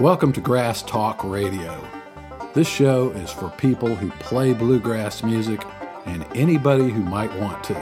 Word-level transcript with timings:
Welcome 0.00 0.34
to 0.34 0.42
Grass 0.42 0.82
Talk 0.82 1.24
Radio. 1.24 1.82
This 2.52 2.68
show 2.68 3.08
is 3.12 3.30
for 3.30 3.48
people 3.56 3.94
who 3.94 4.10
play 4.20 4.52
bluegrass 4.52 5.22
music 5.22 5.64
and 6.04 6.22
anybody 6.34 6.90
who 6.90 7.00
might 7.00 7.34
want 7.40 7.64
to. 7.64 7.72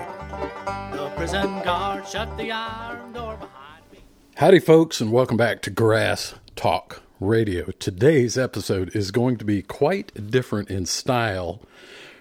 The 0.93 1.11
prison 1.17 1.61
guard 1.65 2.07
shut 2.07 2.37
the 2.37 2.53
iron 2.53 3.13
door 3.13 3.37
behind 3.37 3.83
me. 3.91 3.99
Howdy, 4.37 4.61
folks, 4.61 5.01
and 5.01 5.11
welcome 5.11 5.37
back 5.37 5.61
to 5.63 5.71
Grass 5.71 6.37
Talk 6.55 7.03
Radio. 7.19 7.73
Today's 7.81 8.39
episode 8.39 8.95
is 8.95 9.11
going 9.11 9.37
to 9.39 9.45
be 9.45 9.61
quite 9.61 10.31
different 10.31 10.71
in 10.71 10.87
style 10.87 11.63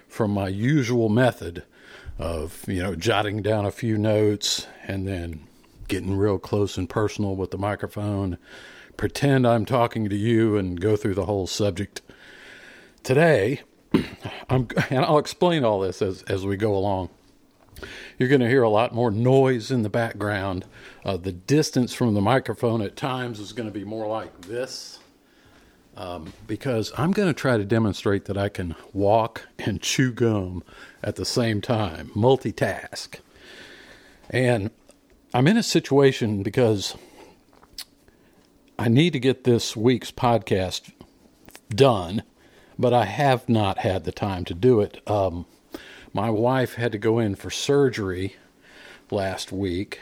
from 0.08 0.32
my 0.32 0.48
usual 0.48 1.08
method 1.08 1.62
of, 2.18 2.64
you 2.66 2.82
know, 2.82 2.96
jotting 2.96 3.42
down 3.42 3.64
a 3.64 3.70
few 3.70 3.96
notes 3.96 4.66
and 4.88 5.06
then 5.06 5.46
getting 5.86 6.16
real 6.16 6.40
close 6.40 6.76
and 6.76 6.90
personal 6.90 7.36
with 7.36 7.52
the 7.52 7.58
microphone, 7.58 8.38
pretend 8.96 9.46
I'm 9.46 9.64
talking 9.64 10.08
to 10.08 10.16
you 10.16 10.56
and 10.56 10.80
go 10.80 10.96
through 10.96 11.14
the 11.14 11.26
whole 11.26 11.46
subject. 11.46 12.02
Today, 13.02 13.62
I'm, 14.48 14.68
and 14.90 15.04
I'll 15.04 15.18
explain 15.18 15.64
all 15.64 15.80
this 15.80 16.02
as, 16.02 16.22
as 16.22 16.44
we 16.46 16.56
go 16.56 16.74
along. 16.74 17.10
You're 18.18 18.28
going 18.28 18.40
to 18.40 18.48
hear 18.48 18.62
a 18.62 18.68
lot 18.68 18.94
more 18.94 19.10
noise 19.10 19.70
in 19.70 19.82
the 19.82 19.88
background. 19.88 20.64
Uh, 21.04 21.16
the 21.16 21.32
distance 21.32 21.92
from 21.92 22.14
the 22.14 22.20
microphone 22.20 22.80
at 22.82 22.96
times 22.96 23.40
is 23.40 23.52
going 23.52 23.68
to 23.68 23.74
be 23.74 23.84
more 23.84 24.06
like 24.06 24.42
this 24.42 25.00
um, 25.96 26.32
because 26.46 26.92
I'm 26.96 27.12
going 27.12 27.28
to 27.28 27.34
try 27.34 27.56
to 27.56 27.64
demonstrate 27.64 28.24
that 28.26 28.36
I 28.36 28.48
can 28.48 28.74
walk 28.92 29.46
and 29.58 29.80
chew 29.80 30.12
gum 30.12 30.62
at 31.02 31.16
the 31.16 31.24
same 31.24 31.60
time, 31.60 32.10
multitask. 32.14 33.18
And 34.30 34.70
I'm 35.32 35.46
in 35.46 35.56
a 35.56 35.62
situation 35.62 36.42
because 36.42 36.96
I 38.78 38.88
need 38.88 39.12
to 39.12 39.20
get 39.20 39.44
this 39.44 39.76
week's 39.76 40.10
podcast 40.10 40.92
done, 41.70 42.24
but 42.76 42.92
I 42.92 43.04
have 43.04 43.48
not 43.48 43.78
had 43.78 44.04
the 44.04 44.10
time 44.10 44.44
to 44.46 44.54
do 44.54 44.80
it. 44.80 45.00
Um, 45.08 45.46
my 46.12 46.28
wife 46.28 46.74
had 46.74 46.90
to 46.92 46.98
go 46.98 47.20
in 47.20 47.36
for 47.36 47.50
surgery 47.50 48.36
last 49.12 49.52
week 49.52 50.00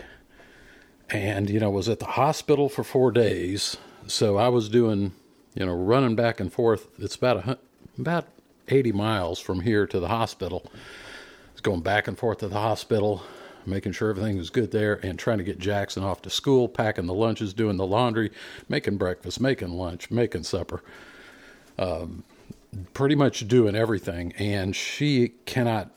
and, 1.11 1.51
you 1.51 1.61
know, 1.61 1.71
was 1.71 1.89
at 1.89 1.99
the 1.99 2.07
hospital 2.07 2.71
for 2.71 2.83
four 2.83 3.13
days. 3.13 3.77
So 4.07 4.39
I 4.39 4.49
was 4.49 4.71
doing, 4.71 5.13
you 5.55 5.67
know, 5.67 5.75
running 5.75 6.17
back 6.17 6.41
and 6.41 6.51
forth. 6.51 6.89
It's 6.99 7.17
about 7.17 7.47
a, 7.47 7.59
about 7.99 8.29
80 8.69 8.93
miles 8.93 9.39
from 9.39 9.61
here 9.61 9.87
to 9.87 10.01
the 10.01 10.09
hospital. 10.09 10.63
I 10.67 11.53
was 11.53 11.61
going 11.61 11.83
back 11.83 12.09
and 12.09 12.19
forth 12.19 12.39
to 12.39 12.49
the 12.49 12.55
hospital, 12.59 13.23
making 13.67 13.93
sure 13.93 14.11
everything 14.11 14.37
was 14.37 14.51
good 14.51 14.71
there, 14.71 14.95
and 15.05 15.19
trying 15.19 15.39
to 15.39 15.45
get 15.45 15.59
Jackson 15.59 16.03
off 16.03 16.23
to 16.23 16.31
school, 16.31 16.69
packing 16.69 17.07
the 17.07 17.15
lunches, 17.15 17.55
doing 17.55 17.77
the 17.77 17.87
laundry, 17.87 18.31
making 18.69 18.97
breakfast, 18.97 19.41
making 19.41 19.71
lunch, 19.71 20.11
making 20.11 20.43
supper. 20.43 20.83
Um, 21.79 22.25
pretty 22.95 23.15
much 23.15 23.47
doing 23.49 23.75
everything. 23.75 24.33
And 24.39 24.75
she 24.75 25.35
cannot 25.47 25.91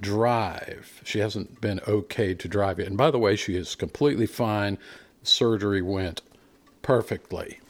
drive. 0.00 1.00
She 1.04 1.20
hasn't 1.20 1.60
been 1.60 1.80
okay 1.86 2.34
to 2.34 2.48
drive 2.48 2.78
yet. 2.78 2.88
And 2.88 2.96
by 2.96 3.10
the 3.10 3.18
way, 3.18 3.36
she 3.36 3.56
is 3.56 3.74
completely 3.74 4.26
fine. 4.26 4.78
Surgery 5.22 5.82
went 5.82 6.22
perfectly. 6.82 7.60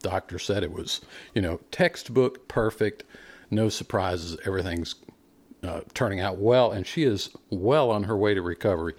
Doctor 0.00 0.38
said 0.38 0.62
it 0.62 0.72
was, 0.72 1.00
you 1.34 1.40
know, 1.40 1.60
textbook 1.70 2.46
perfect, 2.46 3.04
no 3.50 3.70
surprises, 3.70 4.36
everything's 4.44 4.94
uh, 5.64 5.80
turning 5.94 6.20
out 6.20 6.38
well, 6.38 6.70
and 6.72 6.86
she 6.86 7.04
is 7.04 7.30
well 7.50 7.90
on 7.90 8.04
her 8.04 8.16
way 8.16 8.34
to 8.34 8.42
recovery. 8.42 8.94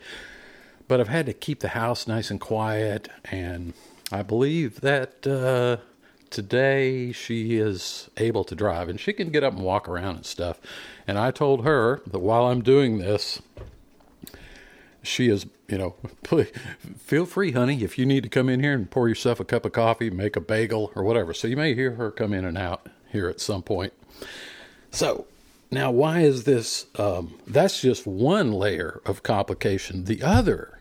But 0.87 0.99
I've 0.99 1.07
had 1.07 1.25
to 1.25 1.33
keep 1.33 1.59
the 1.59 1.69
house 1.69 2.07
nice 2.07 2.29
and 2.29 2.39
quiet, 2.39 3.09
and 3.25 3.73
I 4.11 4.21
believe 4.21 4.81
that 4.81 5.25
uh, 5.25 5.77
today 6.29 7.11
she 7.11 7.57
is 7.57 8.09
able 8.17 8.43
to 8.43 8.55
drive, 8.55 8.89
and 8.89 8.99
she 8.99 9.13
can 9.13 9.29
get 9.29 9.43
up 9.43 9.53
and 9.53 9.63
walk 9.63 9.89
around 9.89 10.17
and 10.17 10.25
stuff. 10.25 10.59
And 11.07 11.17
I 11.17 11.31
told 11.31 11.63
her 11.63 12.01
that 12.05 12.19
while 12.19 12.45
I'm 12.45 12.61
doing 12.61 12.99
this, 12.99 13.41
she 15.01 15.29
is, 15.29 15.45
you 15.67 15.77
know, 15.77 15.95
please, 16.23 16.51
feel 16.97 17.25
free, 17.25 17.51
honey, 17.51 17.83
if 17.83 17.97
you 17.97 18.05
need 18.05 18.23
to 18.23 18.29
come 18.29 18.49
in 18.49 18.59
here 18.59 18.73
and 18.73 18.89
pour 18.89 19.07
yourself 19.07 19.39
a 19.39 19.45
cup 19.45 19.65
of 19.65 19.71
coffee, 19.71 20.09
make 20.09 20.35
a 20.35 20.41
bagel 20.41 20.91
or 20.95 21.03
whatever. 21.03 21.33
So 21.33 21.47
you 21.47 21.57
may 21.57 21.73
hear 21.73 21.91
her 21.91 22.11
come 22.11 22.33
in 22.33 22.45
and 22.45 22.57
out 22.57 22.87
here 23.11 23.27
at 23.27 23.39
some 23.39 23.63
point. 23.63 23.93
So 24.91 25.25
now, 25.71 25.91
why 25.91 26.21
is 26.21 26.43
this? 26.43 26.85
Um, 26.97 27.39
that's 27.47 27.81
just 27.81 28.05
one 28.05 28.51
layer 28.51 29.01
of 29.05 29.23
complication. 29.23 30.05
The 30.05 30.21
other 30.21 30.79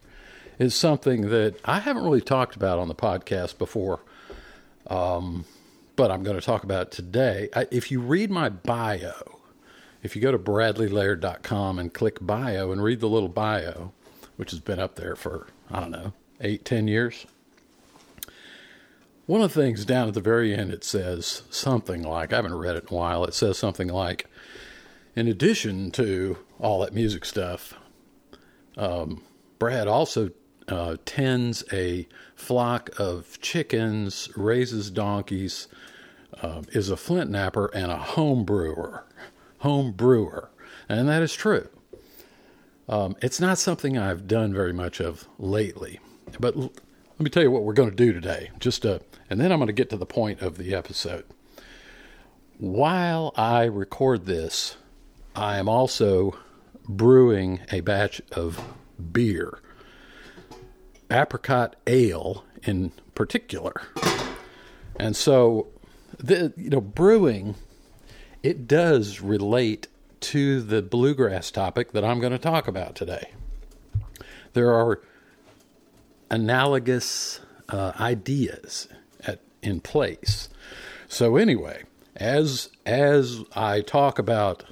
is 0.59 0.75
something 0.75 1.31
that 1.31 1.56
I 1.65 1.81
haven't 1.81 2.05
really 2.05 2.21
talked 2.21 2.55
about 2.55 2.78
on 2.78 2.89
the 2.89 2.94
podcast 2.94 3.59
before, 3.59 4.00
um, 4.87 5.44
but 5.97 6.11
I'm 6.11 6.23
going 6.23 6.39
to 6.39 6.44
talk 6.44 6.65
about 6.65 6.91
today. 6.91 7.49
I, 7.55 7.67
if 7.71 7.91
you 7.91 8.00
read 8.00 8.31
my 8.31 8.49
bio, 8.49 9.41
if 10.03 10.15
you 10.15 10.23
go 10.23 10.31
to 10.31 10.39
bradleylaird.com 10.39 11.78
and 11.78 11.93
click 11.93 12.19
bio 12.21 12.71
and 12.71 12.83
read 12.83 13.00
the 13.00 13.09
little 13.09 13.28
bio, 13.28 13.93
which 14.37 14.50
has 14.50 14.61
been 14.61 14.78
up 14.78 14.97
there 14.97 15.17
for, 15.17 15.47
I 15.71 15.81
don't 15.81 15.91
know, 15.91 16.12
eight, 16.41 16.65
ten 16.65 16.89
years. 16.89 17.27
One 19.27 19.41
of 19.41 19.55
the 19.55 19.61
things 19.62 19.87
down 19.87 20.09
at 20.09 20.15
the 20.15 20.21
very 20.21 20.55
end, 20.55 20.71
it 20.71 20.84
says 20.84 21.43
something 21.49 22.03
like, 22.03 22.33
I 22.33 22.37
haven't 22.37 22.55
read 22.55 22.77
it 22.77 22.84
in 22.91 22.94
a 22.94 22.99
while, 22.99 23.25
it 23.25 23.33
says 23.33 23.56
something 23.56 23.89
like, 23.89 24.27
in 25.17 25.29
addition 25.29 25.91
to 25.93 26.39
all 26.59 26.81
that 26.81 26.93
music 26.93 27.25
stuff, 27.25 27.75
um, 28.77 29.23
Brad 29.59 29.87
also 29.87 30.31
uh, 30.69 30.97
tends 31.05 31.65
a 31.73 32.09
flock 32.35 32.91
of 32.99 33.41
chickens, 33.41 34.29
raises 34.37 34.91
donkeys, 34.91 35.69
um, 36.43 36.65
is 36.73 36.91
a 36.91 36.97
flint 36.97 37.31
knapper, 37.31 37.69
and 37.75 37.91
a 37.91 37.97
home 37.97 38.45
brewer. 38.45 39.05
Home 39.59 39.93
brewer. 39.93 40.51
And 40.89 41.09
that 41.09 41.23
is 41.23 41.35
true. 41.35 41.69
Um, 42.89 43.17
it's 43.23 43.41
not 43.41 43.59
something 43.59 43.97
I've 43.97 44.27
done 44.27 44.53
very 44.53 44.73
much 44.73 45.01
of 45.01 45.27
lately. 45.39 46.01
But 46.39 46.57
l- 46.57 46.73
let 47.13 47.21
me 47.21 47.31
tell 47.31 47.43
you 47.43 47.51
what 47.51 47.63
we're 47.63 47.73
going 47.73 47.91
to 47.91 47.97
do 47.97 48.13
today. 48.13 48.51
Just 48.59 48.85
uh, 48.85 48.99
and 49.31 49.41
then 49.41 49.53
I'm 49.53 49.59
going 49.59 49.69
to 49.69 49.73
get 49.73 49.89
to 49.91 49.97
the 49.97 50.07
point 50.07 50.43
of 50.43 50.59
the 50.59 50.75
episode. 50.75 51.25
While 52.59 53.33
I 53.37 53.65
record 53.65 54.27
this, 54.27 54.77
I 55.34 55.59
am 55.59 55.69
also 55.69 56.37
brewing 56.89 57.61
a 57.72 57.81
batch 57.81 58.21
of 58.33 58.62
beer, 59.12 59.59
apricot 61.11 61.77
ale 61.87 62.45
in 62.62 62.93
particular. 63.15 63.75
And 64.97 65.17
so, 65.17 65.69
the 66.19 66.53
you 66.56 66.71
know, 66.71 66.81
brewing 66.81 67.56
it 68.44 68.69
does 68.69 69.23
relate 69.23 69.89
to 70.21 70.61
the 70.61 70.83
bluegrass 70.83 71.50
topic 71.50 71.93
that 71.93 72.05
I'm 72.05 72.21
going 72.21 72.33
to 72.33 72.39
talk 72.39 72.69
about 72.69 72.94
today. 72.94 73.33
There 74.53 74.73
are 74.73 75.00
analogous 76.31 77.41
uh, 77.71 77.93
ideas 77.99 78.89
at, 79.27 79.41
in 79.62 79.81
place. 79.81 80.50
So 81.09 81.37
anyway, 81.37 81.84
as 82.17 82.69
as 82.84 83.43
I 83.56 83.81
talk 83.81 84.19
about 84.19 84.65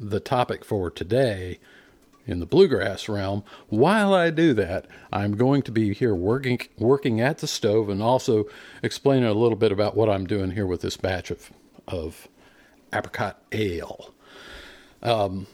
the 0.00 0.18
topic 0.18 0.64
for 0.64 0.90
today 0.90 1.58
in 2.26 2.40
the 2.40 2.46
bluegrass 2.46 3.08
realm, 3.08 3.44
while 3.68 4.14
I 4.14 4.30
do 4.30 4.54
that, 4.54 4.86
I'm 5.12 5.36
going 5.36 5.62
to 5.62 5.72
be 5.72 5.92
here 5.92 6.14
working 6.14 6.60
working 6.78 7.20
at 7.20 7.38
the 7.38 7.46
stove 7.46 7.88
and 7.88 8.02
also 8.02 8.44
explaining 8.82 9.28
a 9.28 9.34
little 9.34 9.56
bit 9.56 9.72
about 9.72 9.96
what 9.96 10.08
I'm 10.08 10.26
doing 10.26 10.52
here 10.52 10.66
with 10.66 10.80
this 10.80 10.96
batch 10.96 11.30
of 11.30 11.50
of 11.86 12.28
apricot 12.92 13.42
ale. 13.52 14.14
Um, 15.02 15.46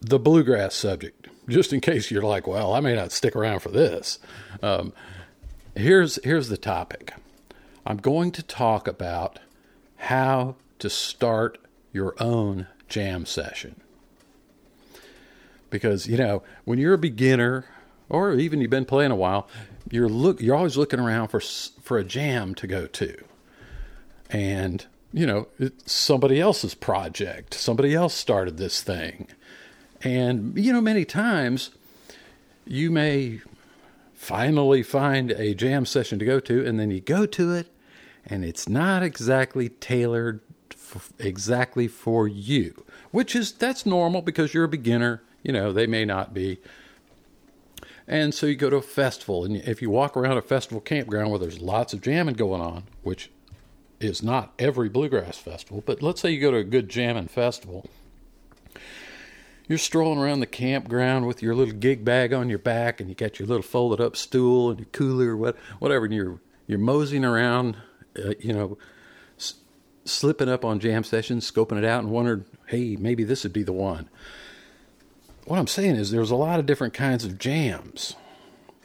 the 0.00 0.18
bluegrass 0.18 0.74
subject, 0.74 1.28
just 1.48 1.72
in 1.72 1.80
case 1.80 2.10
you're 2.10 2.22
like, 2.22 2.46
well, 2.46 2.74
I 2.74 2.80
may 2.80 2.94
not 2.94 3.12
stick 3.12 3.34
around 3.34 3.60
for 3.60 3.70
this. 3.70 4.18
Um, 4.62 4.92
here's 5.74 6.22
here's 6.24 6.48
the 6.48 6.58
topic. 6.58 7.14
I'm 7.86 7.98
going 7.98 8.30
to 8.32 8.42
talk 8.42 8.88
about 8.88 9.38
how 9.96 10.56
to 10.78 10.90
start 10.90 11.58
your 11.92 12.14
own 12.20 12.66
jam 12.88 13.26
session. 13.26 13.80
Because 15.70 16.06
you 16.06 16.16
know, 16.16 16.42
when 16.64 16.78
you're 16.78 16.94
a 16.94 16.98
beginner, 16.98 17.66
or 18.08 18.34
even 18.34 18.60
you've 18.60 18.70
been 18.70 18.84
playing 18.84 19.10
a 19.10 19.16
while, 19.16 19.48
you're 19.90 20.08
look 20.08 20.40
you're 20.40 20.56
always 20.56 20.76
looking 20.76 21.00
around 21.00 21.28
for 21.28 21.40
for 21.40 21.98
a 21.98 22.04
jam 22.04 22.54
to 22.56 22.66
go 22.66 22.86
to, 22.86 23.16
and 24.30 24.86
you 25.12 25.26
know 25.26 25.48
it's 25.58 25.92
somebody 25.92 26.40
else's 26.40 26.74
project. 26.74 27.54
Somebody 27.54 27.94
else 27.94 28.14
started 28.14 28.56
this 28.56 28.82
thing, 28.82 29.28
and 30.02 30.56
you 30.56 30.72
know 30.72 30.80
many 30.80 31.04
times 31.04 31.70
you 32.66 32.90
may 32.90 33.40
finally 34.14 34.82
find 34.82 35.32
a 35.32 35.54
jam 35.54 35.84
session 35.84 36.18
to 36.18 36.24
go 36.24 36.40
to, 36.40 36.64
and 36.64 36.78
then 36.78 36.90
you 36.90 37.00
go 37.00 37.26
to 37.26 37.52
it, 37.52 37.66
and 38.24 38.44
it's 38.44 38.68
not 38.68 39.02
exactly 39.02 39.68
tailored 39.68 40.40
exactly 41.18 41.88
for 41.88 42.28
you, 42.28 42.84
which 43.10 43.34
is 43.34 43.52
that's 43.52 43.86
normal 43.86 44.22
because 44.22 44.54
you're 44.54 44.64
a 44.64 44.68
beginner. 44.68 45.22
You 45.42 45.52
know, 45.52 45.72
they 45.72 45.86
may 45.86 46.04
not 46.04 46.32
be. 46.32 46.58
And 48.06 48.34
so 48.34 48.46
you 48.46 48.54
go 48.54 48.70
to 48.70 48.76
a 48.76 48.82
festival, 48.82 49.44
and 49.44 49.56
if 49.56 49.80
you 49.80 49.88
walk 49.88 50.16
around 50.16 50.36
a 50.36 50.42
festival 50.42 50.80
campground 50.80 51.30
where 51.30 51.38
there's 51.38 51.60
lots 51.60 51.94
of 51.94 52.02
jamming 52.02 52.34
going 52.34 52.60
on, 52.60 52.84
which 53.02 53.30
is 53.98 54.22
not 54.22 54.52
every 54.58 54.90
bluegrass 54.90 55.38
festival, 55.38 55.82
but 55.84 56.02
let's 56.02 56.20
say 56.20 56.30
you 56.30 56.40
go 56.40 56.50
to 56.50 56.58
a 56.58 56.64
good 56.64 56.90
jamming 56.90 57.28
festival, 57.28 57.86
you're 59.66 59.78
strolling 59.78 60.18
around 60.18 60.40
the 60.40 60.46
campground 60.46 61.26
with 61.26 61.42
your 61.42 61.54
little 61.54 61.74
gig 61.74 62.04
bag 62.04 62.34
on 62.34 62.50
your 62.50 62.58
back, 62.58 63.00
and 63.00 63.08
you 63.08 63.14
got 63.14 63.38
your 63.38 63.48
little 63.48 63.62
folded 63.62 64.04
up 64.04 64.16
stool 64.16 64.70
and 64.70 64.80
your 64.80 64.88
cooler, 64.92 65.34
what, 65.36 65.56
whatever, 65.78 66.04
and 66.04 66.14
you're 66.14 66.40
you're 66.66 66.78
moseying 66.78 67.24
around, 67.24 67.76
uh, 68.18 68.32
you 68.40 68.52
know, 68.52 68.78
slipping 70.04 70.48
up 70.48 70.64
on 70.64 70.80
jam 70.80 71.04
sessions, 71.04 71.50
scoping 71.50 71.78
it 71.78 71.84
out, 71.84 72.02
and 72.02 72.12
wondering, 72.12 72.44
hey, 72.66 72.96
maybe 72.96 73.24
this 73.24 73.42
would 73.42 73.52
be 73.52 73.62
the 73.62 73.72
one 73.72 74.08
what 75.46 75.58
I'm 75.58 75.66
saying 75.66 75.96
is 75.96 76.10
there's 76.10 76.30
a 76.30 76.36
lot 76.36 76.58
of 76.58 76.66
different 76.66 76.94
kinds 76.94 77.24
of 77.24 77.38
jams, 77.38 78.16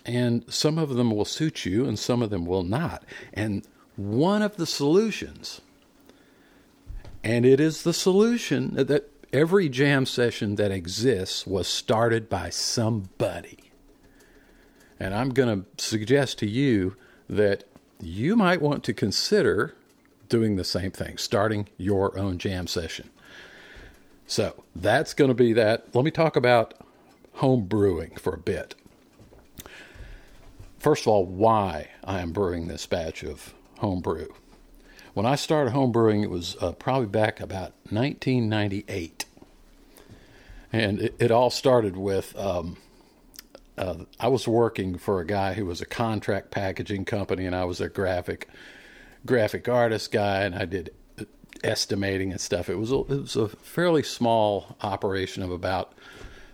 and 0.06 0.44
some 0.52 0.78
of 0.78 0.90
them 0.90 1.12
will 1.12 1.26
suit 1.26 1.66
you 1.66 1.86
and 1.86 1.98
some 1.98 2.22
of 2.22 2.30
them 2.30 2.46
will 2.46 2.64
not. 2.64 3.04
And 3.34 3.66
one 3.96 4.42
of 4.42 4.58
the 4.58 4.66
solutions, 4.66 5.62
and 7.24 7.46
it 7.46 7.60
is 7.60 7.84
the 7.84 7.94
solution 7.94 8.76
that 8.76 9.10
every 9.32 9.70
jam 9.70 10.06
session 10.06 10.56
that 10.56 10.72
exists 10.72 11.46
was 11.46 11.68
started 11.68 12.30
by 12.30 12.50
somebody. 12.50 13.60
And 15.00 15.14
I'm 15.14 15.30
going 15.30 15.64
to 15.64 15.84
suggest 15.84 16.40
to 16.40 16.50
you 16.50 16.96
that 17.30 17.64
you 18.02 18.36
might 18.36 18.62
want 18.62 18.84
to 18.86 18.94
consider 18.94 19.76
doing 20.30 20.56
the 20.56 20.64
same 20.64 20.92
thing, 20.92 21.18
starting 21.18 21.68
your 21.78 22.18
own 22.18 22.38
jam 22.38 22.68
session. 22.68 23.10
So 24.28 24.64
that's 24.76 25.14
going 25.14 25.30
to 25.30 25.36
be 25.36 25.54
that. 25.54 25.94
Let 25.94 26.06
me 26.06 26.12
talk 26.12 26.36
about 26.36 26.76
home 27.34 27.66
brewing 27.66 28.16
for 28.18 28.34
a 28.34 28.40
bit. 28.40 28.76
First 30.78 31.04
of 31.04 31.08
all, 31.08 31.26
why 31.26 31.90
I 32.04 32.20
am 32.20 32.32
brewing 32.32 32.68
this 32.68 32.86
batch 32.86 33.24
of 33.24 33.54
home 33.80 34.02
brew. 34.02 34.34
When 35.14 35.26
I 35.26 35.36
started 35.36 35.72
home 35.72 35.92
brewing, 35.92 36.22
it 36.22 36.30
was 36.30 36.56
uh, 36.62 36.72
probably 36.74 37.08
back 37.08 37.42
about 37.42 37.74
1998. 37.90 39.26
And 40.72 41.02
it, 41.02 41.16
it 41.20 41.32
all 41.32 41.50
started 41.50 41.98
with 41.98 42.38
um, 42.38 42.78
uh, 43.78 43.96
I 44.20 44.28
was 44.28 44.48
working 44.48 44.98
for 44.98 45.20
a 45.20 45.26
guy 45.26 45.54
who 45.54 45.66
was 45.66 45.82
a 45.82 45.86
contract 45.86 46.52
packaging 46.52 47.06
company, 47.06 47.46
and 47.46 47.56
I 47.56 47.64
was 47.66 47.82
a 47.82 47.90
graphic 47.90 48.48
graphic 49.26 49.68
artist 49.68 50.12
guy, 50.12 50.44
and 50.44 50.56
I 50.56 50.66
did 50.66 50.92
estimating 51.64 52.32
and 52.32 52.40
stuff. 52.40 52.70
It 52.70 52.76
was 52.76 52.92
a, 52.92 53.00
it 53.00 53.22
was 53.22 53.36
a 53.36 53.50
fairly 53.50 54.04
small 54.04 54.78
operation 54.82 55.44
of 55.44 55.52
about 55.52 55.94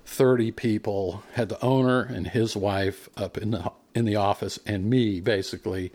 30 0.06 0.52
people. 0.52 1.24
Had 1.34 1.50
the 1.50 1.64
owner 1.64 2.02
and 2.02 2.28
his 2.28 2.56
wife 2.56 3.10
up 3.18 3.38
in 3.38 3.52
the 3.52 3.72
in 3.94 4.06
the 4.06 4.18
office, 4.18 4.60
and 4.66 4.90
me 4.90 5.22
basically, 5.22 5.92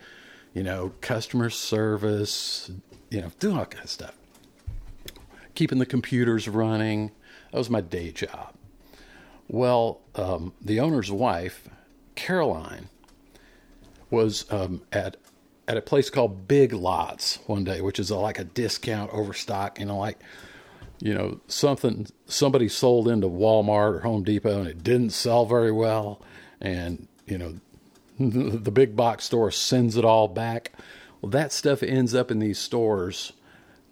you 0.54 0.62
know, 0.62 0.92
customer 1.02 1.50
service, 1.50 2.70
you 3.10 3.20
know, 3.20 3.30
doing 3.38 3.58
all 3.58 3.66
kind 3.66 3.84
of 3.84 3.90
stuff, 3.90 4.16
keeping 5.54 5.78
the 5.78 5.86
computers 5.86 6.48
running. 6.48 7.10
That 7.52 7.58
was 7.58 7.68
my 7.68 7.82
day 7.82 8.10
job. 8.10 8.54
Well, 9.48 10.00
um, 10.14 10.54
the 10.62 10.80
owner's 10.80 11.10
wife, 11.10 11.68
Caroline, 12.14 12.88
was 14.08 14.50
um, 14.50 14.82
at 14.92 15.16
at 15.70 15.76
a 15.76 15.80
place 15.80 16.10
called 16.10 16.48
Big 16.48 16.72
Lots 16.72 17.38
one 17.46 17.62
day, 17.62 17.80
which 17.80 18.00
is 18.00 18.10
a, 18.10 18.16
like 18.16 18.40
a 18.40 18.44
discount 18.44 19.08
overstock, 19.12 19.78
you 19.78 19.86
know, 19.86 19.98
like 19.98 20.18
you 20.98 21.14
know 21.14 21.40
something 21.46 22.08
somebody 22.26 22.68
sold 22.68 23.06
into 23.06 23.28
Walmart 23.28 23.94
or 23.94 24.00
Home 24.00 24.24
Depot 24.24 24.58
and 24.58 24.66
it 24.66 24.82
didn't 24.82 25.10
sell 25.10 25.46
very 25.46 25.70
well, 25.70 26.20
and 26.60 27.06
you 27.24 27.38
know 27.38 27.54
the 28.18 28.72
big 28.72 28.96
box 28.96 29.26
store 29.26 29.52
sends 29.52 29.96
it 29.96 30.04
all 30.04 30.26
back. 30.26 30.72
Well, 31.22 31.30
that 31.30 31.52
stuff 31.52 31.84
ends 31.84 32.16
up 32.16 32.32
in 32.32 32.40
these 32.40 32.58
stores 32.58 33.32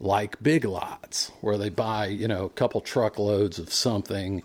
like 0.01 0.43
Big 0.43 0.65
Lots, 0.65 1.31
where 1.43 1.57
they 1.57 1.69
buy 1.69 2.07
you 2.07 2.27
know 2.27 2.47
a 2.47 2.51
couple 2.51 2.81
truckloads 2.81 3.61
of 3.61 3.73
something 3.73 4.43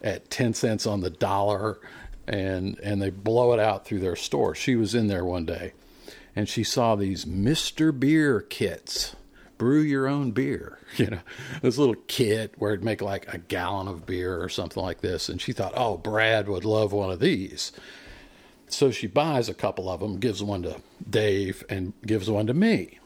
at 0.00 0.30
ten 0.30 0.54
cents 0.54 0.86
on 0.86 1.00
the 1.00 1.10
dollar, 1.10 1.80
and 2.28 2.78
and 2.84 3.02
they 3.02 3.10
blow 3.10 3.52
it 3.52 3.58
out 3.58 3.84
through 3.84 3.98
their 3.98 4.14
store. 4.14 4.54
She 4.54 4.76
was 4.76 4.94
in 4.94 5.08
there 5.08 5.24
one 5.24 5.44
day 5.44 5.72
and 6.38 6.48
she 6.48 6.62
saw 6.62 6.94
these 6.94 7.24
Mr. 7.24 7.90
Beer 7.98 8.42
kits. 8.42 9.16
Brew 9.58 9.80
your 9.80 10.06
own 10.06 10.30
beer, 10.30 10.78
you 10.96 11.06
know, 11.06 11.18
this 11.62 11.78
little 11.78 11.96
kit 12.06 12.54
where 12.58 12.72
it'd 12.72 12.84
make 12.84 13.02
like 13.02 13.26
a 13.34 13.38
gallon 13.38 13.88
of 13.88 14.06
beer 14.06 14.40
or 14.40 14.48
something 14.48 14.80
like 14.80 15.00
this. 15.00 15.28
And 15.28 15.40
she 15.40 15.52
thought, 15.52 15.72
oh, 15.74 15.96
Brad 15.96 16.48
would 16.48 16.64
love 16.64 16.92
one 16.92 17.10
of 17.10 17.18
these. 17.18 17.72
So 18.68 18.92
she 18.92 19.08
buys 19.08 19.48
a 19.48 19.54
couple 19.54 19.90
of 19.90 19.98
them, 19.98 20.20
gives 20.20 20.40
one 20.40 20.62
to 20.62 20.80
Dave, 21.10 21.64
and 21.68 21.92
gives 22.06 22.30
one 22.30 22.46
to 22.46 22.54
me. 22.54 23.00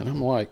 And 0.00 0.08
I'm 0.08 0.20
like, 0.20 0.50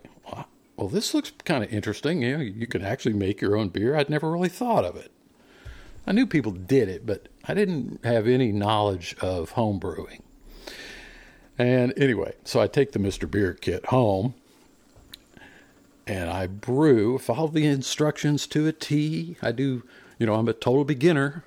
well, 0.77 0.87
this 0.87 1.13
looks 1.13 1.33
kind 1.45 1.65
of 1.65 1.73
interesting. 1.73 2.23
You 2.23 2.39
know, 2.39 2.45
you 2.45 2.69
can 2.69 2.83
actually 2.83 3.15
make 3.15 3.41
your 3.41 3.57
own 3.57 3.71
beer. 3.71 3.97
I'd 3.97 4.11
never 4.11 4.31
really 4.31 4.49
thought 4.49 4.85
of 4.85 4.95
it. 4.95 5.11
I 6.07 6.13
knew 6.13 6.29
people 6.29 6.53
did 6.53 6.89
it, 6.89 7.05
but 7.05 7.27
I 7.49 7.55
didn't 7.55 8.05
have 8.05 8.29
any 8.29 8.53
knowledge 8.53 9.17
of 9.21 9.51
home 9.51 9.81
brewing. 9.81 10.23
And 11.61 11.93
anyway, 11.99 12.33
so 12.43 12.59
I 12.59 12.69
take 12.69 12.93
the 12.93 12.99
Mr. 12.99 13.31
Beer 13.31 13.53
kit 13.53 13.85
home 13.85 14.33
and 16.07 16.31
I 16.31 16.47
brew, 16.47 17.19
follow 17.19 17.49
the 17.49 17.67
instructions 17.67 18.47
to 18.47 18.67
a 18.67 18.73
T. 18.73 19.37
I 19.43 19.53
do, 19.53 19.83
you 20.19 20.25
know, 20.25 20.37
I'm 20.37 20.49
a 20.49 20.55
total 20.55 20.87
beginner. 20.87 21.45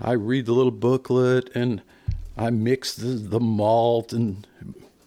I 0.00 0.12
read 0.12 0.46
the 0.46 0.52
little 0.52 0.70
booklet 0.70 1.50
and 1.56 1.82
I 2.36 2.50
mix 2.50 2.94
the, 2.94 3.08
the 3.08 3.40
malt 3.40 4.12
and 4.12 4.46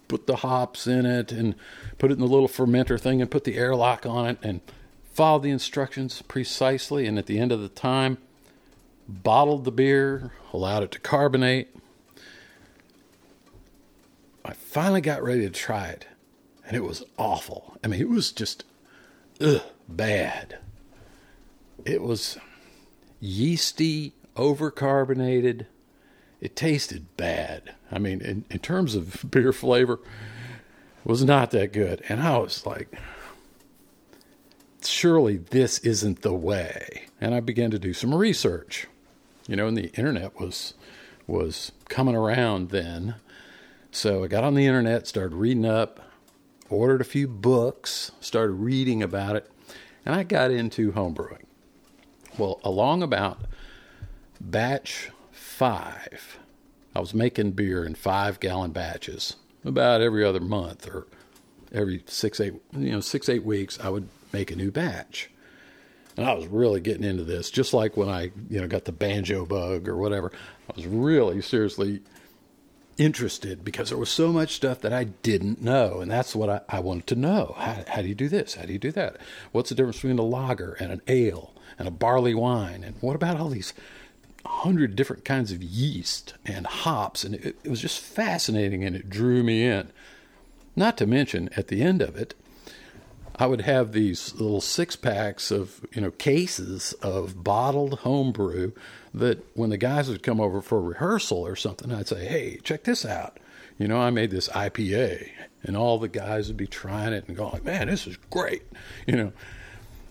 put 0.06 0.26
the 0.26 0.36
hops 0.36 0.86
in 0.86 1.06
it 1.06 1.32
and 1.32 1.54
put 1.96 2.10
it 2.10 2.14
in 2.14 2.20
the 2.20 2.26
little 2.26 2.46
fermenter 2.46 3.00
thing 3.00 3.22
and 3.22 3.30
put 3.30 3.44
the 3.44 3.56
airlock 3.56 4.04
on 4.04 4.26
it 4.26 4.38
and 4.42 4.60
follow 5.14 5.38
the 5.38 5.48
instructions 5.48 6.20
precisely. 6.28 7.06
And 7.06 7.18
at 7.18 7.24
the 7.24 7.38
end 7.38 7.52
of 7.52 7.62
the 7.62 7.70
time, 7.70 8.18
bottled 9.08 9.64
the 9.64 9.72
beer, 9.72 10.32
allowed 10.52 10.82
it 10.82 10.90
to 10.90 11.00
carbonate, 11.00 11.74
I 14.48 14.54
finally 14.54 15.02
got 15.02 15.22
ready 15.22 15.42
to 15.42 15.50
try 15.50 15.88
it, 15.88 16.06
and 16.66 16.74
it 16.74 16.82
was 16.82 17.04
awful. 17.18 17.76
I 17.84 17.88
mean, 17.88 18.00
it 18.00 18.08
was 18.08 18.32
just 18.32 18.64
ugh, 19.42 19.60
bad. 19.86 20.58
It 21.84 22.00
was 22.00 22.38
yeasty, 23.20 24.14
overcarbonated. 24.36 25.66
It 26.40 26.56
tasted 26.56 27.14
bad. 27.18 27.74
I 27.92 27.98
mean, 27.98 28.22
in, 28.22 28.46
in 28.48 28.58
terms 28.60 28.94
of 28.94 29.22
beer 29.30 29.52
flavor, 29.52 30.00
was 31.04 31.22
not 31.22 31.50
that 31.50 31.74
good. 31.74 32.02
And 32.08 32.22
I 32.22 32.38
was 32.38 32.64
like, 32.64 32.88
surely 34.82 35.36
this 35.36 35.78
isn't 35.80 36.22
the 36.22 36.34
way. 36.34 37.06
And 37.20 37.34
I 37.34 37.40
began 37.40 37.70
to 37.72 37.78
do 37.78 37.92
some 37.92 38.14
research. 38.14 38.86
You 39.46 39.56
know, 39.56 39.66
and 39.66 39.76
the 39.76 39.90
internet 39.94 40.40
was 40.40 40.72
was 41.26 41.72
coming 41.88 42.16
around 42.16 42.70
then. 42.70 43.16
So 43.90 44.22
I 44.24 44.26
got 44.26 44.44
on 44.44 44.54
the 44.54 44.66
internet, 44.66 45.06
started 45.06 45.34
reading 45.34 45.64
up, 45.64 46.00
ordered 46.68 47.00
a 47.00 47.04
few 47.04 47.26
books, 47.26 48.12
started 48.20 48.52
reading 48.52 49.02
about 49.02 49.36
it, 49.36 49.50
and 50.04 50.14
I 50.14 50.22
got 50.22 50.50
into 50.50 50.92
homebrewing. 50.92 51.44
Well, 52.36 52.60
along 52.62 53.02
about 53.02 53.40
batch 54.40 55.10
five, 55.32 56.38
I 56.94 57.00
was 57.00 57.14
making 57.14 57.52
beer 57.52 57.84
in 57.84 57.94
five 57.94 58.40
gallon 58.40 58.72
batches 58.72 59.36
about 59.64 60.00
every 60.00 60.24
other 60.24 60.40
month 60.40 60.86
or 60.86 61.06
every 61.72 62.02
six, 62.06 62.40
eight, 62.40 62.54
you 62.72 62.92
know, 62.92 63.00
six, 63.00 63.28
eight 63.28 63.44
weeks, 63.44 63.78
I 63.80 63.88
would 63.88 64.08
make 64.32 64.50
a 64.50 64.56
new 64.56 64.70
batch. 64.70 65.30
And 66.16 66.26
I 66.26 66.34
was 66.34 66.46
really 66.46 66.80
getting 66.80 67.04
into 67.04 67.24
this, 67.24 67.50
just 67.50 67.72
like 67.72 67.96
when 67.96 68.08
I, 68.08 68.32
you 68.50 68.60
know, 68.60 68.66
got 68.66 68.84
the 68.84 68.92
banjo 68.92 69.46
bug 69.46 69.88
or 69.88 69.96
whatever. 69.96 70.32
I 70.68 70.72
was 70.76 70.86
really 70.86 71.40
seriously 71.42 72.02
interested 72.98 73.64
because 73.64 73.88
there 73.88 73.98
was 73.98 74.10
so 74.10 74.32
much 74.32 74.54
stuff 74.54 74.80
that 74.80 74.92
I 74.92 75.04
didn't 75.04 75.62
know. 75.62 76.00
And 76.00 76.10
that's 76.10 76.34
what 76.36 76.50
I, 76.50 76.60
I 76.68 76.80
wanted 76.80 77.06
to 77.08 77.16
know. 77.16 77.54
How, 77.56 77.84
how 77.88 78.02
do 78.02 78.08
you 78.08 78.14
do 78.14 78.28
this? 78.28 78.54
How 78.54 78.64
do 78.64 78.72
you 78.72 78.78
do 78.78 78.92
that? 78.92 79.16
What's 79.52 79.70
the 79.70 79.74
difference 79.74 79.98
between 79.98 80.18
a 80.18 80.22
lager 80.22 80.74
and 80.74 80.92
an 80.92 81.02
ale 81.06 81.54
and 81.78 81.88
a 81.88 81.92
barley 81.92 82.34
wine? 82.34 82.82
And 82.84 82.96
what 83.00 83.16
about 83.16 83.38
all 83.38 83.48
these 83.48 83.72
hundred 84.44 84.96
different 84.96 85.24
kinds 85.24 85.52
of 85.52 85.62
yeast 85.62 86.34
and 86.44 86.66
hops? 86.66 87.24
And 87.24 87.36
it, 87.36 87.56
it 87.62 87.70
was 87.70 87.80
just 87.80 88.00
fascinating 88.00 88.84
and 88.84 88.96
it 88.96 89.08
drew 89.08 89.42
me 89.42 89.64
in. 89.64 89.90
Not 90.76 90.96
to 90.98 91.06
mention, 91.06 91.48
at 91.56 91.68
the 91.68 91.82
end 91.82 92.02
of 92.02 92.16
it, 92.16 92.34
I 93.38 93.46
would 93.46 93.60
have 93.62 93.92
these 93.92 94.34
little 94.34 94.60
six 94.60 94.96
packs 94.96 95.50
of, 95.50 95.86
you 95.92 96.00
know, 96.00 96.10
cases 96.10 96.92
of 96.94 97.44
bottled 97.44 98.00
homebrew 98.00 98.72
that 99.14 99.44
when 99.56 99.70
the 99.70 99.76
guys 99.76 100.08
would 100.08 100.22
come 100.22 100.40
over 100.40 100.60
for 100.60 100.80
rehearsal 100.80 101.38
or 101.38 101.54
something, 101.54 101.92
I'd 101.92 102.08
say, 102.08 102.26
hey, 102.26 102.58
check 102.64 102.84
this 102.84 103.04
out. 103.04 103.38
You 103.78 103.86
know, 103.86 103.98
I 104.00 104.10
made 104.10 104.30
this 104.32 104.48
IPA. 104.48 105.30
And 105.62 105.76
all 105.76 105.98
the 105.98 106.08
guys 106.08 106.48
would 106.48 106.56
be 106.56 106.66
trying 106.66 107.12
it 107.12 107.26
and 107.28 107.36
going, 107.36 107.62
man, 107.64 107.88
this 107.88 108.06
is 108.06 108.16
great. 108.30 108.62
You 109.06 109.16
know, 109.16 109.32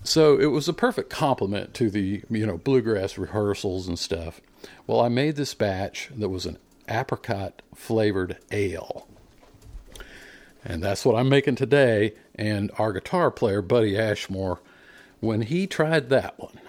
So 0.03 0.37
it 0.39 0.47
was 0.47 0.69
a 0.69 0.73
perfect 0.73 1.09
complement 1.09 1.73
to 1.75 1.89
the 1.89 2.23
you 2.29 2.45
know 2.45 2.57
bluegrass 2.57 3.17
rehearsals 3.17 3.87
and 3.89 3.99
stuff. 3.99 4.39
Well, 4.85 5.01
I 5.01 5.09
made 5.09 5.35
this 5.35 5.53
batch 5.53 6.09
that 6.15 6.29
was 6.29 6.45
an 6.45 6.57
apricot 6.87 7.61
flavored 7.75 8.37
ale. 8.51 9.07
And 10.63 10.81
that's 10.81 11.05
what 11.05 11.15
I'm 11.15 11.29
making 11.29 11.55
today. 11.55 12.13
And 12.37 12.71
our 12.77 12.93
guitar 12.93 13.31
player, 13.31 13.61
Buddy 13.61 13.97
Ashmore, 13.97 14.59
when 15.19 15.43
he 15.43 15.65
tried 15.65 16.09
that 16.09 16.39
one, 16.39 16.59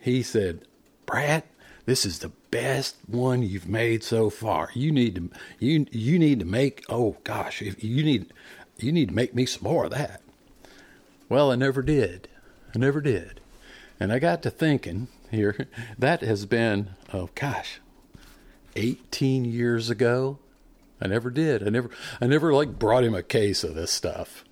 he 0.00 0.22
said, 0.22 0.62
Brad, 1.06 1.42
this 1.86 2.04
is 2.04 2.18
the 2.18 2.32
best 2.50 2.96
one 3.06 3.42
you've 3.42 3.68
made 3.68 4.04
so 4.04 4.30
far. 4.30 4.70
You 4.74 4.92
need 4.92 5.14
to 5.14 5.30
you 5.58 5.86
you 5.90 6.18
need 6.18 6.40
to 6.40 6.44
make 6.44 6.84
oh 6.88 7.16
gosh, 7.24 7.62
if 7.62 7.82
you 7.82 8.04
need 8.04 8.32
you 8.78 8.92
need 8.92 9.08
to 9.08 9.14
make 9.14 9.34
me 9.34 9.46
some 9.46 9.64
more 9.64 9.86
of 9.86 9.90
that. 9.92 10.20
Well, 11.28 11.50
I 11.50 11.56
never 11.56 11.82
did. 11.82 12.28
I 12.74 12.78
never 12.78 13.00
did. 13.00 13.40
And 13.98 14.12
I 14.12 14.18
got 14.18 14.42
to 14.42 14.50
thinking 14.50 15.08
here, 15.30 15.66
that 15.98 16.20
has 16.20 16.46
been 16.46 16.90
oh 17.12 17.30
gosh, 17.34 17.80
18 18.76 19.46
years 19.46 19.90
ago. 19.90 20.38
I 21.00 21.06
never 21.06 21.30
did. 21.30 21.66
I 21.66 21.70
never 21.70 21.88
I 22.20 22.26
never 22.26 22.52
like 22.52 22.78
brought 22.78 23.04
him 23.04 23.14
a 23.14 23.22
case 23.22 23.64
of 23.64 23.74
this 23.74 23.92
stuff. 23.92 24.44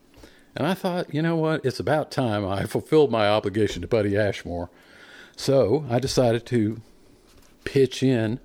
And 0.56 0.66
I 0.66 0.72
thought, 0.72 1.12
you 1.12 1.20
know 1.20 1.36
what? 1.36 1.64
It's 1.66 1.78
about 1.78 2.10
time 2.10 2.46
I 2.46 2.64
fulfilled 2.64 3.10
my 3.10 3.28
obligation 3.28 3.82
to 3.82 3.88
Buddy 3.88 4.16
Ashmore. 4.16 4.70
So 5.36 5.84
I 5.90 5.98
decided 5.98 6.46
to 6.46 6.80
pitch 7.64 8.02
in. 8.02 8.40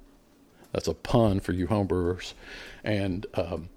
That's 0.73 0.89
a 0.89 0.93
pun 0.93 1.39
for 1.39 1.53
you 1.53 1.67
homebrewers. 1.67 2.33
And 2.83 3.25
um, 3.33 3.69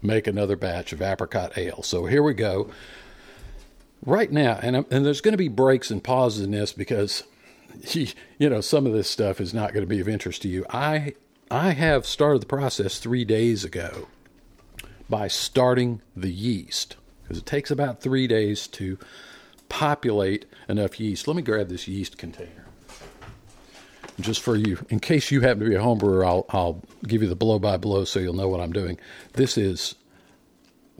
make 0.00 0.28
another 0.28 0.54
batch 0.54 0.92
of 0.92 1.02
apricot 1.02 1.58
ale. 1.58 1.82
So 1.82 2.06
here 2.06 2.22
we 2.22 2.34
go. 2.34 2.70
Right 4.04 4.30
now, 4.30 4.58
and, 4.62 4.76
and 4.76 5.04
there's 5.04 5.20
going 5.20 5.32
to 5.32 5.38
be 5.38 5.48
breaks 5.48 5.90
and 5.90 6.02
pauses 6.02 6.44
in 6.44 6.52
this 6.52 6.72
because, 6.72 7.24
you 7.92 8.08
know, 8.38 8.60
some 8.60 8.86
of 8.86 8.92
this 8.92 9.10
stuff 9.10 9.40
is 9.40 9.52
not 9.52 9.72
going 9.72 9.82
to 9.82 9.88
be 9.88 10.00
of 10.00 10.08
interest 10.08 10.42
to 10.42 10.48
you. 10.48 10.64
I 10.70 11.14
I 11.50 11.72
have 11.72 12.06
started 12.06 12.40
the 12.40 12.46
process 12.46 12.98
three 12.98 13.26
days 13.26 13.62
ago 13.62 14.08
by 15.10 15.28
starting 15.28 16.00
the 16.16 16.32
yeast 16.32 16.96
because 17.32 17.40
it 17.40 17.46
takes 17.46 17.70
about 17.70 18.02
three 18.02 18.26
days 18.26 18.66
to 18.66 18.98
populate 19.70 20.44
enough 20.68 21.00
yeast. 21.00 21.26
Let 21.26 21.34
me 21.34 21.40
grab 21.40 21.70
this 21.70 21.88
yeast 21.88 22.18
container. 22.18 22.66
Just 24.20 24.42
for 24.42 24.54
you, 24.54 24.84
in 24.90 25.00
case 25.00 25.30
you 25.30 25.40
happen 25.40 25.60
to 25.60 25.70
be 25.70 25.74
a 25.74 25.80
home 25.80 25.96
brewer, 25.96 26.26
I'll, 26.26 26.44
I'll 26.50 26.82
give 27.04 27.22
you 27.22 27.28
the 27.30 27.34
blow 27.34 27.58
by 27.58 27.78
blow 27.78 28.04
so 28.04 28.20
you'll 28.20 28.34
know 28.34 28.50
what 28.50 28.60
I'm 28.60 28.74
doing. 28.74 28.98
This 29.32 29.56
is 29.56 29.94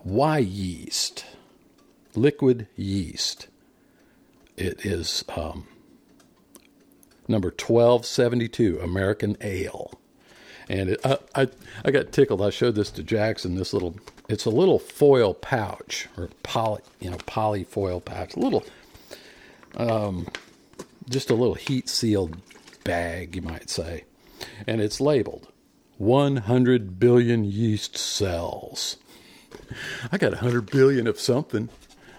Wyeast, 0.08 1.22
liquid 2.14 2.66
yeast. 2.76 3.48
It 4.56 4.86
is 4.86 5.26
um, 5.36 5.66
number 7.28 7.48
1272, 7.48 8.80
American 8.80 9.36
Ale 9.42 10.00
and 10.68 10.90
it, 10.90 11.00
I, 11.04 11.18
I, 11.34 11.48
I 11.84 11.90
got 11.90 12.12
tickled. 12.12 12.40
I 12.40 12.50
showed 12.50 12.74
this 12.74 12.90
to 12.92 13.02
Jackson. 13.02 13.56
This 13.56 13.72
little, 13.72 13.96
it's 14.32 14.46
a 14.46 14.50
little 14.50 14.78
foil 14.78 15.34
pouch 15.34 16.08
or 16.16 16.30
poly, 16.42 16.80
you 17.00 17.10
know, 17.10 17.18
poly 17.26 17.64
foil 17.64 18.00
pouch. 18.00 18.34
A 18.34 18.38
little, 18.38 18.64
um, 19.76 20.26
just 21.06 21.28
a 21.28 21.34
little 21.34 21.54
heat 21.54 21.86
sealed 21.86 22.38
bag, 22.82 23.36
you 23.36 23.42
might 23.42 23.68
say, 23.68 24.04
and 24.66 24.80
it's 24.80 25.02
labeled 25.02 25.48
100 25.98 26.98
billion 26.98 27.44
yeast 27.44 27.98
cells. 27.98 28.96
I 30.10 30.16
got 30.16 30.32
100 30.32 30.70
billion 30.70 31.06
of 31.06 31.20
something. 31.20 31.68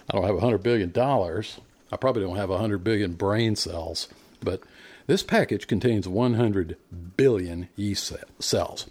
I 0.08 0.16
don't 0.16 0.24
have 0.24 0.36
100 0.36 0.58
billion 0.58 0.92
dollars. 0.92 1.58
I 1.90 1.96
probably 1.96 2.22
don't 2.22 2.36
have 2.36 2.48
100 2.48 2.84
billion 2.84 3.14
brain 3.14 3.56
cells, 3.56 4.06
but 4.40 4.60
this 5.08 5.24
package 5.24 5.66
contains 5.66 6.06
100 6.06 6.76
billion 7.16 7.70
yeast 7.74 8.12
cells. 8.38 8.86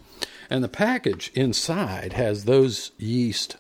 And 0.50 0.64
the 0.64 0.70
package 0.70 1.32
inside 1.34 2.14
has 2.14 2.46
those 2.46 2.92
yeast 2.98 3.58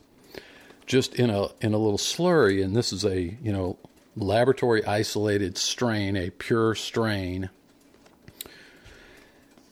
just 0.85 1.15
in 1.15 1.29
a 1.29 1.47
in 1.61 1.73
a 1.73 1.77
little 1.77 1.97
slurry 1.97 2.63
and 2.63 2.75
this 2.75 2.91
is 2.91 3.05
a, 3.05 3.37
you 3.41 3.51
know, 3.51 3.77
laboratory 4.15 4.85
isolated 4.85 5.57
strain, 5.57 6.15
a 6.15 6.29
pure 6.29 6.75
strain. 6.75 7.49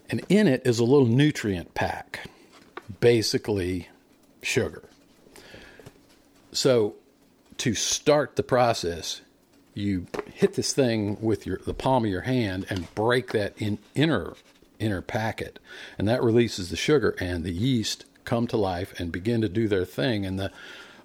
And 0.10 0.25
in 0.30 0.48
it 0.48 0.62
is 0.65 0.80
a 0.80 0.84
little 0.84 1.08
nutrient 1.08 1.74
pack, 1.74 2.30
basically 3.00 3.88
sugar. 4.41 4.84
So 6.51 6.96
to 7.58 7.74
start 7.75 8.36
the 8.36 8.44
process, 8.44 9.22
you 9.74 10.08
hit 10.34 10.56
this 10.56 10.74
thing 10.74 11.18
with 11.22 11.46
your 11.46 11.60
the 11.65 11.74
palm 11.74 12.06
of 12.06 12.12
your 12.12 12.22
hand 12.22 12.65
and 12.70 12.94
break 12.96 13.32
that 13.32 13.53
in, 13.58 13.77
inner 13.96 14.34
inner 14.81 15.01
packet, 15.01 15.59
and 15.97 16.07
that 16.07 16.23
releases 16.23 16.69
the 16.69 16.75
sugar, 16.75 17.15
and 17.19 17.43
the 17.43 17.51
yeast 17.51 18.05
come 18.25 18.47
to 18.47 18.57
life 18.57 19.00
and 19.00 19.11
begin 19.11 19.41
to 19.41 19.50
do 19.50 19.67
their 19.67 19.85
thing. 19.85 20.25
And 20.25 20.39
the 20.39 20.51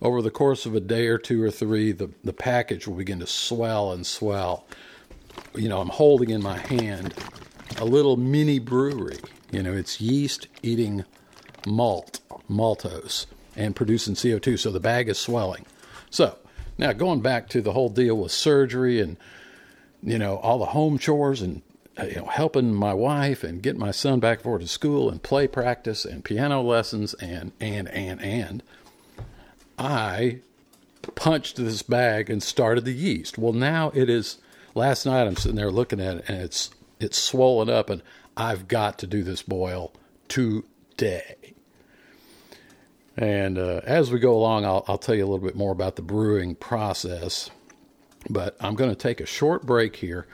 over 0.02 0.20
the 0.20 0.30
course 0.30 0.66
of 0.66 0.74
a 0.74 0.80
day 0.80 1.06
or 1.06 1.18
two 1.18 1.42
or 1.42 1.50
three, 1.50 1.92
the 1.92 2.10
the 2.24 2.32
package 2.32 2.86
will 2.86 2.96
begin 2.96 3.20
to 3.20 3.26
swell 3.26 3.92
and 3.92 4.06
swell. 4.06 4.66
You 5.54 5.68
know, 5.68 5.80
I'm 5.80 5.88
holding 5.88 6.30
in 6.30 6.42
my 6.42 6.58
hand 6.58 7.14
a 7.78 7.84
little 7.84 8.16
mini 8.16 8.58
brewery. 8.58 9.18
You 9.50 9.62
know, 9.62 9.72
it's 9.72 10.00
yeast 10.00 10.48
eating 10.62 11.04
malt, 11.66 12.20
maltose, 12.50 13.26
and 13.54 13.76
producing 13.76 14.14
CO2. 14.14 14.58
So 14.58 14.70
the 14.70 14.80
bag 14.80 15.08
is 15.08 15.18
swelling. 15.18 15.66
So 16.10 16.36
now, 16.78 16.92
going 16.92 17.20
back 17.20 17.48
to 17.50 17.60
the 17.60 17.72
whole 17.72 17.88
deal 17.88 18.16
with 18.16 18.32
surgery 18.32 19.00
and, 19.00 19.16
you 20.02 20.18
know, 20.18 20.36
all 20.38 20.58
the 20.58 20.66
home 20.66 20.98
chores 20.98 21.40
and, 21.40 21.62
you 22.02 22.16
know, 22.16 22.26
helping 22.26 22.74
my 22.74 22.92
wife 22.92 23.42
and 23.42 23.62
getting 23.62 23.80
my 23.80 23.90
son 23.90 24.20
back 24.20 24.40
forward 24.40 24.60
to 24.60 24.68
school 24.68 25.08
and 25.08 25.22
play 25.22 25.46
practice 25.46 26.04
and 26.04 26.24
piano 26.24 26.60
lessons 26.60 27.14
and, 27.14 27.52
and, 27.60 27.88
and, 27.88 28.20
and, 28.22 28.62
I 29.78 30.38
punched 31.14 31.56
this 31.56 31.82
bag 31.82 32.30
and 32.30 32.42
started 32.42 32.86
the 32.86 32.92
yeast. 32.92 33.36
Well, 33.36 33.52
now 33.52 33.92
it 33.94 34.08
is, 34.08 34.38
last 34.74 35.04
night 35.04 35.26
I'm 35.26 35.36
sitting 35.36 35.56
there 35.56 35.70
looking 35.70 36.00
at 36.00 36.16
it 36.16 36.24
and 36.28 36.40
it's, 36.40 36.70
it's 36.98 37.18
swollen 37.18 37.68
up 37.68 37.90
and 37.90 38.02
I've 38.36 38.68
got 38.68 38.98
to 39.00 39.06
do 39.06 39.22
this 39.22 39.42
boil 39.42 39.92
today. 40.28 41.54
And 43.16 43.58
uh, 43.58 43.80
as 43.84 44.10
we 44.10 44.18
go 44.18 44.34
along, 44.36 44.64
I'll, 44.64 44.84
I'll 44.88 44.98
tell 44.98 45.14
you 45.14 45.24
a 45.24 45.28
little 45.28 45.46
bit 45.46 45.56
more 45.56 45.72
about 45.72 45.96
the 45.96 46.02
brewing 46.02 46.54
process. 46.54 47.50
But 48.28 48.56
I'm 48.60 48.74
going 48.74 48.90
to 48.90 48.96
take 48.96 49.20
a 49.20 49.26
short 49.26 49.64
break 49.64 49.96
here. 49.96 50.26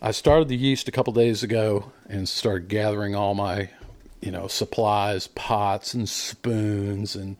I 0.00 0.10
started 0.10 0.48
the 0.48 0.56
yeast 0.56 0.88
a 0.88 0.92
couple 0.92 1.12
days 1.14 1.42
ago 1.42 1.90
and 2.06 2.28
started 2.28 2.68
gathering 2.68 3.14
all 3.14 3.34
my, 3.34 3.70
you 4.20 4.30
know, 4.30 4.46
supplies, 4.46 5.26
pots 5.28 5.94
and 5.94 6.06
spoons 6.06 7.16
and 7.16 7.36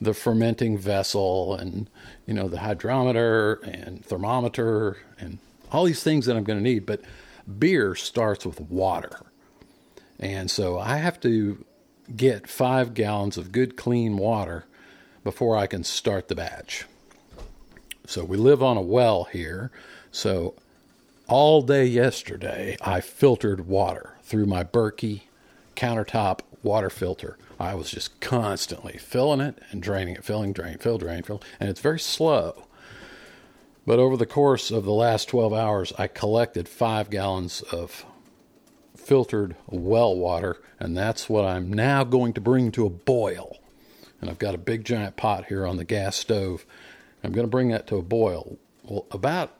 the 0.00 0.14
fermenting 0.14 0.78
vessel 0.78 1.56
and, 1.56 1.90
you 2.24 2.32
know, 2.32 2.48
the 2.48 2.60
hydrometer 2.60 3.54
and 3.64 4.04
thermometer 4.04 4.98
and 5.18 5.38
all 5.72 5.84
these 5.84 6.02
things 6.02 6.26
that 6.26 6.36
I'm 6.36 6.44
going 6.44 6.58
to 6.58 6.62
need. 6.62 6.86
But 6.86 7.00
beer 7.58 7.96
starts 7.96 8.46
with 8.46 8.60
water. 8.60 9.18
And 10.20 10.48
so 10.48 10.78
I 10.78 10.98
have 10.98 11.18
to 11.20 11.64
get 12.14 12.46
five 12.46 12.94
gallons 12.94 13.36
of 13.36 13.50
good 13.50 13.76
clean 13.76 14.16
water 14.16 14.64
before 15.24 15.56
I 15.56 15.66
can 15.66 15.82
start 15.82 16.28
the 16.28 16.36
batch. 16.36 16.84
So 18.06 18.24
we 18.24 18.36
live 18.36 18.62
on 18.62 18.76
a 18.76 18.82
well 18.82 19.24
here. 19.24 19.72
So 20.12 20.54
all 21.28 21.62
day 21.62 21.84
yesterday, 21.84 22.76
I 22.80 23.00
filtered 23.00 23.66
water 23.66 24.14
through 24.22 24.46
my 24.46 24.64
Berkey 24.64 25.22
countertop 25.74 26.40
water 26.62 26.90
filter. 26.90 27.36
I 27.58 27.74
was 27.74 27.90
just 27.90 28.20
constantly 28.20 28.98
filling 28.98 29.40
it 29.40 29.58
and 29.70 29.82
draining 29.82 30.16
it, 30.16 30.24
filling, 30.24 30.52
drain, 30.52 30.78
fill, 30.78 30.98
drain, 30.98 31.22
fill, 31.22 31.42
and 31.58 31.68
it's 31.68 31.80
very 31.80 32.00
slow. 32.00 32.66
But 33.86 33.98
over 33.98 34.16
the 34.16 34.26
course 34.26 34.70
of 34.70 34.84
the 34.84 34.92
last 34.92 35.28
12 35.28 35.52
hours, 35.52 35.92
I 35.98 36.06
collected 36.08 36.68
five 36.68 37.08
gallons 37.08 37.62
of 37.62 38.04
filtered 38.96 39.54
well 39.68 40.16
water, 40.16 40.60
and 40.80 40.96
that's 40.96 41.28
what 41.28 41.44
I'm 41.44 41.72
now 41.72 42.04
going 42.04 42.32
to 42.34 42.40
bring 42.40 42.72
to 42.72 42.86
a 42.86 42.90
boil. 42.90 43.58
And 44.20 44.28
I've 44.28 44.38
got 44.38 44.54
a 44.54 44.58
big 44.58 44.84
giant 44.84 45.16
pot 45.16 45.46
here 45.46 45.66
on 45.66 45.76
the 45.76 45.84
gas 45.84 46.16
stove. 46.16 46.66
I'm 47.22 47.32
going 47.32 47.46
to 47.46 47.50
bring 47.50 47.68
that 47.68 47.86
to 47.88 47.96
a 47.96 48.02
boil. 48.02 48.58
Well, 48.82 49.06
about 49.10 49.55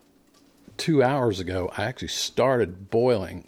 two 0.77 1.03
hours 1.03 1.41
ago, 1.41 1.71
I 1.77 1.85
actually 1.85 2.09
started 2.09 2.91
boiling 2.91 3.45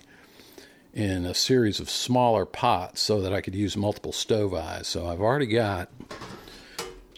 in 0.92 1.24
a 1.24 1.34
series 1.34 1.80
of 1.80 1.88
smaller 1.88 2.44
pots 2.44 3.00
so 3.00 3.20
that 3.20 3.32
I 3.32 3.40
could 3.40 3.54
use 3.54 3.76
multiple 3.76 4.12
stove 4.12 4.54
eyes. 4.54 4.88
So 4.88 5.06
I've 5.06 5.20
already 5.20 5.46
got 5.46 5.90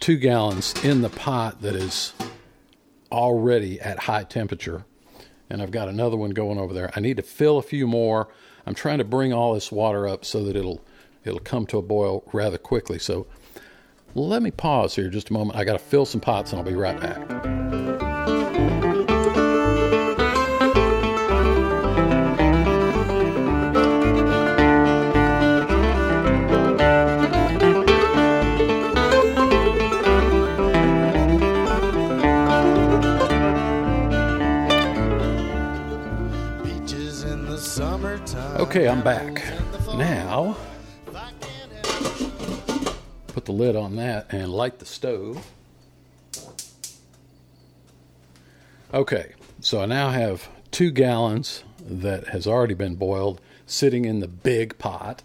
two 0.00 0.16
gallons 0.16 0.74
in 0.84 1.02
the 1.02 1.08
pot 1.08 1.62
that 1.62 1.74
is 1.74 2.12
already 3.10 3.80
at 3.80 4.00
high 4.00 4.24
temperature. 4.24 4.84
And 5.48 5.62
I've 5.62 5.70
got 5.70 5.88
another 5.88 6.16
one 6.16 6.30
going 6.30 6.58
over 6.58 6.74
there. 6.74 6.90
I 6.94 7.00
need 7.00 7.16
to 7.16 7.22
fill 7.22 7.58
a 7.58 7.62
few 7.62 7.86
more 7.86 8.28
I'm 8.66 8.74
trying 8.74 8.98
to 8.98 9.04
bring 9.04 9.32
all 9.32 9.54
this 9.54 9.72
water 9.72 10.06
up 10.06 10.24
so 10.24 10.44
that 10.44 10.56
it'll 10.56 10.80
it'll 11.24 11.40
come 11.40 11.66
to 11.66 11.78
a 11.78 11.82
boil 11.82 12.22
rather 12.32 12.58
quickly. 12.58 12.98
So 12.98 13.26
let 14.14 14.42
me 14.42 14.50
pause 14.50 14.94
here 14.94 15.08
just 15.08 15.30
a 15.30 15.32
moment. 15.32 15.58
I 15.58 15.64
got 15.64 15.74
to 15.74 15.78
fill 15.78 16.06
some 16.06 16.20
pots 16.20 16.52
and 16.52 16.60
I'll 16.60 16.66
be 16.66 16.74
right 16.74 17.00
back. 17.00 18.89
Okay, 38.60 38.86
I'm 38.86 39.02
back. 39.02 39.42
Now, 39.96 40.54
put 43.28 43.46
the 43.46 43.52
lid 43.52 43.74
on 43.74 43.96
that 43.96 44.30
and 44.34 44.52
light 44.52 44.78
the 44.78 44.84
stove. 44.84 45.50
Okay, 48.92 49.32
so 49.60 49.80
I 49.80 49.86
now 49.86 50.10
have 50.10 50.46
two 50.70 50.90
gallons 50.90 51.64
that 51.80 52.28
has 52.28 52.46
already 52.46 52.74
been 52.74 52.96
boiled 52.96 53.40
sitting 53.64 54.04
in 54.04 54.20
the 54.20 54.28
big 54.28 54.76
pot. 54.76 55.22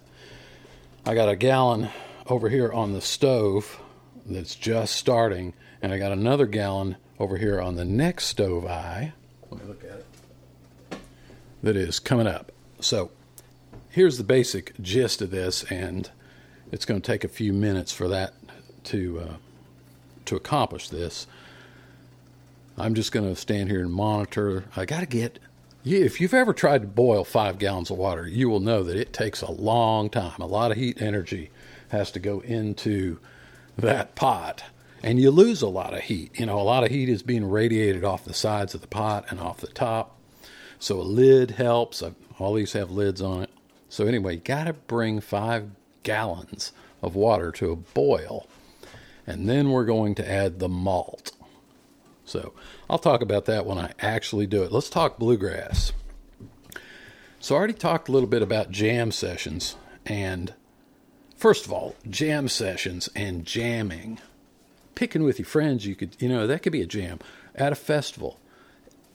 I 1.05 1.13
got 1.13 1.27
a 1.27 1.35
gallon 1.35 1.89
over 2.27 2.47
here 2.47 2.71
on 2.71 2.93
the 2.93 3.01
stove 3.01 3.81
that's 4.25 4.55
just 4.55 4.95
starting, 4.95 5.53
and 5.81 5.91
I 5.91 5.97
got 5.97 6.13
another 6.13 6.45
gallon 6.45 6.95
over 7.19 7.35
here 7.35 7.59
on 7.59 7.75
the 7.75 7.85
next 7.85 8.27
stove 8.27 8.65
eye. 8.65 9.11
Let 9.51 9.61
me 9.61 9.67
look 9.67 9.83
at 9.83 9.99
it. 9.99 10.99
That 11.63 11.75
is 11.75 11.99
coming 11.99 12.27
up. 12.27 12.53
So 12.79 13.11
here's 13.95 14.17
the 14.17 14.23
basic 14.25 14.77
gist 14.81 15.21
of 15.21 15.31
this, 15.31 15.63
and 15.71 16.11
it's 16.69 16.83
going 16.83 17.01
to 17.01 17.11
take 17.11 17.23
a 17.23 17.29
few 17.29 17.53
minutes 17.53 17.93
for 17.93 18.09
that 18.09 18.33
to 18.83 19.19
uh, 19.21 19.33
to 20.25 20.35
accomplish 20.35 20.89
this. 20.89 21.27
I'm 22.77 22.93
just 22.93 23.13
going 23.13 23.33
to 23.33 23.39
stand 23.39 23.69
here 23.69 23.79
and 23.79 23.93
monitor. 23.93 24.65
I 24.75 24.83
got 24.85 24.99
to 24.99 25.05
get. 25.05 25.39
If 25.85 26.19
you've 26.19 26.33
ever 26.33 26.51
tried 26.51 26.81
to 26.81 26.87
boil 26.87 27.23
five 27.23 27.57
gallons 27.57 27.89
of 27.89 27.97
water, 27.97 28.27
you 28.27 28.49
will 28.49 28.59
know 28.59 28.83
that 28.83 28.97
it 28.97 29.13
takes 29.13 29.41
a 29.41 29.51
long 29.51 30.09
time. 30.09 30.41
A 30.41 30.45
lot 30.45 30.71
of 30.71 30.77
heat 30.77 31.01
energy 31.01 31.51
has 31.89 32.11
to 32.11 32.19
go 32.19 32.41
into 32.41 33.19
that 33.77 34.15
pot, 34.15 34.63
and 35.03 35.21
you 35.21 35.31
lose 35.31 35.61
a 35.61 35.69
lot 35.69 35.93
of 35.93 36.01
heat. 36.01 36.37
You 36.37 36.47
know, 36.47 36.59
a 36.59 36.63
lot 36.63 36.83
of 36.83 36.91
heat 36.91 37.07
is 37.07 37.23
being 37.23 37.49
radiated 37.49 38.03
off 38.03 38.25
the 38.25 38.33
sides 38.33 38.75
of 38.75 38.81
the 38.81 38.87
pot 38.87 39.25
and 39.29 39.39
off 39.39 39.61
the 39.61 39.67
top. 39.67 40.19
So 40.79 40.99
a 40.99 41.03
lid 41.03 41.51
helps. 41.51 42.03
All 42.39 42.55
these 42.55 42.73
have 42.73 42.91
lids 42.91 43.21
on 43.21 43.43
it. 43.43 43.49
So 43.89 44.05
anyway, 44.05 44.35
you 44.35 44.41
got 44.41 44.65
to 44.65 44.73
bring 44.73 45.21
five 45.21 45.69
gallons 46.03 46.71
of 47.01 47.15
water 47.15 47.51
to 47.51 47.71
a 47.71 47.75
boil, 47.75 48.47
and 49.25 49.47
then 49.47 49.69
we're 49.71 49.85
going 49.85 50.15
to 50.15 50.29
add 50.29 50.59
the 50.59 50.69
malt. 50.69 51.31
So 52.25 52.53
I'll 52.89 52.97
talk 52.97 53.21
about 53.21 53.45
that 53.45 53.65
when 53.65 53.77
I 53.77 53.93
actually 53.99 54.47
do 54.47 54.63
it. 54.63 54.71
Let's 54.71 54.89
talk 54.89 55.17
bluegrass. 55.17 55.93
So 57.39 57.53
I 57.53 57.57
already 57.59 57.73
talked 57.73 58.09
a 58.09 58.11
little 58.11 58.27
bit 58.27 58.41
about 58.41 58.71
jam 58.71 59.11
sessions. 59.11 59.75
And 60.05 60.53
first 61.37 61.65
of 61.65 61.71
all, 61.71 61.95
jam 62.09 62.47
sessions 62.47 63.09
and 63.15 63.45
jamming. 63.45 64.19
Picking 64.95 65.23
with 65.23 65.37
your 65.37 65.45
friends, 65.45 65.85
you 65.85 65.95
could, 65.95 66.15
you 66.19 66.27
know, 66.27 66.47
that 66.47 66.63
could 66.63 66.71
be 66.71 66.81
a 66.81 66.87
jam 66.87 67.19
at 67.53 67.71
a 67.71 67.75
festival. 67.75 68.39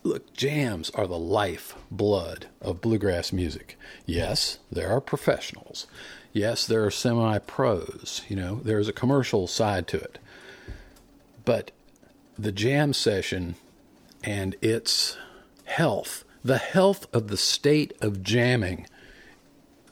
Look, 0.02 0.32
jams 0.32 0.90
are 0.90 1.06
the 1.06 1.18
life 1.18 1.74
blood 1.90 2.46
of 2.62 2.80
bluegrass 2.80 3.32
music. 3.32 3.78
Yes, 4.06 4.58
there 4.72 4.90
are 4.90 5.00
professionals. 5.00 5.86
Yes, 6.32 6.66
there 6.66 6.84
are 6.84 6.90
semi 6.90 7.38
pros. 7.38 8.22
You 8.28 8.36
know, 8.36 8.60
there's 8.64 8.88
a 8.88 8.94
commercial 8.94 9.46
side 9.46 9.86
to 9.88 9.98
it. 9.98 10.18
But 11.44 11.70
the 12.38 12.52
jam 12.52 12.94
session 12.94 13.56
and 14.24 14.56
its 14.62 15.18
health, 15.64 16.24
the 16.42 16.58
health 16.58 17.06
of 17.14 17.28
the 17.28 17.36
state 17.36 17.92
of 18.00 18.22
jamming 18.22 18.86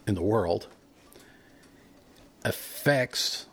in 0.07 0.15
the 0.15 0.23
world, 0.23 0.69
affects 2.45 3.47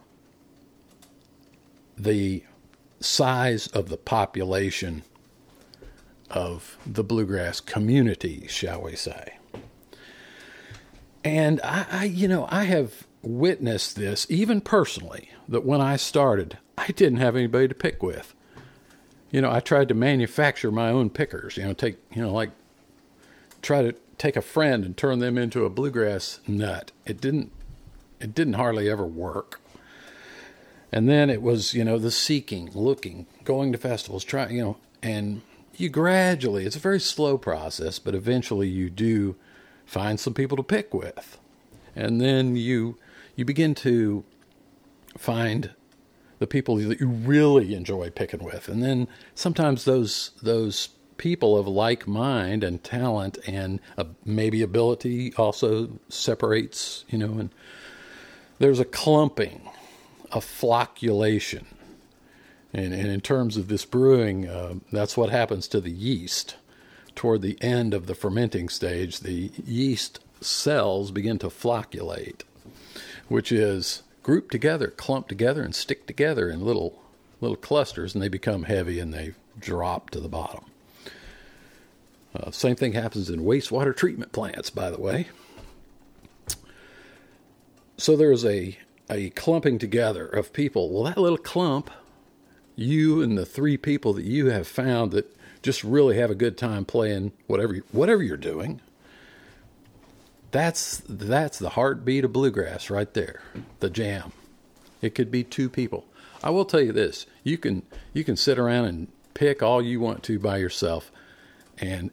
the 1.98 2.44
size 3.02 3.68
of 3.68 3.90
the 3.90 3.98
population 3.98 5.04
of 6.30 6.78
the 6.86 7.04
bluegrass 7.04 7.60
community, 7.60 8.46
shall 8.48 8.82
we 8.82 8.96
say. 8.96 9.38
And 11.24 11.60
I, 11.64 11.86
I, 11.90 12.04
you 12.06 12.28
know, 12.28 12.48
I 12.50 12.66
have 12.66 13.08
witnessed 13.22 13.96
this 13.96 14.28
even 14.30 14.62
personally 14.62 15.30
that 15.48 15.66
when 15.66 15.82
I 15.82 15.96
started, 15.96 16.58
I 16.78 16.88
didn't 16.88 17.20
have 17.20 17.36
anybody 17.36 17.68
to 17.68 17.76
pick 17.76 18.04
with 18.04 18.36
you 19.36 19.42
know, 19.42 19.52
I 19.52 19.60
tried 19.60 19.90
to 19.90 19.94
manufacture 19.94 20.72
my 20.72 20.90
own 20.90 21.10
pickers, 21.10 21.58
you 21.58 21.66
know, 21.66 21.74
take, 21.74 21.98
you 22.14 22.22
know, 22.22 22.32
like 22.32 22.52
try 23.62 23.82
to 23.82 23.94
take 24.18 24.38
a 24.38 24.42
friend 24.42 24.86
and 24.86 24.96
turn 24.96 25.20
them 25.20 25.38
into 25.38 25.66
a 25.66 25.70
bluegrass 25.70 26.40
nut. 26.48 26.94
It 27.06 27.20
didn't, 27.20 27.52
it 28.22 28.34
didn't 28.34 28.54
hardly 28.54 28.90
ever 28.90 29.06
work. 29.06 29.60
And 30.90 31.10
then 31.10 31.30
it 31.30 31.42
was, 31.42 31.74
you 31.74 31.84
know, 31.84 31.98
the 31.98 32.12
seeking, 32.12 32.70
looking, 32.74 33.26
going 33.44 33.74
to 33.74 33.78
festivals, 33.78 34.24
trying, 34.24 34.56
you 34.56 34.64
know, 34.64 34.78
and 35.04 35.42
you 35.78 35.90
gradually, 35.90 36.66
it's 36.66 36.76
a 36.76 36.80
very 36.80 37.00
slow 37.00 37.38
process, 37.38 38.00
but 38.00 38.16
eventually 38.16 38.68
you 38.68 38.90
do 38.90 39.36
find 39.86 40.20
some 40.20 40.34
people 40.34 40.58
to 40.58 40.64
pick 40.64 40.94
with. 40.94 41.38
And 41.96 42.20
then 42.20 42.56
you, 42.56 42.98
you 43.36 43.46
begin 43.46 43.76
to 43.76 44.24
find 45.18 45.72
the 46.40 46.48
people 46.48 46.76
that 46.78 47.00
you 47.00 47.08
really 47.08 47.74
enjoy 47.74 48.10
picking 48.10 48.44
with, 48.44 48.68
and 48.68 48.84
then 48.84 49.08
sometimes 49.34 49.86
those 49.86 50.32
those 50.42 50.90
people 51.18 51.58
of 51.58 51.66
like 51.66 52.08
mind 52.08 52.62
and 52.64 52.84
talent 52.84 53.38
and 53.48 53.80
uh, 53.98 54.04
maybe 54.26 54.62
ability 54.62 55.34
also 55.36 55.90
separates, 56.10 57.06
you 57.08 57.18
know, 57.18 57.40
and 57.40 57.50
there's 58.60 58.80
a 58.80 58.86
clumping, 58.86 59.62
a 60.32 60.40
flocculation. 60.40 61.64
And, 62.76 62.94
and 62.94 63.08
in 63.08 63.22
terms 63.22 63.56
of 63.56 63.70
this 63.70 63.86
brewing, 63.86 64.50
uh, 64.50 64.76
that's 64.92 65.16
what 65.16 65.30
happens 65.30 65.70
to 65.70 65.80
the 65.80 65.92
yeast. 65.92 66.58
Toward 67.16 67.42
the 67.42 67.58
end 67.62 67.94
of 67.94 68.06
the 68.06 68.14
fermenting 68.14 68.68
stage, 68.68 69.22
the 69.22 69.50
yeast 69.66 70.20
cells 70.42 71.12
begin 71.12 71.40
to 71.40 71.48
flocculate, 71.48 72.42
which 73.30 73.50
is 73.50 74.04
group 74.24 74.52
together, 74.52 74.90
clump 74.90 75.30
together, 75.30 75.64
and 75.64 75.74
stick 75.74 76.06
together 76.06 76.50
in 76.50 76.66
little 76.66 77.02
little 77.40 77.56
clusters, 77.56 78.14
and 78.14 78.22
they 78.22 78.28
become 78.28 78.64
heavy 78.64 79.00
and 79.00 79.14
they 79.14 79.34
drop 79.58 80.10
to 80.10 80.20
the 80.20 80.28
bottom. 80.28 80.66
Uh, 82.36 82.52
same 82.52 82.76
thing 82.76 82.92
happens 82.92 83.30
in 83.30 83.42
wastewater 83.42 83.96
treatment 83.96 84.34
plants, 84.34 84.70
by 84.70 84.90
the 84.90 85.00
way. 85.00 85.28
So 87.98 88.18
there's 88.18 88.44
a 88.44 88.78
a 89.10 89.30
clumping 89.30 89.80
together 89.80 90.28
of 90.28 90.52
people. 90.52 90.90
Well, 90.90 91.04
that 91.04 91.18
little 91.18 91.38
clump, 91.38 91.90
you 92.76 93.22
and 93.22 93.38
the 93.38 93.46
three 93.46 93.78
people 93.78 94.14
that 94.14 94.26
you 94.26 94.48
have 94.48 94.68
found 94.68 95.12
that 95.12 95.36
just 95.62 95.84
really 95.84 96.18
have 96.18 96.30
a 96.30 96.36
good 96.36 96.58
time 96.58 96.86
playing 96.86 97.32
whatever 97.48 97.76
whatever 97.92 98.22
you're 98.22 98.38
doing, 98.38 98.82
that's 100.52 101.02
that's 101.10 101.60
the 101.60 101.70
heartbeat 101.70 102.24
of 102.26 102.34
bluegrass 102.34 102.90
right 102.90 103.14
there. 103.14 103.42
The 103.80 103.90
jam. 103.90 104.32
It 105.02 105.16
could 105.16 105.32
be 105.32 105.44
two 105.44 105.70
people. 105.70 106.06
I 106.44 106.50
will 106.52 106.66
tell 106.66 106.82
you 106.82 106.92
this: 106.92 107.26
you 107.44 107.58
can 107.58 107.84
you 108.14 108.24
can 108.24 108.36
sit 108.36 108.60
around 108.60 108.86
and 108.86 109.08
pick 109.34 109.64
all 109.64 109.82
you 109.82 110.00
want 110.00 110.24
to 110.24 110.40
by 110.40 110.58
yourself, 110.58 111.12
and 111.78 112.12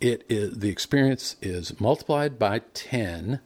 it 0.00 0.24
is 0.28 0.58
the 0.58 0.68
experience 0.68 1.36
is 1.40 1.78
multiplied 1.80 2.38
by 2.38 2.60
ten 2.74 3.40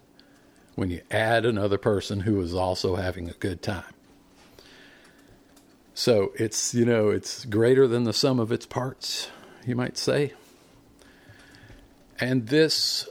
when 0.74 0.90
you 0.90 1.02
add 1.10 1.44
another 1.44 1.78
person 1.78 2.20
who 2.20 2.40
is 2.40 2.54
also 2.54 2.96
having 2.96 3.28
a 3.28 3.34
good 3.34 3.62
time. 3.62 3.92
So 5.94 6.32
it's 6.36 6.74
you 6.74 6.84
know 6.84 7.10
it's 7.10 7.44
greater 7.44 7.86
than 7.86 8.04
the 8.04 8.12
sum 8.12 8.38
of 8.38 8.52
its 8.52 8.66
parts, 8.66 9.28
you 9.66 9.76
might 9.76 9.98
say. 9.98 10.32
And 12.18 12.48
this 12.48 13.08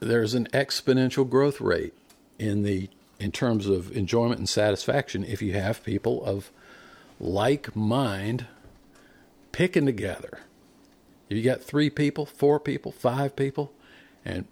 there's 0.00 0.34
an 0.34 0.46
exponential 0.52 1.28
growth 1.28 1.60
rate 1.60 1.94
in 2.38 2.62
the 2.62 2.88
in 3.18 3.32
terms 3.32 3.66
of 3.66 3.94
enjoyment 3.96 4.38
and 4.38 4.48
satisfaction 4.48 5.24
if 5.24 5.40
you 5.40 5.54
have 5.54 5.82
people 5.82 6.24
of 6.24 6.50
like 7.18 7.74
mind 7.74 8.46
picking 9.52 9.86
together. 9.86 10.40
You 11.28 11.42
got 11.42 11.62
three 11.62 11.90
people, 11.90 12.26
four 12.26 12.60
people, 12.60 12.92
five 12.92 13.34
people, 13.34 13.72
and 14.24 14.46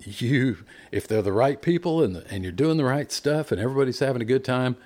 you, 0.00 0.58
if 0.90 1.06
they're 1.06 1.22
the 1.22 1.32
right 1.32 1.60
people 1.62 2.02
and 2.02 2.16
the, 2.16 2.26
and 2.30 2.42
you're 2.42 2.52
doing 2.52 2.76
the 2.76 2.84
right 2.84 3.10
stuff 3.12 3.52
and 3.52 3.60
everybody's 3.60 4.00
having 4.00 4.20
a 4.20 4.26
good 4.26 4.44
time, 4.44 4.76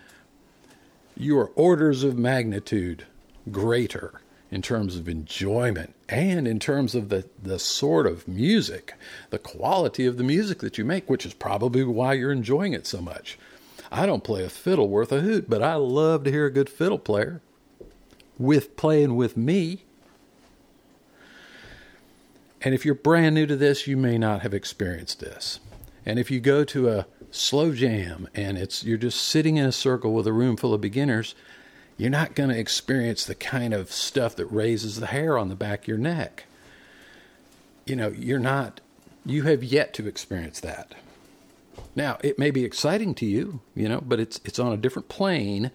you 1.16 1.38
are 1.38 1.48
orders 1.54 2.02
of 2.02 2.18
magnitude 2.18 3.06
greater 3.50 4.20
in 4.50 4.62
terms 4.62 4.96
of 4.96 5.08
enjoyment 5.08 5.94
and 6.08 6.46
in 6.46 6.58
terms 6.58 6.94
of 6.94 7.08
the, 7.08 7.28
the 7.42 7.58
sort 7.58 8.06
of 8.06 8.28
music, 8.28 8.94
the 9.30 9.38
quality 9.38 10.06
of 10.06 10.16
the 10.16 10.24
music 10.24 10.58
that 10.58 10.78
you 10.78 10.84
make, 10.84 11.08
which 11.08 11.26
is 11.26 11.34
probably 11.34 11.82
why 11.82 12.12
you're 12.12 12.32
enjoying 12.32 12.72
it 12.72 12.86
so 12.86 13.00
much. 13.00 13.38
I 13.90 14.06
don't 14.06 14.24
play 14.24 14.44
a 14.44 14.48
fiddle 14.48 14.88
worth 14.88 15.12
a 15.12 15.20
hoot, 15.20 15.48
but 15.48 15.62
I 15.62 15.74
love 15.74 16.24
to 16.24 16.30
hear 16.30 16.46
a 16.46 16.52
good 16.52 16.68
fiddle 16.68 16.98
player 16.98 17.40
with 18.38 18.76
playing 18.76 19.16
with 19.16 19.36
me. 19.36 19.84
And 22.62 22.74
if 22.74 22.84
you're 22.84 22.94
brand 22.94 23.34
new 23.34 23.46
to 23.46 23.56
this, 23.56 23.86
you 23.86 23.96
may 23.96 24.18
not 24.18 24.42
have 24.42 24.54
experienced 24.54 25.20
this. 25.20 25.60
And 26.06 26.18
if 26.18 26.30
you 26.30 26.40
go 26.40 26.64
to 26.64 26.88
a 26.90 27.06
slow 27.34 27.72
jam 27.72 28.28
and 28.34 28.56
it's 28.56 28.84
you're 28.84 28.98
just 28.98 29.22
sitting 29.22 29.56
in 29.56 29.66
a 29.66 29.72
circle 29.72 30.12
with 30.12 30.26
a 30.26 30.32
room 30.32 30.56
full 30.56 30.74
of 30.74 30.80
beginners, 30.80 31.34
you're 31.96 32.10
not 32.10 32.34
going 32.34 32.50
to 32.50 32.58
experience 32.58 33.24
the 33.24 33.34
kind 33.34 33.74
of 33.74 33.92
stuff 33.92 34.36
that 34.36 34.46
raises 34.46 35.00
the 35.00 35.06
hair 35.06 35.38
on 35.38 35.48
the 35.48 35.54
back 35.54 35.82
of 35.82 35.88
your 35.88 35.98
neck. 35.98 36.44
You 37.86 37.96
know, 37.96 38.08
you're 38.08 38.38
not 38.38 38.80
you 39.26 39.42
have 39.44 39.64
yet 39.64 39.94
to 39.94 40.06
experience 40.06 40.60
that. 40.60 40.94
Now, 41.96 42.18
it 42.22 42.38
may 42.38 42.50
be 42.50 42.64
exciting 42.64 43.14
to 43.16 43.26
you, 43.26 43.60
you 43.74 43.88
know, 43.88 44.00
but 44.00 44.20
it's 44.20 44.40
it's 44.44 44.58
on 44.58 44.72
a 44.72 44.76
different 44.76 45.08
plane, 45.08 45.70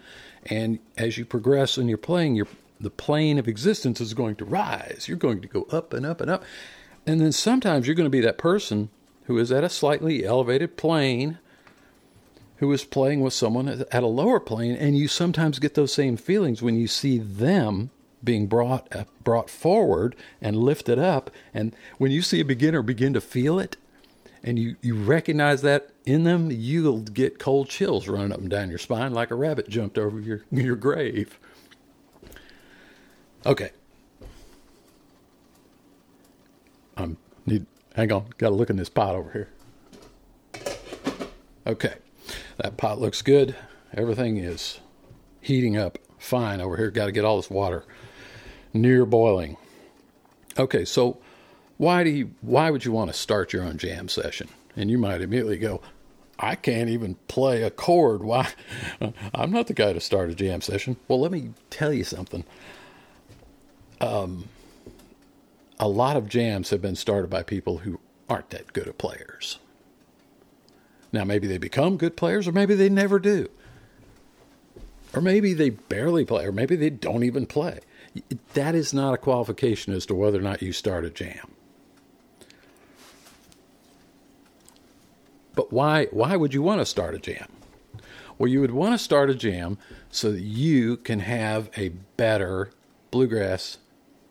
and 0.45 0.79
as 0.97 1.17
you 1.17 1.25
progress 1.25 1.77
in 1.77 1.87
your 1.87 1.97
playing, 1.97 2.35
your 2.35 2.47
the 2.79 2.89
plane 2.89 3.37
of 3.37 3.47
existence 3.47 3.99
is 3.99 4.13
going 4.13 4.35
to 4.35 4.45
rise. 4.45 5.05
You're 5.07 5.17
going 5.17 5.41
to 5.41 5.47
go 5.47 5.67
up 5.71 5.93
and 5.93 6.05
up 6.05 6.21
and 6.21 6.29
up, 6.29 6.43
and 7.05 7.19
then 7.19 7.31
sometimes 7.31 7.87
you're 7.87 7.95
going 7.95 8.05
to 8.05 8.09
be 8.09 8.21
that 8.21 8.37
person 8.37 8.89
who 9.25 9.37
is 9.37 9.51
at 9.51 9.63
a 9.63 9.69
slightly 9.69 10.25
elevated 10.25 10.77
plane, 10.77 11.37
who 12.59 12.71
is 12.71 12.85
playing 12.85 13.21
with 13.21 13.33
someone 13.33 13.67
at 13.67 14.03
a 14.03 14.07
lower 14.07 14.39
plane, 14.39 14.75
and 14.75 14.97
you 14.97 15.07
sometimes 15.07 15.59
get 15.59 15.73
those 15.73 15.93
same 15.93 16.17
feelings 16.17 16.61
when 16.61 16.75
you 16.75 16.87
see 16.87 17.17
them 17.17 17.89
being 18.23 18.47
brought 18.47 18.93
uh, 18.93 19.05
brought 19.23 19.49
forward 19.49 20.15
and 20.41 20.57
lifted 20.57 20.99
up, 20.99 21.31
and 21.53 21.75
when 21.97 22.11
you 22.11 22.21
see 22.21 22.39
a 22.39 22.45
beginner 22.45 22.81
begin 22.81 23.13
to 23.13 23.21
feel 23.21 23.59
it 23.59 23.77
and 24.43 24.57
you, 24.57 24.75
you 24.81 24.95
recognize 24.95 25.61
that 25.61 25.89
in 26.05 26.23
them, 26.23 26.49
you'll 26.51 27.01
get 27.01 27.39
cold 27.39 27.69
chills 27.69 28.07
running 28.07 28.31
up 28.31 28.39
and 28.39 28.49
down 28.49 28.69
your 28.69 28.79
spine 28.79 29.13
like 29.13 29.31
a 29.31 29.35
rabbit 29.35 29.67
jumped 29.69 29.97
over 29.97 30.19
your, 30.19 30.43
your 30.51 30.75
grave. 30.75 31.39
Okay. 33.45 33.71
I'm 36.97 37.17
need 37.45 37.65
hang 37.95 38.11
on, 38.11 38.25
gotta 38.37 38.55
look 38.55 38.69
in 38.69 38.75
this 38.75 38.89
pot 38.89 39.15
over 39.15 39.31
here. 39.31 39.49
Okay. 41.65 41.95
That 42.57 42.77
pot 42.77 42.99
looks 42.99 43.21
good. 43.21 43.55
Everything 43.93 44.37
is 44.37 44.79
heating 45.41 45.77
up 45.77 45.97
fine 46.17 46.61
over 46.61 46.77
here. 46.77 46.91
Gotta 46.91 47.11
get 47.11 47.25
all 47.25 47.37
this 47.37 47.49
water 47.49 47.85
near 48.73 49.05
boiling. 49.05 49.57
Okay, 50.57 50.85
so 50.85 51.19
why 51.77 52.03
do 52.03 52.09
you 52.09 52.31
why 52.41 52.69
would 52.69 52.85
you 52.85 52.91
want 52.91 53.11
to 53.11 53.17
start 53.17 53.53
your 53.53 53.63
own 53.63 53.77
jam 53.77 54.09
session? 54.09 54.49
And 54.75 54.91
you 54.91 54.97
might 54.97 55.21
immediately 55.21 55.57
go, 55.57 55.81
I 56.37 56.55
can't 56.55 56.89
even 56.89 57.15
play 57.27 57.63
a 57.63 57.69
chord. 57.69 58.23
Why? 58.23 58.49
I'm 59.33 59.51
not 59.51 59.67
the 59.67 59.73
guy 59.73 59.93
to 59.93 59.99
start 59.99 60.29
a 60.29 60.35
jam 60.35 60.61
session. 60.61 60.97
Well, 61.07 61.19
let 61.19 61.31
me 61.31 61.51
tell 61.69 61.91
you 61.91 62.03
something. 62.03 62.45
Um, 63.99 64.47
a 65.79 65.87
lot 65.87 66.15
of 66.15 66.29
jams 66.29 66.69
have 66.69 66.81
been 66.81 66.95
started 66.95 67.29
by 67.29 67.43
people 67.43 67.79
who 67.79 67.99
aren't 68.29 68.51
that 68.51 68.71
good 68.71 68.87
at 68.87 68.97
players. 68.97 69.59
Now, 71.11 71.23
maybe 71.23 71.47
they 71.47 71.57
become 71.57 71.97
good 71.97 72.15
players, 72.15 72.47
or 72.47 72.51
maybe 72.51 72.75
they 72.75 72.89
never 72.89 73.19
do. 73.19 73.49
Or 75.13 75.21
maybe 75.21 75.53
they 75.53 75.71
barely 75.71 76.23
play, 76.23 76.45
or 76.45 76.51
maybe 76.51 76.75
they 76.75 76.91
don't 76.91 77.23
even 77.23 77.45
play. 77.45 77.79
That 78.53 78.75
is 78.75 78.93
not 78.93 79.13
a 79.13 79.17
qualification 79.17 79.93
as 79.93 80.05
to 80.07 80.15
whether 80.15 80.39
or 80.39 80.43
not 80.43 80.61
you 80.61 80.71
start 80.71 81.05
a 81.05 81.09
jam. 81.09 81.51
But 85.55 85.73
why 85.73 86.05
why 86.11 86.35
would 86.35 86.53
you 86.53 86.61
want 86.61 86.79
to 86.79 86.85
start 86.85 87.15
a 87.15 87.19
jam? 87.19 87.47
Well, 88.37 88.47
you 88.47 88.61
would 88.61 88.71
want 88.71 88.93
to 88.93 88.97
start 89.03 89.29
a 89.29 89.35
jam 89.35 89.77
so 90.09 90.31
that 90.31 90.41
you 90.41 90.97
can 90.97 91.19
have 91.19 91.69
a 91.75 91.89
better 92.15 92.71
bluegrass 93.11 93.77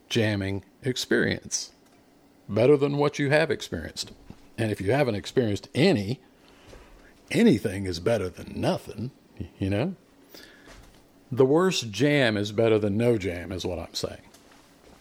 jamming 0.09 0.65
experience. 0.83 1.73
Better 2.49 2.77
than 2.77 2.97
what 2.97 3.19
you 3.19 3.29
have 3.31 3.51
experienced. 3.51 4.13
And 4.57 4.73
if 4.73 4.81
you 4.81 4.93
haven't 4.93 5.17
experienced 5.17 5.69
any, 5.75 6.21
anything 7.31 7.85
is 7.85 8.01
better 8.01 8.29
than 8.29 8.61
nothing, 8.61 9.11
you 9.59 9.71
know? 9.71 9.95
The 11.31 11.45
worst 11.45 11.91
jam 11.91 12.37
is 12.37 12.53
better 12.53 12.79
than 12.79 12.97
no 12.97 13.19
jam, 13.19 13.53
is 13.53 13.65
what 13.65 13.79
I'm 13.79 13.95
saying. 13.95 14.23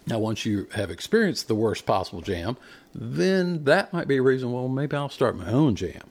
Now, 0.06 0.18
once 0.18 0.44
you 0.44 0.68
have 0.72 0.90
experienced 0.90 1.48
the 1.48 1.54
worst 1.54 1.86
possible 1.86 2.22
jam, 2.22 2.56
then 2.94 3.64
that 3.64 3.92
might 3.92 4.08
be 4.08 4.16
a 4.16 4.22
reason, 4.22 4.52
well, 4.52 4.68
maybe 4.68 4.96
I'll 4.96 5.08
start 5.08 5.36
my 5.36 5.50
own 5.50 5.74
jam. 5.74 6.02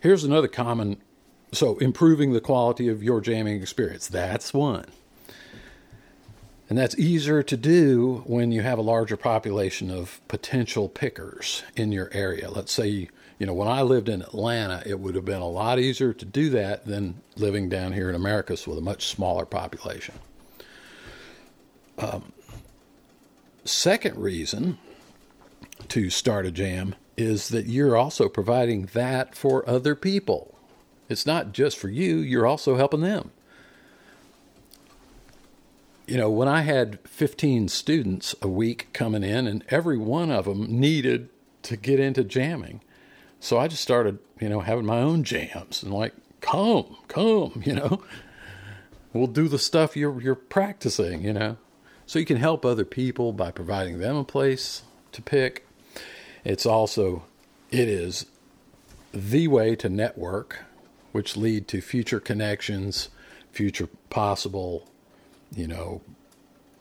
Here's 0.00 0.24
another 0.24 0.48
common 0.48 0.98
so 1.52 1.76
improving 1.78 2.32
the 2.32 2.40
quality 2.40 2.88
of 2.88 3.02
your 3.02 3.20
jamming 3.20 3.60
experience. 3.60 4.08
That's 4.08 4.54
one. 4.54 4.86
And 6.68 6.78
that's 6.78 6.98
easier 6.98 7.42
to 7.42 7.56
do 7.56 8.22
when 8.26 8.50
you 8.50 8.62
have 8.62 8.78
a 8.78 8.82
larger 8.82 9.18
population 9.18 9.90
of 9.90 10.20
potential 10.28 10.88
pickers 10.88 11.62
in 11.76 11.92
your 11.92 12.08
area. 12.12 12.50
Let's 12.50 12.72
say, 12.72 13.10
you 13.42 13.46
know, 13.46 13.54
when 13.54 13.66
I 13.66 13.82
lived 13.82 14.08
in 14.08 14.22
Atlanta, 14.22 14.84
it 14.86 15.00
would 15.00 15.16
have 15.16 15.24
been 15.24 15.42
a 15.42 15.48
lot 15.48 15.80
easier 15.80 16.12
to 16.12 16.24
do 16.24 16.48
that 16.50 16.86
than 16.86 17.20
living 17.34 17.68
down 17.68 17.92
here 17.92 18.08
in 18.08 18.14
Americus 18.14 18.68
with 18.68 18.78
a 18.78 18.80
much 18.80 19.08
smaller 19.08 19.44
population. 19.44 20.14
Um, 21.98 22.32
second 23.64 24.16
reason 24.16 24.78
to 25.88 26.08
start 26.08 26.46
a 26.46 26.52
jam 26.52 26.94
is 27.16 27.48
that 27.48 27.66
you're 27.66 27.96
also 27.96 28.28
providing 28.28 28.88
that 28.92 29.34
for 29.34 29.68
other 29.68 29.96
people. 29.96 30.56
It's 31.08 31.26
not 31.26 31.50
just 31.50 31.76
for 31.76 31.88
you, 31.88 32.18
you're 32.18 32.46
also 32.46 32.76
helping 32.76 33.00
them. 33.00 33.32
You 36.06 36.16
know, 36.16 36.30
when 36.30 36.46
I 36.46 36.60
had 36.60 37.00
15 37.08 37.66
students 37.66 38.36
a 38.40 38.46
week 38.46 38.86
coming 38.92 39.24
in, 39.24 39.48
and 39.48 39.64
every 39.68 39.98
one 39.98 40.30
of 40.30 40.44
them 40.44 40.78
needed 40.78 41.28
to 41.62 41.76
get 41.76 41.98
into 41.98 42.22
jamming. 42.22 42.82
So 43.42 43.58
I 43.58 43.68
just 43.68 43.82
started, 43.82 44.20
you 44.40 44.48
know, 44.48 44.60
having 44.60 44.86
my 44.86 45.00
own 45.00 45.24
jams 45.24 45.82
and 45.82 45.92
like, 45.92 46.14
come, 46.40 46.96
come, 47.08 47.62
you 47.66 47.74
know, 47.74 48.00
we'll 49.12 49.26
do 49.26 49.48
the 49.48 49.58
stuff 49.58 49.96
you're, 49.96 50.20
you're 50.22 50.34
practicing, 50.34 51.22
you 51.22 51.32
know. 51.32 51.56
So 52.06 52.18
you 52.18 52.24
can 52.24 52.36
help 52.36 52.64
other 52.64 52.84
people 52.84 53.32
by 53.32 53.50
providing 53.50 53.98
them 53.98 54.16
a 54.16 54.24
place 54.24 54.82
to 55.12 55.20
pick 55.20 55.66
it's 56.44 56.66
also, 56.66 57.24
it 57.70 57.88
is 57.88 58.26
the 59.12 59.48
way 59.48 59.76
to 59.76 59.88
network, 59.88 60.64
which 61.12 61.36
lead 61.36 61.68
to 61.68 61.80
future 61.80 62.20
connections, 62.20 63.10
future 63.52 63.88
possible, 64.10 64.88
you 65.54 65.68
know, 65.68 66.00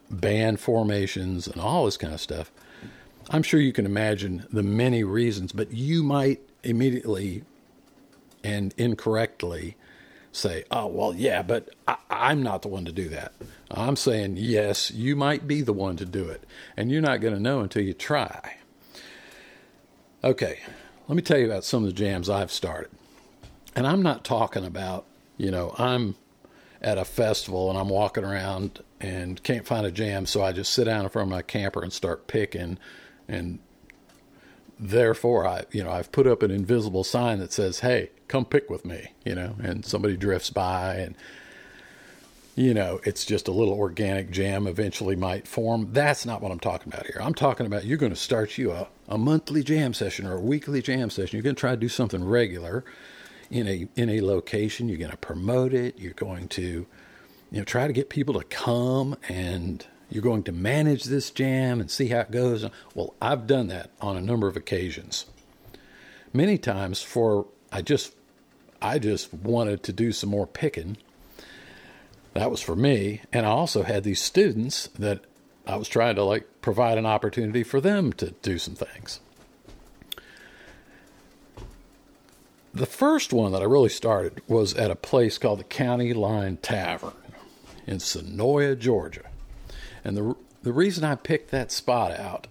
band 0.10 0.60
formations 0.60 1.48
and 1.48 1.62
all 1.62 1.86
this 1.86 1.98
kind 1.98 2.14
of 2.14 2.22
stuff. 2.22 2.52
I'm 3.30 3.44
sure 3.44 3.60
you 3.60 3.74
can 3.74 3.86
imagine 3.86 4.48
the 4.52 4.64
many 4.64 5.04
reasons, 5.04 5.52
but 5.52 5.72
you 5.72 6.04
might 6.04 6.42
immediately 6.64 7.44
and 8.44 8.74
incorrectly 8.78 9.76
say, 10.32 10.64
oh, 10.72 10.88
well, 10.88 11.14
yeah, 11.14 11.42
but 11.42 11.70
I, 11.88 12.32
am 12.32 12.42
not 12.42 12.62
the 12.62 12.70
one 12.70 12.86
to 12.86 12.92
do 12.92 13.10
that. 13.10 13.34
I'm 13.70 13.96
saying, 13.96 14.38
yes, 14.38 14.92
you 14.92 15.16
might 15.16 15.48
be 15.48 15.62
the 15.62 15.74
one 15.74 15.98
to 15.98 16.06
do 16.06 16.30
it. 16.30 16.46
And 16.78 16.90
you're 16.90 17.02
not 17.02 17.22
going 17.22 17.34
to 17.34 17.40
know 17.40 17.60
until 17.60 17.84
you 17.84 17.94
try. 17.94 18.58
Okay, 20.24 20.60
let 21.08 21.16
me 21.16 21.22
tell 21.22 21.38
you 21.38 21.46
about 21.46 21.66
some 21.66 21.84
of 21.84 21.90
the 21.90 21.96
jams 21.96 22.30
I've 22.30 22.52
started. 22.52 22.92
And 23.76 23.88
I'm 23.88 24.02
not 24.02 24.24
talking 24.24 24.66
about, 24.66 25.06
you 25.38 25.52
know, 25.52 25.74
I'm 25.78 26.16
at 26.82 26.98
a 26.98 27.06
festival 27.06 27.70
and 27.70 27.78
I'm 27.78 27.90
walking 27.90 28.24
around 28.24 28.82
and 29.00 29.42
can't 29.44 29.66
find 29.66 29.86
a 29.86 29.92
jam, 29.92 30.26
so 30.26 30.44
I 30.44 30.52
just 30.52 30.74
sit 30.74 30.86
down 30.86 31.04
in 31.04 31.10
front 31.10 31.28
of 31.28 31.32
my 31.32 31.42
camper 31.42 31.82
and 31.82 31.92
start 31.92 32.28
picking. 32.28 32.78
And 33.28 33.60
therefore, 34.82 35.48
I, 35.48 35.64
you 35.72 35.84
know, 35.84 35.92
I've 35.92 36.12
put 36.12 36.28
up 36.28 36.44
an 36.44 36.52
invisible 36.52 37.04
sign 37.04 37.40
that 37.40 37.54
says, 37.54 37.80
"Hey, 37.80 38.10
come 38.28 38.46
pick 38.46 38.70
with 38.70 38.84
me," 38.84 39.12
you 39.24 39.36
know, 39.36 39.56
and 39.64 39.86
somebody 39.86 40.18
drifts 40.18 40.50
by 40.50 40.96
and 40.96 41.16
you 42.56 42.74
know, 42.74 43.00
it's 43.06 43.24
just 43.26 43.48
a 43.48 43.52
little 43.52 43.74
organic 43.74 44.30
jam 44.30 44.68
eventually 44.68 45.16
might 45.16 45.48
form. 45.48 45.88
That's 45.94 46.26
not 46.26 46.42
what 46.42 46.52
I'm 46.52 46.60
talking 46.60 46.92
about 46.92 47.06
here. 47.06 47.22
I'm 47.22 47.34
talking 47.34 47.66
about 47.66 47.86
you're 47.86 47.98
going 47.98 48.12
to 48.12 48.20
start 48.20 48.58
you 48.58 48.72
a, 48.72 48.88
a 49.08 49.18
monthly 49.18 49.64
jam 49.64 49.94
session 49.94 50.28
or 50.28 50.36
a 50.36 50.42
weekly 50.42 50.82
jam 50.82 51.10
session. 51.10 51.38
You're 51.38 51.44
going 51.44 51.56
to 51.56 51.60
try 51.60 51.72
to 51.72 51.78
do 51.78 51.90
something 51.90 52.24
regular 52.24 52.84
in 53.50 53.68
a 53.68 53.88
in 53.96 54.10
a 54.10 54.22
location. 54.22 54.90
You're 54.90 54.98
going 54.98 55.12
to 55.12 55.18
promote 55.18 55.74
it. 55.74 55.98
You're 55.98 56.14
going 56.14 56.50
to, 56.50 56.86
you 57.52 57.58
know, 57.60 57.64
try 57.64 57.88
to 57.88 57.94
get 57.94 58.10
people 58.10 58.34
to 58.34 58.44
come 58.44 59.16
and 59.30 59.86
you're 60.12 60.22
going 60.22 60.44
to 60.44 60.52
manage 60.52 61.06
this 61.06 61.32
jam 61.32 61.80
and 61.80 61.90
see 61.90 62.10
how 62.10 62.20
it 62.20 62.32
goes. 62.32 62.66
Well, 62.94 63.16
I've 63.22 63.48
done 63.48 63.68
that 63.68 63.90
on 64.00 64.18
a 64.18 64.22
number 64.22 64.48
of 64.48 64.56
occasions. 64.56 65.26
Many 66.34 66.58
times 66.58 67.02
for 67.02 67.48
I 67.72 67.82
just 67.82 68.14
I 68.82 69.00
just 69.00 69.34
wanted 69.34 69.84
to 69.84 69.94
do 69.94 70.12
some 70.12 70.30
more 70.30 70.46
picking 70.46 70.98
that 72.34 72.50
was 72.50 72.62
for 72.62 72.76
me. 72.76 73.22
And 73.34 73.46
I 73.46 73.50
also 73.50 73.84
had 73.84 74.04
these 74.04 74.22
students 74.22 74.88
that 75.00 75.22
I 75.68 75.76
was 75.76 75.88
trying 75.88 76.16
to 76.16 76.24
like 76.24 76.48
provide 76.62 76.98
an 76.98 77.06
opportunity 77.06 77.64
for 77.64 77.82
them 77.82 78.14
to 78.14 78.32
do 78.42 78.58
some 78.58 78.76
things. 78.76 79.20
The 82.74 82.86
first 82.86 83.34
one 83.34 83.52
that 83.52 83.62
I 83.62 83.66
really 83.66 83.90
started 83.90 84.42
was 84.48 84.74
at 84.76 84.92
a 84.92 84.96
place 84.96 85.38
called 85.38 85.60
the 85.60 85.66
County 85.66 86.14
Line 86.14 86.58
Tavern 86.58 87.14
in 87.86 87.98
Senoia, 87.98 88.80
Georgia. 88.80 89.31
And 90.04 90.18
the 90.18 90.36
the 90.64 90.74
reason 90.74 91.04
I 91.04 91.16
picked 91.16 91.50
that 91.52 91.72
spot 91.72 92.12
out 92.12 92.48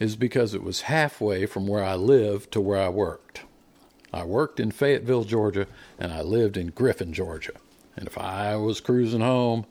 is 0.00 0.16
because 0.16 0.54
it 0.54 0.62
was 0.62 0.82
halfway 0.82 1.44
from 1.46 1.66
where 1.66 1.84
I 1.84 1.94
lived 1.94 2.50
to 2.52 2.60
where 2.60 2.80
I 2.80 2.88
worked. 2.88 3.42
I 4.12 4.24
worked 4.24 4.58
in 4.58 4.70
Fayetteville, 4.70 5.24
Georgia, 5.24 5.66
and 5.98 6.12
I 6.12 6.22
lived 6.22 6.56
in 6.56 6.68
Griffin, 6.68 7.12
Georgia. 7.12 7.52
And 7.96 8.06
if 8.06 8.16
I 8.16 8.56
was 8.56 8.80
cruising 8.80 9.20
home 9.20 9.66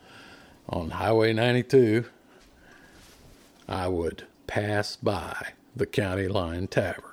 on 0.70 0.92
Highway 0.92 1.34
92, 1.34 2.06
I 3.68 3.88
would 3.88 4.24
pass 4.46 4.96
by 4.96 5.54
the 5.76 5.86
County 5.86 6.28
Line 6.28 6.68
Tavern. 6.68 7.04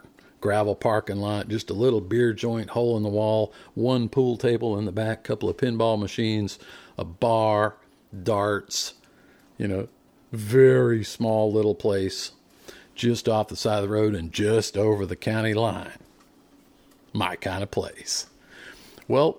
Gravel 0.41 0.75
parking 0.75 1.19
lot, 1.19 1.49
just 1.49 1.71
a 1.71 1.75
little 1.75 2.01
beer 2.01 2.33
joint, 2.33 2.71
hole 2.71 2.97
in 2.97 3.03
the 3.03 3.09
wall, 3.09 3.53
one 3.75 4.09
pool 4.09 4.37
table 4.37 4.79
in 4.79 4.85
the 4.85 4.93
back, 4.93 5.23
couple 5.23 5.49
of 5.49 5.57
pinball 5.57 5.99
machines, 5.99 6.59
a 6.97 7.05
bar, 7.05 7.77
darts, 8.23 8.95
you 9.61 9.69
know, 9.69 9.87
very 10.33 11.05
small 11.05 11.53
little 11.53 11.75
place 11.75 12.33
just 12.95 13.29
off 13.29 13.49
the 13.49 13.57
side 13.57 13.77
of 13.77 13.83
the 13.83 13.95
road 13.95 14.15
and 14.15 14.33
just 14.33 14.75
over 14.75 15.05
the 15.05 15.17
county 15.17 15.53
line. 15.53 15.99
My 17.13 17.37
kind 17.37 17.63
of 17.63 17.71
place. 17.71 18.27
Well, 19.07 19.39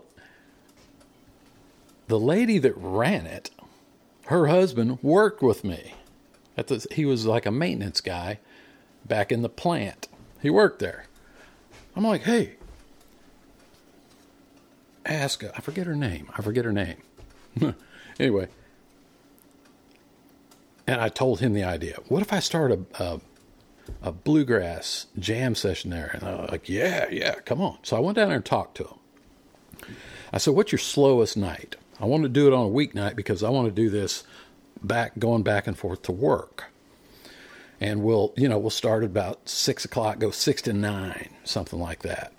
the 2.07 2.19
lady 2.19 2.59
that 2.59 2.77
ran 2.77 3.25
it, 3.25 3.49
her 4.27 4.45
husband 4.45 4.99
worked 5.01 5.41
with 5.41 5.63
me. 5.63 5.95
At 6.55 6.67
the, 6.67 6.85
he 6.91 7.03
was 7.03 7.25
like 7.25 7.47
a 7.47 7.51
maintenance 7.51 7.99
guy 7.99 8.37
back 9.03 9.31
in 9.31 9.41
the 9.41 9.49
plant. 9.49 10.07
He 10.39 10.51
worked 10.51 10.77
there. 10.77 11.05
I'm 11.95 12.03
like, 12.03 12.23
hey, 12.23 12.57
ask, 15.03 15.43
I 15.43 15.61
forget 15.61 15.87
her 15.87 15.95
name. 15.95 16.29
I 16.37 16.43
forget 16.43 16.65
her 16.65 16.71
name. 16.71 16.97
anyway, 18.19 18.49
and 20.91 20.99
I 20.99 21.07
told 21.07 21.39
him 21.39 21.53
the 21.53 21.63
idea. 21.63 21.97
What 22.09 22.21
if 22.21 22.33
I 22.33 22.39
start 22.39 22.71
a, 22.71 22.79
a, 22.99 23.21
a 24.01 24.11
bluegrass 24.11 25.07
jam 25.17 25.55
session 25.55 25.89
there? 25.89 26.11
And 26.13 26.23
I 26.23 26.35
was 26.41 26.51
like, 26.51 26.67
yeah, 26.67 27.07
yeah, 27.09 27.35
come 27.35 27.61
on. 27.61 27.77
So 27.83 27.95
I 27.95 28.01
went 28.01 28.17
down 28.17 28.27
there 28.27 28.35
and 28.35 28.45
talked 28.45 28.75
to 28.77 28.83
him. 28.83 29.95
I 30.33 30.37
said, 30.37 30.53
what's 30.53 30.73
your 30.73 30.79
slowest 30.79 31.37
night? 31.37 31.77
I 31.99 32.05
want 32.05 32.23
to 32.23 32.29
do 32.29 32.45
it 32.45 32.53
on 32.53 32.65
a 32.65 32.69
weeknight 32.69 33.15
because 33.15 33.41
I 33.41 33.49
want 33.49 33.67
to 33.67 33.73
do 33.73 33.89
this 33.89 34.25
back, 34.83 35.17
going 35.17 35.43
back 35.43 35.65
and 35.65 35.77
forth 35.77 36.01
to 36.03 36.11
work. 36.11 36.65
And 37.79 38.03
we'll, 38.03 38.33
you 38.35 38.49
know, 38.49 38.59
we'll 38.59 38.69
start 38.69 39.03
at 39.03 39.09
about 39.09 39.47
six 39.47 39.85
o'clock, 39.85 40.19
go 40.19 40.29
six 40.29 40.61
to 40.63 40.73
nine, 40.73 41.29
something 41.45 41.79
like 41.79 42.01
that. 42.01 42.33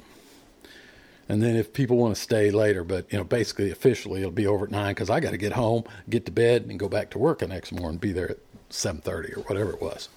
And 1.28 1.42
then 1.42 1.56
if 1.56 1.72
people 1.72 1.96
want 1.96 2.14
to 2.16 2.20
stay 2.20 2.50
later, 2.50 2.84
but 2.84 3.10
you 3.12 3.18
know, 3.18 3.24
basically 3.24 3.70
officially 3.70 4.20
it'll 4.20 4.32
be 4.32 4.46
over 4.46 4.66
at 4.66 4.70
nine 4.70 4.92
because 4.92 5.08
I 5.08 5.20
got 5.20 5.30
to 5.30 5.36
get 5.36 5.52
home, 5.52 5.84
get 6.10 6.26
to 6.26 6.32
bed, 6.32 6.66
and 6.68 6.78
go 6.78 6.88
back 6.88 7.10
to 7.10 7.18
work 7.18 7.38
the 7.38 7.46
next 7.46 7.72
morning, 7.72 7.98
be 7.98 8.12
there 8.12 8.32
at 8.32 8.38
seven 8.70 9.00
thirty 9.00 9.32
or 9.32 9.42
whatever 9.42 9.70
it 9.70 9.80
was. 9.80 10.08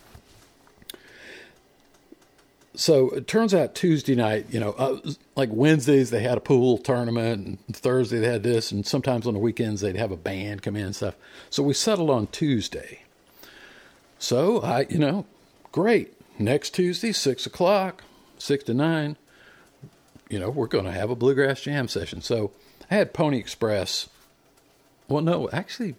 So 2.77 3.11
it 3.11 3.27
turns 3.27 3.53
out 3.53 3.73
Tuesday 3.73 4.15
night, 4.15 4.47
you 4.49 4.59
know, 4.59 4.71
uh, 4.71 4.99
like 5.35 5.49
Wednesdays 5.51 6.09
they 6.09 6.21
had 6.21 6.37
a 6.37 6.41
pool 6.41 6.77
tournament, 6.77 7.59
and 7.67 7.75
Thursday 7.75 8.19
they 8.19 8.27
had 8.27 8.43
this, 8.43 8.71
and 8.71 8.85
sometimes 8.85 9.25
on 9.25 9.33
the 9.33 9.39
weekends 9.39 9.81
they'd 9.81 9.95
have 9.95 10.11
a 10.11 10.17
band 10.17 10.61
come 10.61 10.75
in 10.75 10.87
and 10.87 10.95
stuff. 10.95 11.15
So 11.49 11.63
we 11.63 11.73
settled 11.73 12.09
on 12.09 12.27
Tuesday. 12.27 13.03
So 14.19 14.61
I, 14.61 14.87
you 14.89 14.97
know, 14.97 15.25
great. 15.71 16.13
Next 16.37 16.71
Tuesday, 16.71 17.13
six 17.13 17.45
o'clock, 17.45 18.03
six 18.37 18.65
to 18.65 18.73
nine 18.73 19.15
you 20.29 20.39
know, 20.39 20.49
we're 20.49 20.67
going 20.67 20.85
to 20.85 20.91
have 20.91 21.09
a 21.09 21.15
bluegrass 21.15 21.61
jam 21.61 21.87
session. 21.87 22.21
So 22.21 22.51
I 22.89 22.95
had 22.95 23.13
Pony 23.13 23.37
Express. 23.37 24.09
Well, 25.07 25.21
no, 25.21 25.49
actually, 25.51 25.95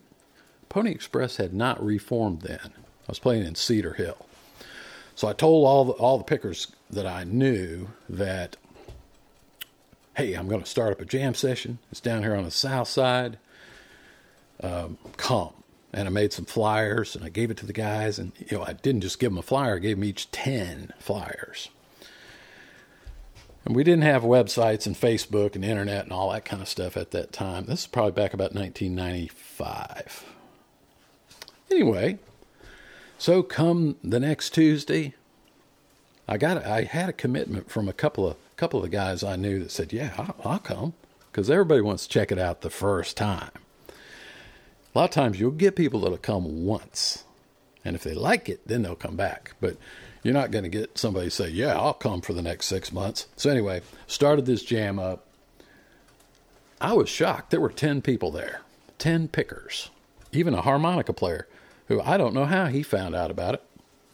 Pony 0.68 0.90
Express 0.90 1.36
had 1.36 1.54
not 1.54 1.84
reformed 1.84 2.42
then. 2.42 2.60
I 2.64 3.08
was 3.08 3.18
playing 3.18 3.46
in 3.46 3.54
Cedar 3.54 3.94
Hill. 3.94 4.26
So 5.14 5.28
I 5.28 5.32
told 5.32 5.66
all 5.66 5.84
the, 5.84 5.92
all 5.92 6.18
the 6.18 6.24
pickers 6.24 6.72
that 6.90 7.06
I 7.06 7.24
knew 7.24 7.88
that, 8.08 8.56
hey, 10.16 10.34
I'm 10.34 10.48
going 10.48 10.60
to 10.60 10.68
start 10.68 10.92
up 10.92 11.00
a 11.00 11.04
jam 11.04 11.34
session. 11.34 11.78
It's 11.90 12.00
down 12.00 12.22
here 12.22 12.34
on 12.34 12.44
the 12.44 12.50
south 12.50 12.88
side. 12.88 13.38
Um, 14.60 14.98
come. 15.16 15.50
And 15.92 16.06
I 16.06 16.10
made 16.10 16.32
some 16.32 16.44
flyers 16.44 17.16
and 17.16 17.24
I 17.24 17.28
gave 17.28 17.50
it 17.50 17.56
to 17.58 17.66
the 17.66 17.72
guys. 17.72 18.18
And, 18.18 18.32
you 18.38 18.58
know, 18.58 18.64
I 18.64 18.74
didn't 18.74 19.00
just 19.02 19.18
give 19.18 19.30
them 19.30 19.38
a 19.38 19.42
flyer, 19.42 19.76
I 19.76 19.78
gave 19.78 19.96
them 19.96 20.04
each 20.04 20.30
10 20.32 20.92
flyers. 20.98 21.70
And 23.66 23.74
we 23.74 23.82
didn't 23.82 24.04
have 24.04 24.22
websites 24.22 24.86
and 24.86 24.94
Facebook 24.94 25.56
and 25.56 25.64
internet 25.64 26.04
and 26.04 26.12
all 26.12 26.30
that 26.30 26.44
kind 26.44 26.62
of 26.62 26.68
stuff 26.68 26.96
at 26.96 27.10
that 27.10 27.32
time. 27.32 27.64
This 27.66 27.80
is 27.80 27.86
probably 27.88 28.12
back 28.12 28.32
about 28.32 28.54
1995. 28.54 30.24
Anyway, 31.72 32.20
so 33.18 33.42
come 33.42 33.96
the 34.04 34.20
next 34.20 34.50
Tuesday, 34.50 35.14
I 36.28 36.38
got 36.38 36.64
I 36.64 36.84
had 36.84 37.08
a 37.08 37.12
commitment 37.12 37.68
from 37.68 37.88
a 37.88 37.92
couple 37.92 38.28
of 38.28 38.36
couple 38.56 38.78
of 38.78 38.84
the 38.84 38.96
guys 38.96 39.24
I 39.24 39.34
knew 39.34 39.58
that 39.58 39.72
said, 39.72 39.92
"Yeah, 39.92 40.14
I'll, 40.16 40.36
I'll 40.44 40.58
come," 40.60 40.94
because 41.32 41.50
everybody 41.50 41.80
wants 41.80 42.04
to 42.04 42.12
check 42.12 42.30
it 42.30 42.38
out 42.38 42.60
the 42.60 42.70
first 42.70 43.16
time. 43.16 43.50
A 43.88 44.98
lot 44.98 45.04
of 45.06 45.10
times 45.10 45.40
you'll 45.40 45.50
get 45.50 45.74
people 45.74 46.00
that'll 46.00 46.18
come 46.18 46.64
once, 46.64 47.24
and 47.84 47.96
if 47.96 48.04
they 48.04 48.14
like 48.14 48.48
it, 48.48 48.60
then 48.66 48.82
they'll 48.82 48.94
come 48.94 49.16
back. 49.16 49.56
But 49.60 49.76
you're 50.26 50.34
not 50.34 50.50
going 50.50 50.64
to 50.64 50.68
get 50.68 50.98
somebody 50.98 51.30
say, 51.30 51.48
"Yeah, 51.48 51.78
I'll 51.78 51.94
come 51.94 52.20
for 52.20 52.32
the 52.32 52.42
next 52.42 52.66
six 52.66 52.92
months." 52.92 53.28
So 53.36 53.48
anyway, 53.48 53.82
started 54.08 54.44
this 54.44 54.64
jam 54.64 54.98
up. 54.98 55.24
I 56.80 56.94
was 56.94 57.08
shocked. 57.08 57.50
There 57.50 57.60
were 57.60 57.70
ten 57.70 58.02
people 58.02 58.32
there, 58.32 58.62
ten 58.98 59.28
pickers, 59.28 59.90
even 60.32 60.52
a 60.52 60.62
harmonica 60.62 61.12
player, 61.12 61.46
who 61.86 62.00
I 62.00 62.16
don't 62.16 62.34
know 62.34 62.44
how 62.44 62.66
he 62.66 62.82
found 62.82 63.14
out 63.14 63.30
about 63.30 63.54
it. 63.54 63.62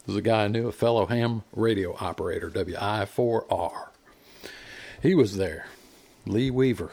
There's 0.05 0.17
a 0.17 0.21
guy 0.21 0.43
I 0.43 0.47
knew, 0.49 0.67
a 0.67 0.71
fellow 0.71 1.07
ham 1.07 1.43
radio 1.51 1.95
operator, 1.99 2.51
WI4R. 2.51 3.87
He 5.01 5.15
was 5.15 5.37
there, 5.37 5.65
Lee 6.27 6.51
Weaver, 6.51 6.91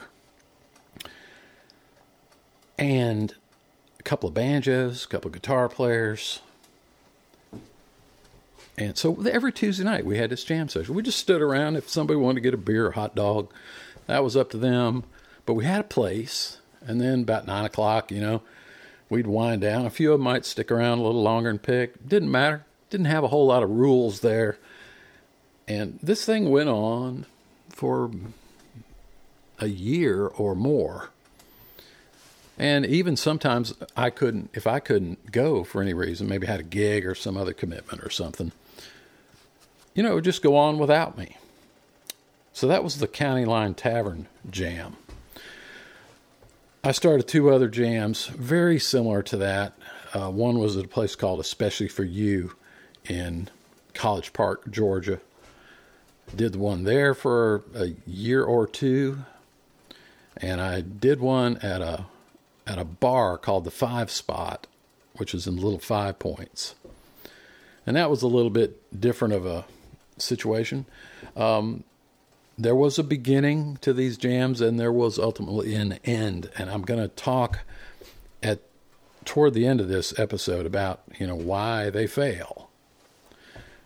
and 2.78 3.34
a 3.98 4.02
couple 4.02 4.28
of 4.28 4.34
banjos, 4.34 5.04
a 5.04 5.08
couple 5.08 5.28
of 5.28 5.34
guitar 5.34 5.68
players, 5.68 6.40
and 8.80 8.96
so 8.96 9.20
every 9.30 9.52
Tuesday 9.52 9.84
night 9.84 10.06
we 10.06 10.16
had 10.16 10.30
this 10.30 10.42
jam 10.42 10.68
session. 10.70 10.94
We 10.94 11.02
just 11.02 11.18
stood 11.18 11.42
around. 11.42 11.76
If 11.76 11.90
somebody 11.90 12.16
wanted 12.16 12.36
to 12.36 12.40
get 12.40 12.54
a 12.54 12.56
beer 12.56 12.86
or 12.86 12.92
hot 12.92 13.14
dog, 13.14 13.52
that 14.06 14.24
was 14.24 14.38
up 14.38 14.48
to 14.50 14.56
them. 14.56 15.04
But 15.44 15.52
we 15.52 15.66
had 15.66 15.80
a 15.80 15.84
place. 15.84 16.56
And 16.80 16.98
then 16.98 17.20
about 17.20 17.46
nine 17.46 17.66
o'clock, 17.66 18.10
you 18.10 18.22
know, 18.22 18.40
we'd 19.10 19.26
wind 19.26 19.60
down. 19.60 19.84
A 19.84 19.90
few 19.90 20.12
of 20.12 20.18
them 20.18 20.24
might 20.24 20.46
stick 20.46 20.70
around 20.70 20.98
a 20.98 21.02
little 21.02 21.22
longer 21.22 21.50
and 21.50 21.62
pick. 21.62 22.08
Didn't 22.08 22.30
matter. 22.30 22.64
Didn't 22.88 23.06
have 23.06 23.22
a 23.22 23.28
whole 23.28 23.46
lot 23.46 23.62
of 23.62 23.68
rules 23.68 24.20
there. 24.20 24.58
And 25.68 25.98
this 26.02 26.24
thing 26.24 26.48
went 26.50 26.70
on 26.70 27.26
for 27.68 28.10
a 29.58 29.68
year 29.68 30.26
or 30.26 30.54
more. 30.54 31.10
And 32.58 32.86
even 32.86 33.16
sometimes 33.16 33.74
I 33.94 34.08
couldn't, 34.08 34.50
if 34.54 34.66
I 34.66 34.80
couldn't 34.80 35.32
go 35.32 35.64
for 35.64 35.82
any 35.82 35.92
reason, 35.92 36.28
maybe 36.28 36.46
had 36.46 36.60
a 36.60 36.62
gig 36.62 37.06
or 37.06 37.14
some 37.14 37.36
other 37.36 37.52
commitment 37.52 38.02
or 38.02 38.10
something, 38.10 38.52
you 39.94 40.02
know, 40.02 40.12
it 40.12 40.14
would 40.14 40.24
just 40.24 40.42
go 40.42 40.56
on 40.56 40.78
without 40.78 41.18
me. 41.18 41.36
So 42.52 42.66
that 42.68 42.84
was 42.84 42.98
the 42.98 43.08
County 43.08 43.44
Line 43.44 43.74
Tavern 43.74 44.26
jam. 44.48 44.96
I 46.82 46.92
started 46.92 47.28
two 47.28 47.50
other 47.50 47.68
jams 47.68 48.26
very 48.26 48.78
similar 48.78 49.22
to 49.24 49.36
that. 49.36 49.74
Uh, 50.14 50.30
one 50.30 50.58
was 50.58 50.76
at 50.76 50.86
a 50.86 50.88
place 50.88 51.14
called 51.14 51.38
Especially 51.38 51.88
for 51.88 52.04
You 52.04 52.52
in 53.08 53.48
College 53.94 54.32
Park, 54.32 54.70
Georgia. 54.70 55.20
Did 56.34 56.56
one 56.56 56.84
there 56.84 57.12
for 57.12 57.62
a 57.74 57.94
year 58.06 58.44
or 58.44 58.66
two, 58.66 59.24
and 60.36 60.60
I 60.60 60.80
did 60.80 61.20
one 61.20 61.56
at 61.58 61.80
a 61.80 62.06
at 62.66 62.78
a 62.78 62.84
bar 62.84 63.36
called 63.36 63.64
the 63.64 63.70
Five 63.70 64.10
Spot, 64.10 64.66
which 65.16 65.34
is 65.34 65.46
in 65.48 65.56
Little 65.56 65.80
Five 65.80 66.18
Points, 66.20 66.76
and 67.84 67.96
that 67.96 68.10
was 68.10 68.22
a 68.22 68.28
little 68.28 68.50
bit 68.50 69.00
different 69.00 69.34
of 69.34 69.44
a 69.44 69.64
situation. 70.20 70.86
Um, 71.36 71.84
there 72.58 72.74
was 72.74 72.98
a 72.98 73.04
beginning 73.04 73.78
to 73.80 73.92
these 73.92 74.18
jams, 74.18 74.60
and 74.60 74.78
there 74.78 74.92
was 74.92 75.18
ultimately 75.18 75.74
an 75.74 75.98
end. 76.04 76.50
And 76.58 76.70
I'm 76.70 76.82
going 76.82 77.00
to 77.00 77.08
talk 77.08 77.60
at 78.42 78.60
toward 79.24 79.54
the 79.54 79.66
end 79.66 79.80
of 79.80 79.88
this 79.88 80.18
episode 80.18 80.66
about 80.66 81.02
you 81.18 81.26
know 81.26 81.36
why 81.36 81.90
they 81.90 82.06
fail. 82.06 82.70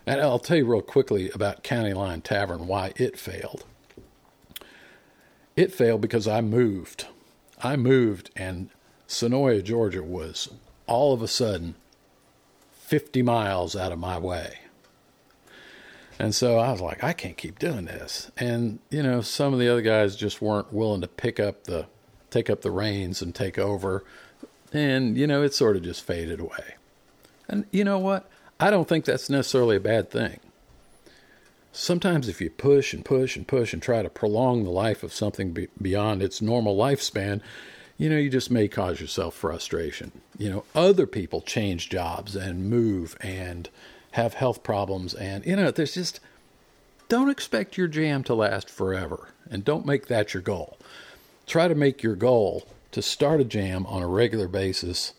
And 0.05 0.21
I'll 0.21 0.39
tell 0.39 0.57
you 0.57 0.65
real 0.65 0.81
quickly 0.81 1.31
about 1.31 1.63
County 1.63 1.93
Line 1.93 2.21
Tavern 2.21 2.67
why 2.67 2.93
it 2.95 3.17
failed. 3.17 3.65
It 5.55 5.73
failed 5.73 6.01
because 6.01 6.27
I 6.27 6.41
moved. 6.41 7.07
I 7.63 7.75
moved, 7.75 8.29
and 8.35 8.69
Senoia, 9.07 9.63
Georgia 9.63 10.03
was 10.03 10.49
all 10.85 11.13
of 11.13 11.21
a 11.21 11.27
sudden 11.27 11.75
50 12.73 13.23
miles 13.23 13.75
out 13.75 13.91
of 13.91 13.97
my 13.97 14.17
way. 14.19 14.59
And 16.17 16.33
so 16.33 16.57
I 16.57 16.71
was 16.71 16.81
like, 16.81 17.03
I 17.03 17.13
can't 17.13 17.37
keep 17.37 17.59
doing 17.59 17.85
this. 17.85 18.31
And 18.37 18.79
you 18.89 19.03
know, 19.03 19.21
some 19.21 19.53
of 19.53 19.59
the 19.59 19.69
other 19.69 19.81
guys 19.81 20.15
just 20.15 20.41
weren't 20.41 20.71
willing 20.71 21.01
to 21.01 21.07
pick 21.07 21.39
up 21.39 21.65
the 21.65 21.87
take 22.29 22.49
up 22.49 22.61
the 22.61 22.71
reins 22.71 23.21
and 23.21 23.33
take 23.33 23.57
over. 23.57 24.03
And 24.73 25.17
you 25.17 25.27
know, 25.27 25.43
it 25.43 25.53
sort 25.53 25.75
of 25.75 25.83
just 25.83 26.03
faded 26.03 26.39
away. 26.39 26.75
And 27.47 27.65
you 27.71 27.83
know 27.83 27.99
what? 27.99 28.29
I 28.59 28.69
don't 28.69 28.87
think 28.87 29.05
that's 29.05 29.29
necessarily 29.29 29.75
a 29.75 29.81
bad 29.81 30.09
thing. 30.09 30.39
Sometimes 31.71 32.29
if 32.29 32.39
you 32.39 32.49
push 32.49 32.93
and 32.93 33.03
push 33.03 33.35
and 33.35 33.45
push 33.45 33.73
and 33.73 33.81
try 33.81 34.01
to 34.01 34.09
prolong 34.09 34.63
the 34.63 34.69
life 34.69 35.03
of 35.03 35.13
something 35.13 35.51
be- 35.51 35.67
beyond 35.81 36.23
its 36.23 36.41
normal 36.41 36.77
lifespan, 36.77 37.41
you 37.97 38.09
know, 38.09 38.17
you 38.17 38.29
just 38.29 38.49
may 38.49 38.69
cause 38.69 39.01
yourself 39.01 39.35
frustration. 39.35 40.13
You 40.37 40.49
know, 40.49 40.63
other 40.73 41.05
people 41.05 41.41
change 41.41 41.89
jobs 41.89 42.35
and 42.35 42.69
move 42.69 43.17
and 43.19 43.69
have 44.15 44.35
health 44.35 44.63
problems. 44.63 45.13
And, 45.13 45.45
you 45.45 45.57
know, 45.57 45.71
there's 45.71 45.93
just, 45.93 46.21
don't 47.09 47.29
expect 47.29 47.77
your 47.77 47.89
jam 47.89 48.23
to 48.23 48.33
last 48.33 48.69
forever. 48.69 49.29
And 49.49 49.65
don't 49.65 49.85
make 49.85 50.07
that 50.07 50.33
your 50.33 50.41
goal. 50.41 50.77
Try 51.45 51.67
to 51.67 51.75
make 51.75 52.01
your 52.01 52.15
goal 52.15 52.65
to 52.91 53.01
start 53.01 53.41
a 53.41 53.43
jam 53.43 53.85
on 53.87 54.01
a 54.01 54.07
regular 54.07 54.47
basis 54.47 55.13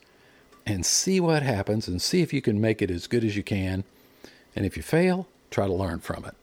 and 0.65 0.85
see 0.85 1.21
what 1.21 1.43
happens 1.43 1.87
and 1.87 2.01
see 2.01 2.23
if 2.23 2.33
you 2.33 2.41
can 2.41 2.59
make 2.59 2.81
it 2.81 2.91
as 2.91 3.07
good 3.07 3.23
as 3.23 3.37
you 3.37 3.43
can. 3.43 3.85
And 4.57 4.65
if 4.65 4.79
you 4.79 4.83
fail, 4.83 5.29
try 5.51 5.67
to 5.67 5.73
learn 5.75 5.99
from 6.01 6.25
it. 6.25 6.35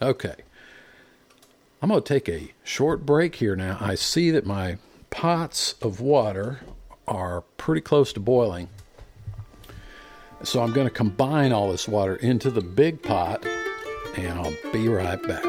Okay. 0.00 0.36
I'm 1.82 1.88
going 1.88 2.00
to 2.00 2.14
take 2.14 2.28
a 2.28 2.52
short 2.62 3.04
break 3.04 3.34
here 3.34 3.56
now. 3.56 3.76
I 3.80 3.96
see 3.96 4.30
that 4.30 4.46
my 4.46 4.78
pots 5.10 5.74
of 5.82 6.00
water 6.00 6.60
are 7.08 7.40
pretty 7.58 7.80
close 7.80 8.12
to 8.12 8.20
boiling. 8.20 8.68
So 10.42 10.62
I'm 10.62 10.72
going 10.72 10.86
to 10.86 10.94
combine 10.94 11.52
all 11.52 11.70
this 11.70 11.88
water 11.88 12.16
into 12.16 12.50
the 12.50 12.60
big 12.60 13.02
pot 13.02 13.44
and 14.16 14.38
I'll 14.38 14.72
be 14.72 14.88
right 14.88 15.20
back. 15.26 15.44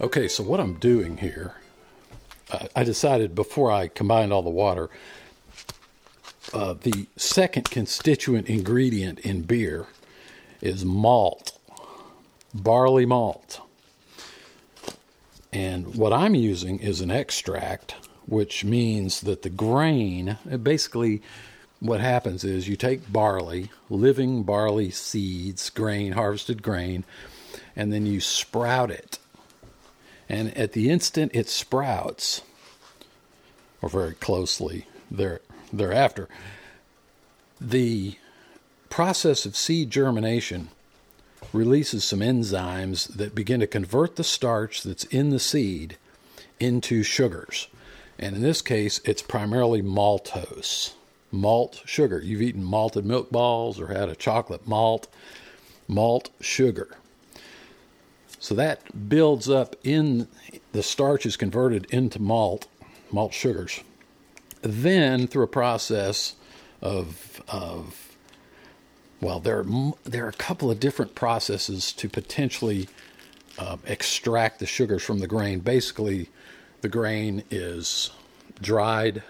Okay, 0.00 0.28
so 0.28 0.42
what 0.42 0.60
I'm 0.60 0.74
doing 0.74 1.16
here, 1.18 1.54
uh, 2.50 2.66
I 2.74 2.84
decided 2.84 3.34
before 3.34 3.70
I 3.70 3.88
combined 3.88 4.32
all 4.32 4.42
the 4.42 4.50
water, 4.50 4.90
uh, 6.52 6.74
the 6.74 7.06
second 7.16 7.70
constituent 7.70 8.48
ingredient 8.48 9.18
in 9.20 9.42
beer 9.42 9.86
is 10.60 10.84
malt, 10.84 11.58
barley 12.54 13.06
malt. 13.06 13.60
And 15.52 15.94
what 15.94 16.12
I'm 16.12 16.34
using 16.34 16.78
is 16.78 17.00
an 17.00 17.10
extract, 17.10 17.94
which 18.26 18.64
means 18.64 19.20
that 19.22 19.42
the 19.42 19.50
grain, 19.50 20.38
basically, 20.62 21.22
what 21.80 22.00
happens 22.00 22.44
is 22.44 22.68
you 22.68 22.76
take 22.76 23.12
barley, 23.12 23.70
living 23.90 24.44
barley 24.44 24.90
seeds, 24.90 25.68
grain, 25.68 26.12
harvested 26.12 26.62
grain, 26.62 27.04
and 27.74 27.92
then 27.92 28.06
you 28.06 28.20
sprout 28.20 28.90
it 28.90 29.18
and 30.32 30.56
at 30.56 30.72
the 30.72 30.88
instant 30.88 31.30
it 31.34 31.46
sprouts, 31.46 32.40
or 33.82 33.88
very 33.90 34.14
closely 34.14 34.86
there, 35.10 35.42
thereafter, 35.72 36.28
the 37.60 38.16
process 38.90 39.46
of 39.46 39.56
seed 39.56 39.90
germination 39.90 40.68
releases 41.52 42.04
some 42.04 42.20
enzymes 42.20 43.08
that 43.14 43.34
begin 43.34 43.60
to 43.60 43.66
convert 43.66 44.16
the 44.16 44.24
starch 44.24 44.82
that's 44.82 45.04
in 45.04 45.30
the 45.30 45.38
seed 45.38 45.96
into 46.60 47.02
sugars. 47.02 47.68
And 48.18 48.36
in 48.36 48.42
this 48.42 48.62
case, 48.62 49.00
it's 49.04 49.22
primarily 49.22 49.82
maltose, 49.82 50.92
malt 51.30 51.82
sugar. 51.84 52.20
You've 52.20 52.42
eaten 52.42 52.62
malted 52.62 53.04
milk 53.04 53.30
balls 53.30 53.80
or 53.80 53.88
had 53.88 54.08
a 54.08 54.14
chocolate 54.14 54.66
malt, 54.66 55.08
malt 55.88 56.30
sugar. 56.40 56.96
So 58.38 58.54
that 58.54 59.08
builds 59.08 59.48
up 59.48 59.76
in 59.84 60.28
the 60.72 60.82
starch 60.82 61.26
is 61.26 61.36
converted 61.36 61.86
into 61.90 62.20
malt, 62.20 62.66
malt 63.10 63.32
sugars. 63.32 63.80
Then 64.62 65.26
through 65.26 65.44
a 65.44 65.48
process 65.48 66.36
of 66.80 67.42
of 67.48 68.12
well, 69.20 69.38
there 69.38 69.60
are, 69.60 69.92
there 70.02 70.24
are 70.24 70.30
a 70.30 70.32
couple 70.32 70.68
of 70.68 70.80
different 70.80 71.14
processes 71.14 71.92
to 71.92 72.08
potentially 72.08 72.88
uh, 73.56 73.76
extract 73.86 74.58
the 74.58 74.66
sugars 74.66 75.04
from 75.04 75.20
the 75.20 75.28
grain. 75.28 75.60
Basically, 75.60 76.28
the 76.80 76.88
grain 76.88 77.44
is 77.48 78.10
dried. 78.60 79.22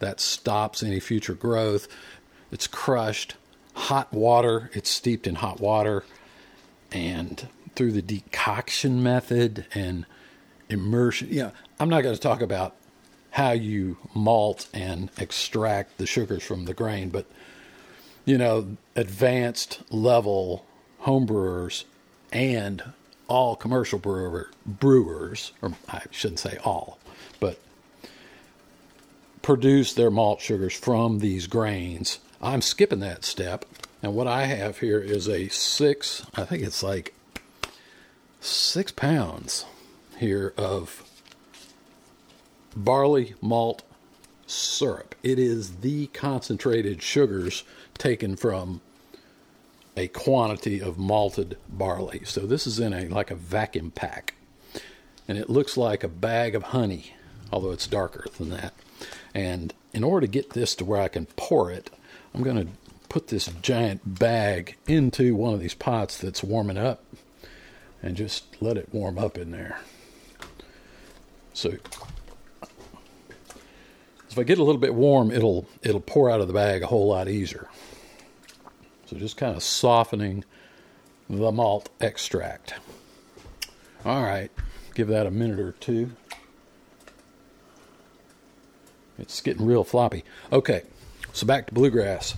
That 0.00 0.20
stops 0.20 0.82
any 0.82 1.00
future 1.00 1.32
growth. 1.32 1.88
It's 2.50 2.66
crushed. 2.66 3.36
Hot 3.74 4.12
water. 4.12 4.70
It's 4.74 4.90
steeped 4.90 5.26
in 5.26 5.36
hot 5.36 5.60
water, 5.60 6.04
and 6.90 7.48
through 7.74 7.92
the 7.92 8.02
decoction 8.02 9.02
method 9.02 9.64
and 9.74 10.04
immersion. 10.68 11.28
Yeah, 11.30 11.52
I'm 11.80 11.88
not 11.88 12.02
going 12.02 12.14
to 12.14 12.20
talk 12.20 12.42
about 12.42 12.76
how 13.32 13.52
you 13.52 13.96
malt 14.14 14.68
and 14.74 15.10
extract 15.18 15.98
the 15.98 16.06
sugars 16.06 16.42
from 16.42 16.66
the 16.66 16.74
grain, 16.74 17.08
but 17.08 17.26
you 18.24 18.38
know, 18.38 18.76
advanced 18.94 19.80
level 19.90 20.64
homebrewers 21.02 21.84
and 22.30 22.82
all 23.28 23.56
commercial 23.56 23.98
brewer, 23.98 24.50
brewers, 24.66 25.52
or 25.62 25.72
I 25.88 26.02
shouldn't 26.10 26.40
say 26.40 26.58
all, 26.62 26.98
but 27.40 27.58
produce 29.40 29.94
their 29.94 30.10
malt 30.10 30.40
sugars 30.40 30.74
from 30.74 31.18
these 31.20 31.46
grains. 31.46 32.18
I'm 32.40 32.60
skipping 32.60 33.00
that 33.00 33.24
step. 33.24 33.64
And 34.02 34.14
what 34.14 34.26
I 34.26 34.44
have 34.44 34.78
here 34.78 35.00
is 35.00 35.28
a 35.28 35.48
six, 35.48 36.26
I 36.34 36.44
think 36.44 36.62
it's 36.62 36.82
like 36.82 37.14
six 38.40 38.92
pounds 38.92 39.64
here 40.18 40.52
of 40.58 41.08
barley 42.76 43.34
malt 43.40 43.82
syrup. 44.46 45.14
It 45.22 45.38
is 45.38 45.76
the 45.76 46.06
concentrated 46.08 47.02
sugars 47.02 47.64
taken 47.96 48.36
from 48.36 48.80
a 49.96 50.08
quantity 50.08 50.80
of 50.80 50.98
malted 50.98 51.56
barley. 51.68 52.22
So 52.24 52.40
this 52.40 52.66
is 52.66 52.78
in 52.78 52.92
a 52.92 53.08
like 53.08 53.30
a 53.30 53.34
vacuum 53.34 53.90
pack. 53.90 54.34
And 55.28 55.38
it 55.38 55.50
looks 55.50 55.76
like 55.76 56.02
a 56.02 56.08
bag 56.08 56.54
of 56.54 56.64
honey, 56.64 57.14
although 57.52 57.70
it's 57.70 57.86
darker 57.86 58.26
than 58.38 58.50
that. 58.50 58.74
And 59.34 59.72
in 59.92 60.04
order 60.04 60.26
to 60.26 60.30
get 60.30 60.50
this 60.50 60.74
to 60.76 60.84
where 60.84 61.00
I 61.00 61.08
can 61.08 61.26
pour 61.36 61.70
it, 61.70 61.90
I'm 62.34 62.42
going 62.42 62.56
to 62.56 62.72
put 63.08 63.28
this 63.28 63.46
giant 63.60 64.18
bag 64.18 64.76
into 64.86 65.34
one 65.34 65.54
of 65.54 65.60
these 65.60 65.74
pots 65.74 66.18
that's 66.18 66.42
warming 66.42 66.78
up 66.78 67.04
and 68.02 68.16
just 68.16 68.44
let 68.60 68.76
it 68.76 68.88
warm 68.92 69.18
up 69.18 69.38
in 69.38 69.50
there. 69.50 69.78
So 71.52 71.74
if 74.32 74.38
I 74.38 74.44
get 74.44 74.58
a 74.58 74.64
little 74.64 74.80
bit 74.80 74.94
warm, 74.94 75.30
it'll 75.30 75.66
it'll 75.82 76.00
pour 76.00 76.30
out 76.30 76.40
of 76.40 76.48
the 76.48 76.54
bag 76.54 76.82
a 76.82 76.86
whole 76.86 77.08
lot 77.08 77.28
easier. 77.28 77.68
So 79.04 79.16
just 79.16 79.36
kind 79.36 79.54
of 79.54 79.62
softening 79.62 80.44
the 81.28 81.52
malt 81.52 81.90
extract. 82.00 82.74
All 84.06 84.22
right, 84.22 84.50
give 84.94 85.08
that 85.08 85.26
a 85.26 85.30
minute 85.30 85.60
or 85.60 85.72
two. 85.72 86.12
It's 89.18 89.42
getting 89.42 89.66
real 89.66 89.84
floppy. 89.84 90.24
Okay, 90.50 90.82
so 91.34 91.46
back 91.46 91.66
to 91.66 91.74
bluegrass. 91.74 92.34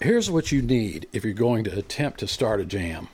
Here's 0.00 0.30
what 0.30 0.52
you 0.52 0.62
need 0.62 1.08
if 1.12 1.24
you're 1.24 1.34
going 1.34 1.64
to 1.64 1.76
attempt 1.76 2.20
to 2.20 2.28
start 2.28 2.60
a 2.60 2.64
jam. 2.64 3.08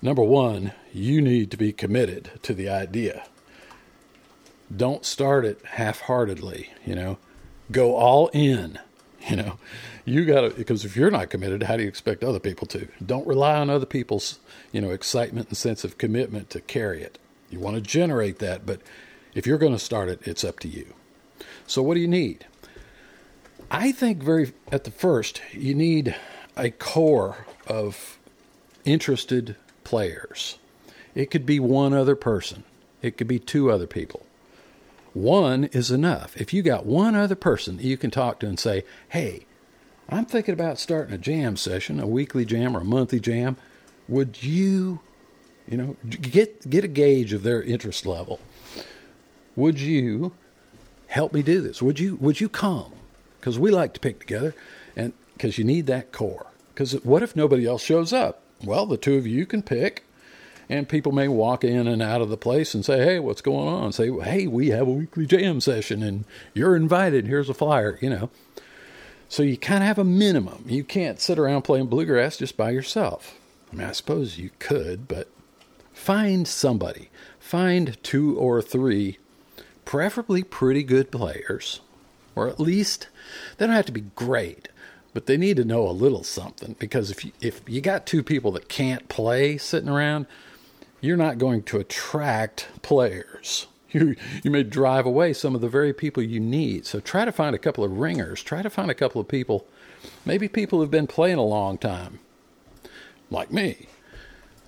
Number 0.00 0.22
one, 0.22 0.72
you 0.92 1.20
need 1.20 1.50
to 1.50 1.56
be 1.56 1.72
committed 1.72 2.30
to 2.42 2.54
the 2.54 2.68
idea. 2.68 3.24
Don't 4.74 5.04
start 5.04 5.44
it 5.44 5.60
half 5.64 6.00
heartedly, 6.02 6.70
you 6.84 6.94
know, 6.94 7.18
go 7.72 7.96
all 7.96 8.28
in, 8.28 8.78
you 9.28 9.36
know. 9.36 9.58
You 10.04 10.24
got 10.24 10.40
to, 10.42 10.50
because 10.50 10.84
if 10.84 10.96
you're 10.96 11.10
not 11.10 11.30
committed, 11.30 11.64
how 11.64 11.76
do 11.76 11.82
you 11.82 11.88
expect 11.88 12.24
other 12.24 12.40
people 12.40 12.66
to? 12.68 12.88
Don't 13.04 13.26
rely 13.26 13.56
on 13.56 13.68
other 13.68 13.86
people's, 13.86 14.38
you 14.72 14.80
know, 14.80 14.90
excitement 14.90 15.48
and 15.48 15.56
sense 15.56 15.84
of 15.84 15.98
commitment 15.98 16.50
to 16.50 16.60
carry 16.60 17.02
it. 17.02 17.18
You 17.50 17.60
want 17.60 17.76
to 17.76 17.80
generate 17.80 18.38
that, 18.38 18.64
but 18.64 18.80
if 19.34 19.46
you're 19.46 19.58
going 19.58 19.72
to 19.72 19.78
start 19.78 20.08
it, 20.08 20.20
it's 20.24 20.44
up 20.44 20.58
to 20.60 20.68
you. 20.68 20.94
So, 21.66 21.82
what 21.82 21.94
do 21.94 22.00
you 22.00 22.08
need? 22.08 22.46
I 23.70 23.92
think 23.92 24.22
very 24.22 24.52
at 24.72 24.84
the 24.84 24.90
first, 24.90 25.40
you 25.52 25.74
need 25.74 26.16
a 26.56 26.70
core 26.70 27.46
of 27.66 28.18
interested 28.84 29.56
players. 29.84 30.58
It 31.14 31.30
could 31.30 31.46
be 31.46 31.60
one 31.60 31.92
other 31.92 32.16
person, 32.16 32.64
it 33.02 33.16
could 33.16 33.28
be 33.28 33.38
two 33.38 33.70
other 33.70 33.86
people. 33.86 34.26
One 35.12 35.64
is 35.64 35.90
enough. 35.90 36.36
If 36.36 36.52
you 36.52 36.62
got 36.62 36.86
one 36.86 37.14
other 37.14 37.34
person 37.34 37.76
that 37.78 37.84
you 37.84 37.96
can 37.96 38.10
talk 38.10 38.40
to 38.40 38.46
and 38.46 38.58
say, 38.58 38.84
hey, 39.08 39.46
I'm 40.08 40.24
thinking 40.24 40.54
about 40.54 40.78
starting 40.78 41.14
a 41.14 41.18
jam 41.18 41.56
session, 41.56 42.00
a 42.00 42.06
weekly 42.06 42.44
jam 42.44 42.76
or 42.76 42.80
a 42.80 42.84
monthly 42.84 43.20
jam. 43.20 43.56
Would 44.08 44.42
you, 44.42 45.00
you 45.68 45.76
know, 45.76 45.96
get 46.08 46.68
get 46.68 46.84
a 46.84 46.88
gauge 46.88 47.32
of 47.32 47.42
their 47.42 47.62
interest 47.62 48.06
level? 48.06 48.40
Would 49.54 49.80
you 49.80 50.32
help 51.06 51.32
me 51.32 51.42
do 51.42 51.60
this? 51.60 51.80
Would 51.80 52.00
you 52.00 52.16
would 52.16 52.40
you 52.40 52.48
come? 52.48 52.92
Because 53.38 53.58
we 53.58 53.70
like 53.70 53.94
to 53.94 54.00
pick 54.00 54.20
together, 54.20 54.54
and 54.96 55.12
because 55.34 55.58
you 55.58 55.64
need 55.64 55.86
that 55.86 56.12
core. 56.12 56.46
Because 56.74 56.92
what 57.04 57.22
if 57.22 57.36
nobody 57.36 57.66
else 57.66 57.82
shows 57.82 58.12
up? 58.12 58.42
Well, 58.64 58.86
the 58.86 58.96
two 58.96 59.16
of 59.16 59.26
you 59.26 59.46
can 59.46 59.62
pick, 59.62 60.04
and 60.70 60.88
people 60.88 61.12
may 61.12 61.28
walk 61.28 61.64
in 61.64 61.88
and 61.88 62.00
out 62.00 62.22
of 62.22 62.30
the 62.30 62.36
place 62.36 62.74
and 62.74 62.84
say, 62.84 63.04
"Hey, 63.04 63.18
what's 63.18 63.42
going 63.42 63.68
on?" 63.68 63.92
Say, 63.92 64.10
"Hey, 64.10 64.46
we 64.46 64.68
have 64.68 64.86
a 64.86 64.92
weekly 64.92 65.26
jam 65.26 65.60
session, 65.60 66.02
and 66.02 66.24
you're 66.54 66.76
invited. 66.76 67.26
Here's 67.26 67.50
a 67.50 67.54
flyer." 67.54 67.98
You 68.00 68.10
know. 68.10 68.30
So 69.28 69.42
you 69.42 69.56
kind 69.56 69.82
of 69.82 69.88
have 69.88 69.98
a 69.98 70.04
minimum. 70.04 70.64
You 70.66 70.82
can't 70.82 71.20
sit 71.20 71.38
around 71.38 71.62
playing 71.62 71.86
bluegrass 71.86 72.36
just 72.36 72.56
by 72.56 72.70
yourself. 72.70 73.38
I 73.72 73.76
mean, 73.76 73.86
I 73.86 73.92
suppose 73.92 74.38
you 74.38 74.50
could, 74.58 75.06
but 75.06 75.28
find 75.92 76.48
somebody. 76.48 77.10
Find 77.38 78.02
two 78.02 78.36
or 78.36 78.60
three, 78.62 79.18
preferably 79.84 80.42
pretty 80.42 80.82
good 80.82 81.12
players, 81.12 81.80
or 82.34 82.48
at 82.48 82.58
least 82.58 83.08
they 83.56 83.66
don't 83.66 83.76
have 83.76 83.86
to 83.86 83.92
be 83.92 84.10
great, 84.16 84.68
but 85.14 85.26
they 85.26 85.36
need 85.36 85.56
to 85.58 85.64
know 85.64 85.86
a 85.88 85.90
little 85.90 86.24
something. 86.24 86.74
Because 86.78 87.10
if 87.10 87.24
you, 87.24 87.32
if 87.40 87.60
you 87.68 87.80
got 87.80 88.06
two 88.06 88.22
people 88.22 88.50
that 88.52 88.68
can't 88.68 89.08
play 89.08 89.58
sitting 89.58 89.88
around, 89.88 90.26
you're 91.00 91.16
not 91.16 91.38
going 91.38 91.62
to 91.64 91.78
attract 91.78 92.68
players. 92.82 93.66
You, 93.92 94.14
you 94.44 94.52
may 94.52 94.62
drive 94.62 95.04
away 95.04 95.32
some 95.32 95.56
of 95.56 95.60
the 95.60 95.68
very 95.68 95.92
people 95.92 96.22
you 96.22 96.38
need. 96.38 96.86
So 96.86 97.00
try 97.00 97.24
to 97.24 97.32
find 97.32 97.56
a 97.56 97.58
couple 97.58 97.82
of 97.82 97.98
ringers. 97.98 98.40
Try 98.40 98.62
to 98.62 98.70
find 98.70 98.88
a 98.88 98.94
couple 98.94 99.20
of 99.20 99.26
people, 99.26 99.66
maybe 100.24 100.46
people 100.46 100.78
who've 100.78 100.88
been 100.88 101.08
playing 101.08 101.38
a 101.38 101.44
long 101.44 101.76
time, 101.76 102.20
like 103.28 103.50
me, 103.50 103.88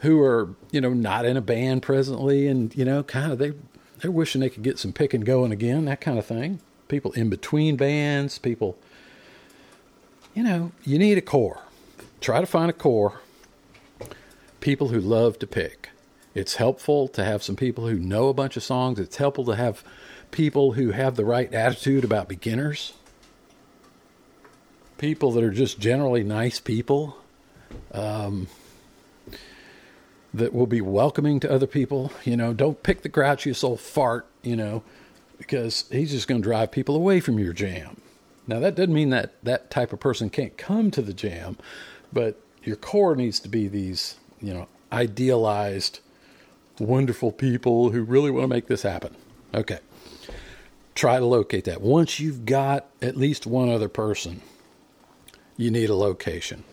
who 0.01 0.21
are, 0.21 0.57
you 0.73 0.81
know, 0.81 0.93
not 0.93 1.25
in 1.25 1.37
a 1.37 1.41
band 1.41 1.83
presently 1.83 2.49
and, 2.49 2.75
you 2.75 2.85
know, 2.85 3.05
kind 3.05 3.31
of 3.31 3.39
they, 3.39 3.53
they're 4.01 4.11
wishing 4.11 4.41
they 4.41 4.51
could 4.51 4.65
get 4.65 4.81
some 4.81 4.93
picking 4.93 5.21
going 5.21 5.53
again, 5.53 5.85
that 5.85 6.01
kind 6.01 6.19
of 6.19 6.27
thing. 6.27 6.59
People 6.89 7.13
in 7.13 7.31
between 7.31 7.77
bands, 7.77 8.41
people, 8.41 8.77
you 10.35 10.43
know, 10.43 10.73
you 10.83 10.99
need 10.99 11.17
a 11.17 11.23
core. 11.23 11.61
Try 12.21 12.41
to 12.41 12.47
find 12.47 12.71
a 12.71 12.73
core. 12.73 13.21
People 14.61 14.89
who 14.89 14.99
love 14.99 15.39
to 15.39 15.47
pick. 15.47 15.91
It's 16.35 16.55
helpful 16.57 17.09
to 17.09 17.25
have 17.25 17.43
some 17.43 17.57
people 17.57 17.87
who 17.87 17.99
know 17.99 18.29
a 18.29 18.35
bunch 18.35 18.57
of 18.57 18.63
songs. 18.63 18.99
It's 18.99 19.17
helpful 19.17 19.45
to 19.47 19.57
have 19.57 19.85
people 20.31 20.73
who 20.73 20.91
have 20.91 21.17
the 21.17 21.25
right 21.25 21.53
attitude 21.53 22.05
about 22.05 22.29
beginners. 22.29 22.95
People 24.99 25.33
that 25.33 25.45
are 25.45 25.51
just 25.51 25.79
generally 25.79 26.25
nice 26.25 26.59
people. 26.61 27.17
Um, 27.93 28.49
that 30.35 30.53
will 30.53 30.67
be 30.67 30.81
welcoming 30.81 31.41
to 31.41 31.51
other 31.51 31.67
people. 31.67 32.13
You 32.25 32.37
know, 32.37 32.53
don't 32.53 32.83
pick 32.83 33.03
the 33.03 33.09
grouchiest 33.09 33.63
old 33.63 33.81
fart, 33.81 34.27
you 34.43 34.57
know, 34.57 34.83
because 35.39 35.85
he's 35.91 36.11
just 36.11 36.29
going 36.29 36.41
to 36.41 36.45
drive 36.45 36.71
people 36.71 36.97
away 36.97 37.21
from 37.21 37.39
your 37.39 37.53
jam. 37.53 38.01
Now, 38.47 38.59
that 38.61 38.75
doesn't 38.75 38.95
mean 38.95 39.11
that 39.11 39.35
that 39.45 39.71
type 39.71 39.93
of 39.93 40.01
person 40.01 40.31
can't 40.31 40.57
come 40.57 40.91
to 40.93 41.03
the 41.03 41.13
jam, 41.13 41.59
but 42.13 42.41
your 42.65 42.77
core 42.77 43.15
needs 43.15 43.39
to 43.41 43.49
be 43.49 43.69
these, 43.69 44.17
you 44.41 44.53
know, 44.53 44.69
idealized 44.91 46.01
wonderful 46.79 47.33
people 47.33 47.91
who 47.91 48.03
really 48.03 48.31
want 48.31 48.45
to 48.45 48.49
make 48.49 48.67
this 48.67 48.83
happen. 48.83 49.15
Okay. 49.55 49.79
Try 50.95 51.19
to 51.19 51.25
locate 51.25 51.65
that. 51.65 51.81
Once 51.81 52.21
you've 52.21 52.45
got 52.45 52.87
at 53.01 53.17
least 53.17 53.47
one 53.47 53.71
other 53.71 53.89
person, 53.89 54.43
you 55.57 55.71
need 55.71 55.91
a 55.91 55.95
location. 55.95 56.65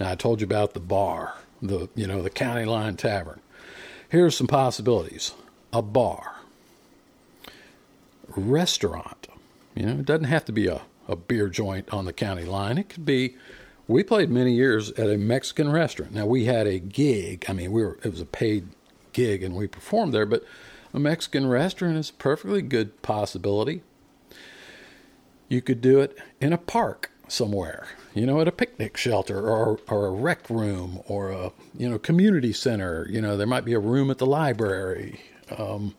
Now 0.00 0.10
I 0.10 0.14
told 0.14 0.40
you 0.40 0.46
about 0.46 0.74
the 0.74 0.80
bar, 0.80 1.34
the 1.60 1.88
you 1.94 2.06
know, 2.06 2.22
the 2.22 2.30
county 2.30 2.64
line 2.64 2.96
tavern. 2.96 3.40
Here's 4.08 4.36
some 4.36 4.46
possibilities. 4.46 5.32
A 5.72 5.82
bar. 5.82 6.36
Restaurant. 8.28 9.28
You 9.74 9.86
know, 9.86 9.92
it 9.92 10.06
doesn't 10.06 10.24
have 10.24 10.44
to 10.46 10.52
be 10.52 10.68
a, 10.68 10.82
a 11.08 11.16
beer 11.16 11.48
joint 11.48 11.92
on 11.92 12.04
the 12.04 12.12
county 12.12 12.44
line. 12.44 12.78
It 12.78 12.88
could 12.88 13.04
be 13.04 13.36
we 13.88 14.02
played 14.02 14.30
many 14.30 14.52
years 14.52 14.90
at 14.92 15.08
a 15.08 15.16
Mexican 15.16 15.70
restaurant. 15.70 16.12
Now 16.12 16.26
we 16.26 16.46
had 16.46 16.66
a 16.66 16.78
gig. 16.78 17.44
I 17.48 17.52
mean, 17.52 17.72
we 17.72 17.84
were 17.84 17.98
it 18.02 18.10
was 18.10 18.20
a 18.20 18.26
paid 18.26 18.68
gig 19.16 19.42
and 19.42 19.56
we 19.56 19.66
performed 19.66 20.12
there, 20.12 20.26
but 20.26 20.44
a 20.92 21.00
Mexican 21.00 21.48
restaurant 21.48 21.96
is 21.96 22.10
a 22.10 22.12
perfectly 22.12 22.60
good 22.60 23.00
possibility. 23.00 23.82
You 25.48 25.62
could 25.62 25.80
do 25.80 26.00
it 26.00 26.16
in 26.40 26.52
a 26.52 26.58
park 26.58 27.10
somewhere, 27.26 27.88
you 28.14 28.26
know, 28.26 28.40
at 28.40 28.48
a 28.48 28.52
picnic 28.52 28.96
shelter 28.96 29.48
or 29.48 29.80
or 29.88 30.06
a 30.06 30.10
rec 30.10 30.50
room 30.50 31.00
or 31.08 31.30
a 31.30 31.52
you 31.76 31.88
know 31.88 31.98
community 31.98 32.52
center. 32.52 33.06
You 33.08 33.22
know, 33.22 33.36
there 33.36 33.46
might 33.46 33.64
be 33.64 33.72
a 33.72 33.78
room 33.78 34.10
at 34.10 34.18
the 34.18 34.26
library. 34.26 35.20
Um, 35.56 35.94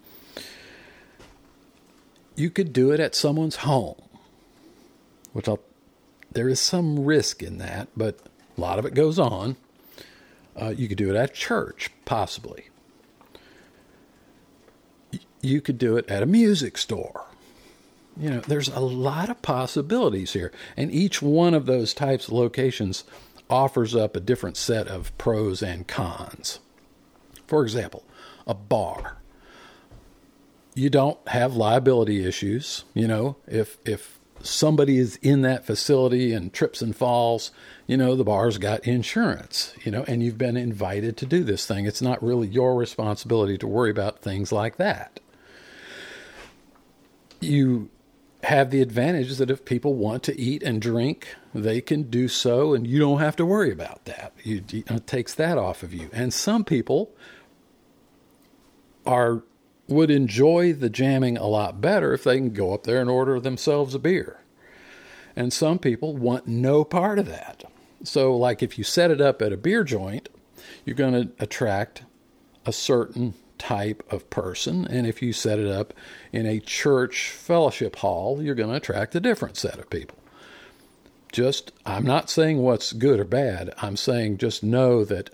you 2.36 2.52
could 2.52 2.72
do 2.72 2.92
it 2.92 3.00
at 3.00 3.16
someone's 3.16 3.58
home, 3.58 4.00
which 5.34 5.48
I'll, 5.48 5.60
there 6.32 6.48
is 6.48 6.60
some 6.60 7.04
risk 7.04 7.42
in 7.42 7.58
that, 7.58 7.88
but 7.98 8.20
a 8.58 8.62
lot 8.62 8.78
of 8.78 8.86
it 8.86 8.94
goes 8.94 9.18
on. 9.18 9.56
Uh, 10.56 10.74
you 10.76 10.88
could 10.88 10.98
do 10.98 11.10
it 11.10 11.16
at 11.16 11.34
church, 11.34 11.90
possibly 12.06 12.66
you 15.48 15.62
could 15.62 15.78
do 15.78 15.98
it 15.98 16.10
at 16.10 16.24
a 16.24 16.28
music 16.28 16.78
store. 16.78 17.26
You 18.20 18.32
know, 18.32 18.40
there's 18.42 18.70
a 18.70 18.80
lot 18.80 19.30
of 19.30 19.42
possibilities 19.42 20.34
here. 20.34 20.52
And 20.76 20.92
each 20.92 21.22
one 21.22 21.54
of 21.54 21.66
those 21.66 21.94
types 21.94 22.28
of 22.28 22.34
locations 22.34 23.04
offers 23.50 23.96
up 23.96 24.16
a 24.16 24.20
different 24.20 24.58
set 24.58 24.88
of 24.88 25.16
pros 25.18 25.62
and 25.62 25.88
cons. 25.88 26.60
For 27.46 27.64
example, 27.64 28.04
a 28.46 28.54
bar. 28.54 29.18
You 30.74 30.90
don't 30.90 31.20
have 31.30 31.56
liability 31.56 32.26
issues. 32.26 32.84
You 32.94 33.08
know, 33.08 33.38
if 33.48 33.78
if 33.86 34.20
somebody 34.42 34.98
is 34.98 35.16
in 35.18 35.42
that 35.42 35.66
facility 35.66 36.34
and 36.34 36.54
trips 36.54 36.82
and 36.82 36.96
falls, 36.96 37.52
you 37.88 37.98
know, 37.98 38.16
the 38.16 38.24
bar's 38.24 38.58
got 38.58 38.86
insurance, 38.86 39.74
you 39.84 39.92
know, 39.92 40.04
and 40.08 40.22
you've 40.22 40.38
been 40.38 40.58
invited 40.58 41.18
to 41.18 41.26
do 41.26 41.44
this 41.44 41.66
thing. 41.66 41.86
It's 41.86 42.02
not 42.02 42.22
really 42.24 42.48
your 42.48 42.76
responsibility 42.76 43.58
to 43.58 43.68
worry 43.68 43.90
about 43.90 44.22
things 44.22 44.52
like 44.52 44.78
that 44.78 45.20
you 47.40 47.90
have 48.44 48.70
the 48.70 48.82
advantage 48.82 49.38
that 49.38 49.50
if 49.50 49.66
people 49.66 49.96
want 49.96 50.24
to 50.24 50.40
eat 50.40 50.64
and 50.64 50.82
drink, 50.82 51.28
they 51.54 51.82
can 51.82 52.04
do 52.04 52.28
so, 52.28 52.74
and 52.74 52.86
you 52.86 53.00
don't 53.00 53.20
have 53.20 53.36
to 53.36 53.46
worry 53.46 53.72
about 53.72 54.06
that. 54.06 54.34
You, 54.44 54.64
it 54.72 55.08
takes 55.08 55.34
that 55.36 55.58
off 55.58 55.84
of 55.84 55.94
you. 55.94 56.10
And 56.14 56.34
some 56.34 56.64
people 56.64 57.12
are 59.06 59.44
would 59.88 60.12
enjoy 60.12 60.74
the 60.74 60.90
jamming 60.90 61.38
a 61.38 61.48
lot 61.48 61.80
better 61.80 62.14
if 62.14 62.26
they 62.26 62.36
can 62.36 62.52
go 62.52 62.74
up 62.74 62.84
there 62.84 63.00
and 63.00 63.10
order 63.10 63.40
themselves 63.40 63.96
a 63.96 64.00
beer. 64.00 64.42
And 65.34 65.54
some 65.54 65.80
people 65.80 66.18
want 66.18 66.46
no 66.46 66.84
part 66.84 67.20
of 67.20 67.26
that. 67.28 67.64
So, 68.04 68.36
like 68.36 68.62
if 68.62 68.78
you 68.78 68.84
set 68.84 69.12
it 69.12 69.22
up 69.22 69.42
at 69.42 69.54
a 69.54 69.58
beer 69.58 69.84
joint, 69.84 70.30
you're 70.84 70.96
going 70.96 71.14
to 71.14 71.32
attract 71.40 72.04
a 72.66 72.74
certain 72.74 73.34
type 73.58 74.04
of 74.12 74.30
person. 74.30 74.86
And 74.88 75.08
if 75.08 75.22
you 75.22 75.34
set 75.34 75.60
it 75.60 75.68
up 75.68 75.94
in 76.32 76.46
a 76.46 76.60
church 76.60 77.30
fellowship 77.30 77.98
hall, 77.98 78.42
you're 78.42 78.56
going 78.56 78.70
to 78.70 78.76
attract 78.76 79.16
a 79.16 79.20
different 79.20 79.58
set 79.58 79.80
of 79.80 79.90
people. 79.90 80.18
Just, 81.32 81.72
I'm 81.86 82.06
not 82.06 82.30
saying 82.30 82.60
what's 82.60 82.94
good 82.94 83.20
or 83.20 83.26
bad. 83.26 83.74
I'm 83.82 83.98
saying 83.98 84.38
just 84.38 84.64
know 84.64 85.04
that 85.06 85.30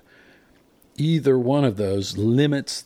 either 0.98 1.38
one 1.38 1.64
of 1.64 1.78
those 1.78 2.18
limits 2.18 2.86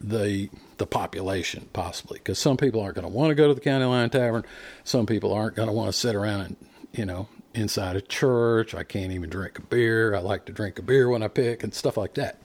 the 0.00 0.50
the 0.76 0.86
population 0.86 1.68
possibly 1.72 2.18
because 2.18 2.38
some 2.38 2.56
people 2.56 2.80
aren't 2.80 2.96
going 2.96 3.06
to 3.06 3.12
want 3.12 3.30
to 3.30 3.34
go 3.34 3.48
to 3.48 3.54
the 3.54 3.60
county 3.60 3.84
line 3.84 4.10
tavern 4.10 4.44
some 4.82 5.06
people 5.06 5.32
aren't 5.32 5.56
going 5.56 5.68
to 5.68 5.72
want 5.72 5.86
to 5.86 5.92
sit 5.92 6.14
around 6.14 6.40
and 6.40 6.56
you 6.92 7.06
know 7.06 7.28
inside 7.54 7.96
a 7.96 8.00
church 8.00 8.74
i 8.74 8.82
can't 8.82 9.12
even 9.12 9.30
drink 9.30 9.58
a 9.58 9.62
beer 9.62 10.14
i 10.14 10.18
like 10.18 10.44
to 10.44 10.52
drink 10.52 10.78
a 10.78 10.82
beer 10.82 11.08
when 11.08 11.22
i 11.22 11.28
pick 11.28 11.62
and 11.62 11.72
stuff 11.72 11.96
like 11.96 12.14
that 12.14 12.38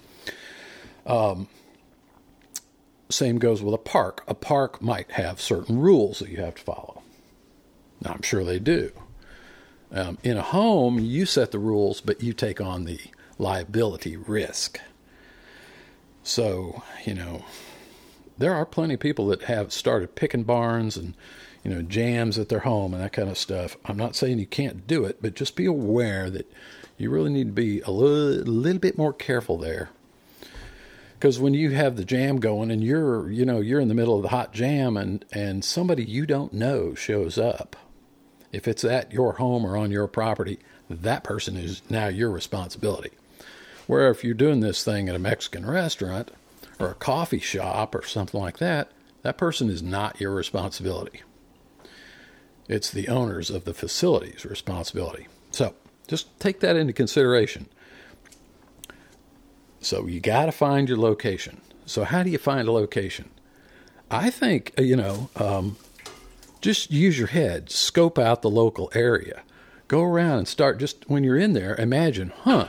um, 1.05 1.47
same 3.10 3.39
goes 3.39 3.62
with 3.62 3.74
a 3.74 3.80
park. 3.80 4.24
A 4.28 4.36
park 4.36 4.82
might 4.82 5.12
have 5.12 5.41
certain 5.41 5.80
rules 5.80 6.20
that 6.20 6.30
you 6.30 6.38
have 6.38 6.55
to 6.55 6.62
follow. 6.62 7.01
I'm 8.05 8.22
sure 8.22 8.43
they 8.43 8.60
do. 8.60 8.91
Um, 9.91 10.20
in 10.24 10.38
a 10.38 10.43
home, 10.43 10.99
you 10.99 11.26
set 11.26 11.51
the 11.51 11.60
rules, 11.60 12.01
but 12.01 12.22
you 12.22 12.34
take 12.34 12.62
on 12.62 12.86
the 12.86 12.99
liability 13.38 14.16
risk. 14.16 14.80
So, 16.24 16.84
you 17.05 17.16
know, 17.16 17.43
there 18.38 18.53
are 18.53 18.66
plenty 18.66 18.93
of 18.93 18.99
people 18.99 19.28
that 19.28 19.43
have 19.43 19.74
started 19.74 20.16
picking 20.16 20.43
barns 20.43 20.95
and, 20.95 21.16
you 21.64 21.72
know, 21.72 21.82
jams 21.82 22.38
at 22.38 22.49
their 22.49 22.60
home 22.60 22.93
and 22.93 23.03
that 23.03 23.14
kind 23.14 23.30
of 23.30 23.38
stuff. 23.38 23.76
I'm 23.86 23.97
not 23.97 24.16
saying 24.16 24.38
you 24.38 24.45
can't 24.45 24.86
do 24.86 25.03
it, 25.05 25.22
but 25.22 25.34
just 25.34 25.55
be 25.55 25.66
aware 25.66 26.30
that 26.30 26.49
you 26.97 27.10
really 27.10 27.32
need 27.32 27.47
to 27.47 27.53
be 27.53 27.82
a 27.82 27.91
little, 27.91 28.43
little 28.45 28.80
bit 28.80 28.97
more 28.97 29.14
careful 29.14 29.57
there 29.57 29.89
because 31.20 31.38
when 31.38 31.53
you 31.53 31.72
have 31.72 31.97
the 31.97 32.05
jam 32.05 32.39
going 32.39 32.72
and 32.72 32.82
you're 32.82 33.30
you 33.30 33.45
know 33.45 33.59
you're 33.59 33.82
in 33.82 33.89
the 33.89 33.93
middle 33.93 34.15
of 34.15 34.24
the 34.24 34.30
hot 34.30 34.53
jam 34.53 34.95
and 34.95 35.26
and 35.34 35.65
somebody 35.65 36.03
you 36.03 36.26
don't 36.26 36.53
know 36.53 36.95
shows 36.95 37.38
up 37.38 37.76
if 38.51 38.67
it's 38.67 38.86
at 38.86 39.11
your 39.11 39.34
home 39.34 39.65
or 39.65 39.76
on 39.76 39.91
your 39.91 40.07
property 40.07 40.59
that 40.89 41.24
person 41.24 41.55
is 41.55 41.84
now 41.89 42.07
your 42.07 42.32
responsibility. 42.32 43.11
Where 43.86 44.09
if 44.09 44.24
you're 44.24 44.34
doing 44.34 44.61
this 44.61 44.84
thing 44.84 45.09
at 45.09 45.15
a 45.15 45.20
mexican 45.20 45.65
restaurant 45.65 46.32
or 46.80 46.91
a 46.91 46.95
coffee 46.95 47.39
shop 47.39 47.93
or 47.93 48.05
something 48.05 48.39
like 48.39 48.59
that 48.59 48.89
that 49.22 49.38
person 49.38 49.70
is 49.70 49.84
not 49.84 50.22
your 50.22 50.34
responsibility. 50.34 51.22
It's 52.70 52.89
the 52.89 53.09
owners 53.09 53.49
of 53.49 53.65
the 53.65 53.74
facility's 53.74 54.45
responsibility. 54.45 55.28
So 55.51 55.74
just 56.07 56.39
take 56.39 56.61
that 56.61 56.78
into 56.78 56.93
consideration 56.93 57.67
so 59.82 60.05
you 60.07 60.19
got 60.19 60.45
to 60.45 60.51
find 60.51 60.88
your 60.88 60.97
location. 60.97 61.61
So 61.86 62.03
how 62.03 62.23
do 62.23 62.30
you 62.30 62.38
find 62.38 62.67
a 62.67 62.71
location? 62.71 63.30
I 64.11 64.30
think 64.30 64.73
uh, 64.77 64.82
you 64.82 64.95
know, 64.95 65.30
um, 65.36 65.77
just 66.61 66.91
use 66.91 67.17
your 67.17 67.27
head, 67.27 67.69
scope 67.69 68.19
out 68.19 68.41
the 68.41 68.49
local 68.49 68.91
area, 68.93 69.43
Go 69.89 70.03
around 70.03 70.38
and 70.38 70.47
start 70.47 70.77
just 70.77 71.09
when 71.09 71.23
you're 71.23 71.36
in 71.36 71.53
there, 71.53 71.75
imagine, 71.77 72.32
huh, 72.43 72.67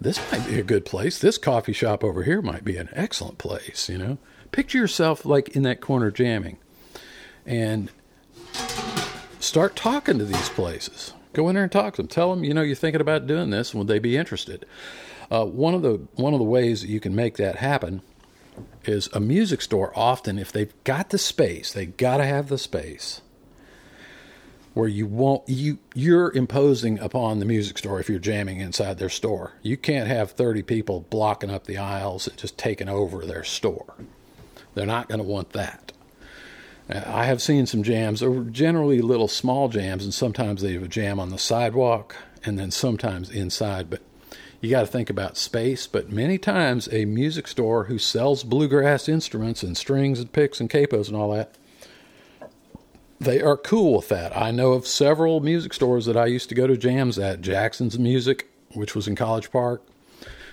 this 0.00 0.20
might 0.32 0.44
be 0.44 0.58
a 0.58 0.64
good 0.64 0.84
place. 0.84 1.20
This 1.20 1.38
coffee 1.38 1.72
shop 1.72 2.02
over 2.02 2.24
here 2.24 2.42
might 2.42 2.64
be 2.64 2.76
an 2.76 2.88
excellent 2.92 3.38
place, 3.38 3.88
you 3.88 3.96
know? 3.96 4.18
Picture 4.50 4.78
yourself 4.78 5.24
like 5.24 5.50
in 5.50 5.62
that 5.62 5.80
corner 5.80 6.10
jamming 6.10 6.58
and 7.46 7.90
start 9.38 9.76
talking 9.76 10.18
to 10.18 10.24
these 10.24 10.48
places. 10.48 11.14
Go 11.32 11.48
in 11.48 11.54
there 11.54 11.62
and 11.62 11.70
talk 11.70 11.94
to 11.94 12.02
them. 12.02 12.08
Tell 12.08 12.34
them, 12.34 12.42
you 12.42 12.52
know, 12.52 12.62
you're 12.62 12.74
thinking 12.74 13.00
about 13.00 13.28
doing 13.28 13.50
this. 13.50 13.70
And 13.70 13.78
would 13.78 13.88
they 13.88 14.00
be 14.00 14.16
interested? 14.16 14.66
Uh, 15.30 15.44
one 15.44 15.74
of 15.74 15.82
the 15.82 16.06
one 16.14 16.32
of 16.32 16.38
the 16.38 16.44
ways 16.44 16.82
that 16.82 16.88
you 16.88 17.00
can 17.00 17.14
make 17.14 17.36
that 17.36 17.56
happen 17.56 18.02
is 18.84 19.08
a 19.12 19.20
music 19.20 19.60
store. 19.60 19.92
Often, 19.96 20.38
if 20.38 20.52
they've 20.52 20.72
got 20.84 21.10
the 21.10 21.18
space, 21.18 21.72
they 21.72 21.86
got 21.86 22.18
to 22.18 22.24
have 22.24 22.48
the 22.48 22.58
space 22.58 23.22
where 24.76 24.88
you 24.88 25.06
won't 25.06 25.42
you 25.48 25.78
you're 25.94 26.30
imposing 26.32 26.98
upon 26.98 27.38
the 27.38 27.46
music 27.46 27.78
store 27.78 27.98
if 27.98 28.10
you're 28.10 28.18
jamming 28.18 28.60
inside 28.60 28.98
their 28.98 29.08
store. 29.08 29.54
You 29.62 29.78
can't 29.78 30.06
have 30.06 30.32
30 30.32 30.62
people 30.64 31.06
blocking 31.08 31.50
up 31.50 31.64
the 31.64 31.78
aisles 31.78 32.28
and 32.28 32.36
just 32.36 32.58
taking 32.58 32.86
over 32.86 33.24
their 33.24 33.42
store. 33.42 33.94
They're 34.74 34.84
not 34.84 35.08
going 35.08 35.20
to 35.20 35.24
want 35.24 35.52
that. 35.52 35.92
I 36.90 37.24
have 37.24 37.40
seen 37.40 37.64
some 37.64 37.82
jams. 37.82 38.20
They're 38.20 38.40
generally 38.40 39.00
little 39.00 39.28
small 39.28 39.70
jams, 39.70 40.04
and 40.04 40.12
sometimes 40.12 40.60
they 40.60 40.74
have 40.74 40.82
a 40.82 40.88
jam 40.88 41.18
on 41.18 41.30
the 41.30 41.38
sidewalk, 41.38 42.14
and 42.44 42.58
then 42.58 42.70
sometimes 42.70 43.30
inside. 43.30 43.88
But 43.88 44.02
you 44.60 44.70
got 44.70 44.80
to 44.80 44.86
think 44.86 45.10
about 45.10 45.36
space. 45.36 45.86
But 45.86 46.10
many 46.10 46.38
times, 46.38 46.88
a 46.92 47.04
music 47.04 47.46
store 47.48 47.84
who 47.84 47.98
sells 47.98 48.44
bluegrass 48.44 49.08
instruments 49.08 49.62
and 49.62 49.76
strings 49.76 50.20
and 50.20 50.32
picks 50.32 50.60
and 50.60 50.70
capos 50.70 51.08
and 51.08 51.16
all 51.16 51.32
that, 51.32 51.56
they 53.18 53.40
are 53.40 53.56
cool 53.56 53.96
with 53.96 54.08
that. 54.08 54.36
I 54.36 54.50
know 54.50 54.72
of 54.72 54.86
several 54.86 55.40
music 55.40 55.72
stores 55.72 56.06
that 56.06 56.16
I 56.16 56.26
used 56.26 56.48
to 56.50 56.54
go 56.54 56.66
to 56.66 56.76
jams 56.76 57.18
at. 57.18 57.40
Jackson's 57.40 57.98
Music, 57.98 58.48
which 58.74 58.94
was 58.94 59.08
in 59.08 59.16
College 59.16 59.50
Park, 59.50 59.82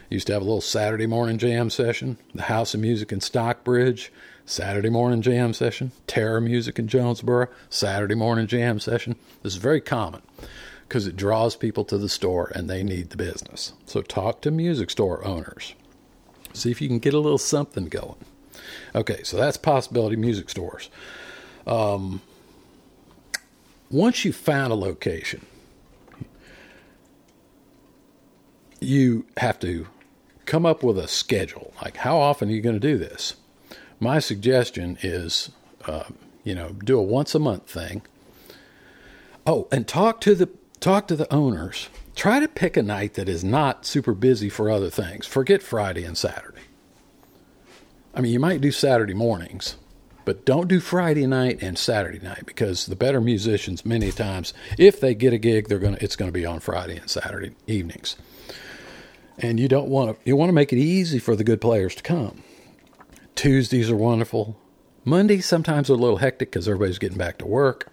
used 0.10 0.28
to 0.28 0.34
have 0.34 0.42
a 0.42 0.46
little 0.46 0.62
Saturday 0.62 1.08
morning 1.08 1.38
jam 1.38 1.70
session. 1.70 2.18
The 2.34 2.44
House 2.44 2.74
of 2.74 2.80
Music 2.80 3.12
in 3.12 3.20
Stockbridge 3.20 4.12
Saturday 4.46 4.90
morning 4.90 5.22
jam 5.22 5.54
session, 5.54 5.92
Tara 6.06 6.42
Music 6.42 6.78
in 6.78 6.88
Jonesboro, 6.88 7.48
Saturday 7.70 8.16
morning 8.16 8.46
jam 8.46 8.80
session. 8.80 9.16
This 9.42 9.54
is 9.54 9.60
very 9.60 9.82
common 9.82 10.22
because 10.94 11.08
it 11.08 11.16
draws 11.16 11.56
people 11.56 11.84
to 11.84 11.98
the 11.98 12.08
store 12.08 12.52
and 12.54 12.70
they 12.70 12.84
need 12.84 13.10
the 13.10 13.18
business. 13.18 13.74
So 13.88 14.04
talk 14.04 14.42
to 14.42 14.52
music 14.52 14.92
store 14.92 15.26
owners. 15.26 15.74
See 16.54 16.70
if 16.70 16.84
you 16.84 16.88
can 16.88 17.00
get 17.00 17.16
a 17.16 17.20
little 17.20 17.40
something 17.40 17.86
going. 17.86 18.24
Okay, 18.94 19.24
so 19.24 19.36
that's 19.36 19.58
possibility 19.58 20.16
music 20.16 20.52
stores. 20.52 20.92
Um, 21.66 22.22
once 23.90 24.24
you 24.24 24.32
found 24.32 24.72
a 24.72 24.76
location, 24.76 25.44
you 28.80 29.26
have 29.38 29.60
to 29.62 29.88
come 30.46 30.64
up 30.64 30.84
with 30.84 31.00
a 31.00 31.08
schedule. 31.08 31.74
Like, 31.82 31.98
how 31.98 32.20
often 32.20 32.50
are 32.50 32.52
you 32.52 32.62
going 32.62 32.80
to 32.80 32.88
do 32.88 33.00
this? 33.00 33.34
my 34.00 34.20
suggestion 34.20 35.00
is, 35.02 35.50
uh, 35.88 36.04
you 36.44 36.54
know, 36.54 36.70
do 36.84 37.00
a 37.00 37.02
once 37.02 37.34
a 37.34 37.40
month 37.40 37.68
thing. 37.68 38.04
Oh, 39.48 39.68
and 39.72 39.88
talk 39.88 40.22
to 40.22 40.36
the 40.36 40.50
talk 40.84 41.08
to 41.08 41.16
the 41.16 41.34
owners. 41.34 41.90
Try 42.14 42.42
to 42.42 42.48
pick 42.48 42.76
a 42.76 42.84
night 42.84 43.14
that 43.14 43.30
is 43.30 43.44
not 43.44 43.86
super 43.86 44.14
busy 44.14 44.50
for 44.50 44.70
other 44.70 44.90
things. 44.90 45.26
Forget 45.26 45.64
Friday 45.64 46.04
and 46.04 46.18
Saturday. 46.18 46.62
I 48.14 48.20
mean, 48.20 48.34
you 48.34 48.40
might 48.40 48.62
do 48.62 48.72
Saturday 48.72 49.14
mornings, 49.14 49.78
but 50.26 50.46
don't 50.46 50.68
do 50.68 50.82
Friday 50.82 51.26
night 51.26 51.64
and 51.64 51.78
Saturday 51.78 52.20
night 52.20 52.46
because 52.46 52.86
the 52.86 52.98
better 52.98 53.22
musicians 53.22 53.86
many 53.86 54.12
times, 54.12 54.54
if 54.78 55.00
they 55.00 55.16
get 55.16 55.32
a 55.32 55.38
gig, 55.38 55.70
they're 55.70 55.80
gonna 55.80 55.98
it's 56.02 56.18
gonna 56.18 56.32
be 56.34 56.46
on 56.46 56.60
Friday 56.60 56.98
and 56.98 57.10
Saturday 57.10 57.56
evenings. 57.66 58.18
And 59.40 59.60
you 59.60 59.70
don't 59.70 59.88
want 59.88 60.16
to 60.16 60.30
you 60.30 60.36
want 60.36 60.50
to 60.50 60.54
make 60.54 60.74
it 60.74 60.80
easy 60.80 61.18
for 61.18 61.36
the 61.36 61.46
good 61.46 61.62
players 61.62 61.96
to 61.96 62.04
come. 62.04 62.44
Tuesdays 63.36 63.90
are 63.90 63.96
wonderful. 63.96 64.58
Mondays 65.06 65.46
sometimes 65.46 65.90
are 65.90 65.94
a 65.94 65.98
little 65.98 66.18
hectic 66.18 66.52
because 66.52 66.68
everybody's 66.68 67.00
getting 67.00 67.18
back 67.18 67.38
to 67.40 67.48
work. 67.48 67.92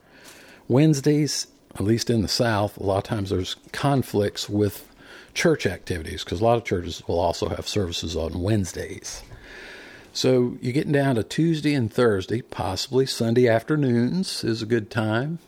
Wednesdays, 0.68 1.46
at 1.74 1.82
least 1.82 2.10
in 2.10 2.22
the 2.22 2.28
South, 2.28 2.76
a 2.76 2.82
lot 2.82 2.98
of 2.98 3.04
times 3.04 3.30
there's 3.30 3.56
conflicts 3.72 4.48
with 4.48 4.88
church 5.34 5.66
activities 5.66 6.24
because 6.24 6.40
a 6.40 6.44
lot 6.44 6.58
of 6.58 6.64
churches 6.64 7.02
will 7.06 7.18
also 7.18 7.48
have 7.48 7.68
services 7.68 8.16
on 8.16 8.42
Wednesdays. 8.42 9.22
So 10.12 10.58
you're 10.60 10.72
getting 10.72 10.92
down 10.92 11.14
to 11.14 11.22
Tuesday 11.22 11.72
and 11.74 11.92
Thursday, 11.92 12.42
possibly 12.42 13.06
Sunday 13.06 13.48
afternoons 13.48 14.42
is 14.42 14.60
a 14.60 14.66
good 14.66 14.90
time. 14.90 15.38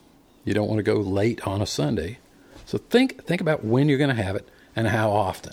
You 0.45 0.55
don't 0.55 0.69
want 0.69 0.79
to 0.79 0.85
go 0.85 0.97
late 0.97 1.47
on 1.47 1.61
a 1.61 1.67
Sunday. 1.67 2.19
So 2.67 2.79
think 2.79 3.25
think 3.25 3.41
about 3.41 3.65
when 3.65 3.89
you're 3.89 3.99
going 3.99 4.15
to 4.17 4.23
have 4.23 4.37
it 4.37 4.49
and 4.77 4.89
how 4.89 5.11
often. 5.11 5.53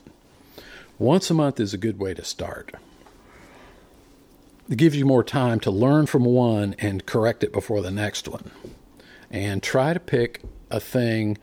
Once 1.00 1.30
a 1.32 1.34
month 1.34 1.60
is 1.60 1.74
a 1.74 1.78
good 1.78 1.98
way 1.98 2.14
to 2.14 2.24
start 2.24 2.76
it 4.70 4.78
gives 4.78 4.96
you 4.96 5.06
more 5.06 5.24
time 5.24 5.60
to 5.62 5.72
learn 5.72 6.06
from 6.06 6.26
one 6.26 6.76
and 6.78 7.06
correct 7.06 7.44
it 7.44 7.52
before 7.52 7.82
the 7.82 7.92
next 7.92 8.28
one. 8.28 8.52
And 9.32 9.64
try 9.64 9.94
to 9.94 10.00
pick 10.00 10.42
a 10.70 10.80
thing 10.80 11.38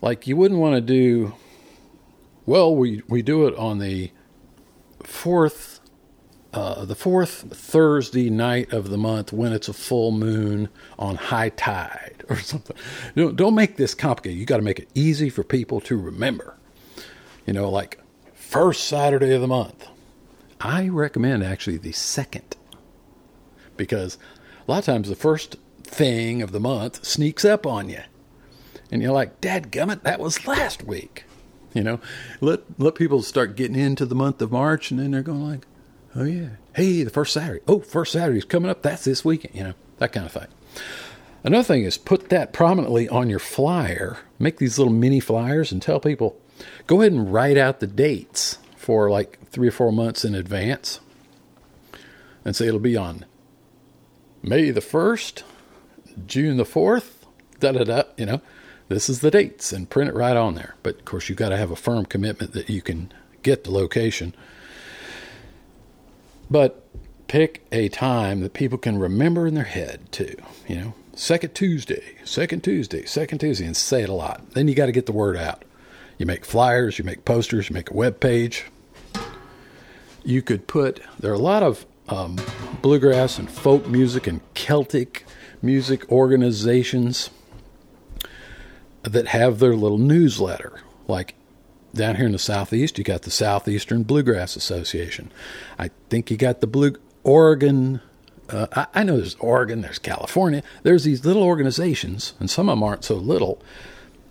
like 0.00 0.26
you 0.26 0.36
wouldn't 0.36 0.60
want 0.60 0.74
to 0.74 0.80
do 0.80 1.34
well 2.46 2.74
we 2.74 3.02
we 3.08 3.22
do 3.22 3.46
it 3.46 3.54
on 3.56 3.78
the 3.78 4.10
fourth 5.02 5.80
uh, 6.52 6.84
the 6.84 6.94
fourth 6.94 7.52
Thursday 7.52 8.30
night 8.30 8.72
of 8.72 8.88
the 8.88 8.96
month 8.96 9.32
when 9.32 9.52
it's 9.52 9.68
a 9.68 9.72
full 9.72 10.12
moon 10.12 10.68
on 10.96 11.16
high 11.16 11.48
tide 11.48 12.22
or 12.28 12.36
something. 12.36 12.76
Don't, 13.16 13.34
don't 13.34 13.56
make 13.56 13.76
this 13.76 13.92
complicated. 13.92 14.38
You 14.38 14.46
got 14.46 14.58
to 14.58 14.62
make 14.62 14.78
it 14.78 14.88
easy 14.94 15.30
for 15.30 15.42
people 15.42 15.80
to 15.80 15.96
remember. 15.96 16.56
You 17.44 17.54
know, 17.54 17.68
like 17.68 17.98
first 18.34 18.84
Saturday 18.84 19.32
of 19.32 19.40
the 19.40 19.48
month 19.48 19.88
I 20.64 20.88
recommend 20.88 21.44
actually 21.44 21.76
the 21.76 21.92
second 21.92 22.56
because 23.76 24.16
a 24.66 24.70
lot 24.70 24.78
of 24.78 24.86
times 24.86 25.10
the 25.10 25.14
first 25.14 25.56
thing 25.82 26.40
of 26.40 26.52
the 26.52 26.60
month 26.60 27.04
sneaks 27.04 27.44
up 27.44 27.66
on 27.66 27.90
you. 27.90 28.00
And 28.94 29.02
you're 29.02 29.12
like, 29.12 29.40
Dad 29.40 29.72
gummit, 29.72 30.04
that 30.04 30.20
was 30.20 30.46
last 30.46 30.84
week. 30.84 31.24
You 31.72 31.82
know, 31.82 32.00
let 32.40 32.60
let 32.78 32.94
people 32.94 33.22
start 33.22 33.56
getting 33.56 33.76
into 33.76 34.06
the 34.06 34.14
month 34.14 34.40
of 34.40 34.52
March 34.52 34.92
and 34.92 35.00
then 35.00 35.10
they're 35.10 35.20
going 35.20 35.46
like, 35.46 35.66
Oh 36.14 36.22
yeah. 36.22 36.50
Hey, 36.76 37.02
the 37.02 37.10
first 37.10 37.32
Saturday. 37.32 37.60
Oh, 37.66 37.80
first 37.80 38.12
Saturday's 38.12 38.44
coming 38.44 38.70
up, 38.70 38.82
that's 38.82 39.02
this 39.02 39.24
weekend, 39.24 39.56
you 39.56 39.64
know, 39.64 39.74
that 39.98 40.12
kind 40.12 40.26
of 40.26 40.30
thing. 40.30 40.46
Another 41.42 41.64
thing 41.64 41.82
is 41.82 41.98
put 41.98 42.28
that 42.28 42.52
prominently 42.52 43.08
on 43.08 43.28
your 43.28 43.40
flyer. 43.40 44.18
Make 44.38 44.58
these 44.58 44.78
little 44.78 44.92
mini 44.92 45.18
flyers 45.18 45.72
and 45.72 45.82
tell 45.82 45.98
people, 45.98 46.38
go 46.86 47.00
ahead 47.00 47.10
and 47.10 47.32
write 47.32 47.58
out 47.58 47.80
the 47.80 47.88
dates 47.88 48.58
for 48.76 49.10
like 49.10 49.44
three 49.48 49.66
or 49.66 49.72
four 49.72 49.90
months 49.90 50.24
in 50.24 50.36
advance 50.36 51.00
and 52.44 52.54
say 52.54 52.68
it'll 52.68 52.78
be 52.78 52.96
on 52.96 53.24
May 54.40 54.70
the 54.70 54.80
1st, 54.80 55.42
June 56.28 56.58
the 56.58 56.64
4th, 56.64 57.24
da 57.58 57.72
da 57.72 57.82
da, 57.82 58.02
you 58.16 58.26
know, 58.26 58.40
this 58.88 59.08
is 59.08 59.20
the 59.20 59.30
dates 59.30 59.72
and 59.72 59.88
print 59.88 60.10
it 60.10 60.14
right 60.14 60.36
on 60.36 60.54
there. 60.54 60.74
But 60.82 60.96
of 60.96 61.04
course, 61.04 61.28
you've 61.28 61.38
got 61.38 61.50
to 61.50 61.56
have 61.56 61.70
a 61.70 61.76
firm 61.76 62.04
commitment 62.06 62.52
that 62.52 62.68
you 62.68 62.82
can 62.82 63.12
get 63.42 63.64
the 63.64 63.70
location. 63.70 64.34
But 66.50 66.84
pick 67.26 67.64
a 67.72 67.88
time 67.88 68.40
that 68.40 68.52
people 68.52 68.78
can 68.78 68.98
remember 68.98 69.46
in 69.46 69.54
their 69.54 69.64
head 69.64 70.12
too, 70.12 70.36
you 70.68 70.76
know, 70.76 70.94
second 71.14 71.54
Tuesday, 71.54 72.16
second 72.24 72.62
Tuesday, 72.62 73.04
second 73.06 73.38
Tuesday, 73.38 73.64
and 73.64 73.76
say 73.76 74.02
it 74.02 74.08
a 74.08 74.14
lot. 74.14 74.50
Then 74.50 74.68
you 74.68 74.74
got 74.74 74.86
to 74.86 74.92
get 74.92 75.06
the 75.06 75.12
word 75.12 75.36
out. 75.36 75.64
You 76.18 76.26
make 76.26 76.44
flyers, 76.44 76.98
you 76.98 77.04
make 77.04 77.24
posters, 77.24 77.68
you 77.68 77.74
make 77.74 77.90
a 77.90 77.94
web 77.94 78.20
page, 78.20 78.66
you 80.24 80.42
could 80.42 80.66
put, 80.66 81.00
there 81.18 81.30
are 81.32 81.34
a 81.34 81.38
lot 81.38 81.62
of 81.62 81.84
um, 82.08 82.38
bluegrass 82.82 83.38
and 83.38 83.50
folk 83.50 83.86
music 83.88 84.26
and 84.26 84.40
Celtic 84.54 85.24
music 85.60 86.10
organizations 86.12 87.30
that 89.04 89.28
have 89.28 89.58
their 89.58 89.74
little 89.74 89.98
newsletter. 89.98 90.80
Like 91.06 91.34
down 91.94 92.16
here 92.16 92.26
in 92.26 92.32
the 92.32 92.38
Southeast, 92.38 92.98
you 92.98 93.04
got 93.04 93.22
the 93.22 93.30
Southeastern 93.30 94.02
Bluegrass 94.02 94.56
Association. 94.56 95.30
I 95.78 95.90
think 96.10 96.30
you 96.30 96.36
got 96.36 96.60
the 96.60 96.66
Blue 96.66 96.94
Oregon. 97.22 98.00
Uh, 98.48 98.66
I, 98.72 98.86
I 99.00 99.02
know 99.04 99.16
there's 99.16 99.36
Oregon, 99.36 99.82
there's 99.82 99.98
California. 99.98 100.62
There's 100.82 101.04
these 101.04 101.24
little 101.24 101.42
organizations, 101.42 102.34
and 102.40 102.50
some 102.50 102.68
of 102.68 102.76
them 102.76 102.82
aren't 102.82 103.04
so 103.04 103.14
little, 103.14 103.62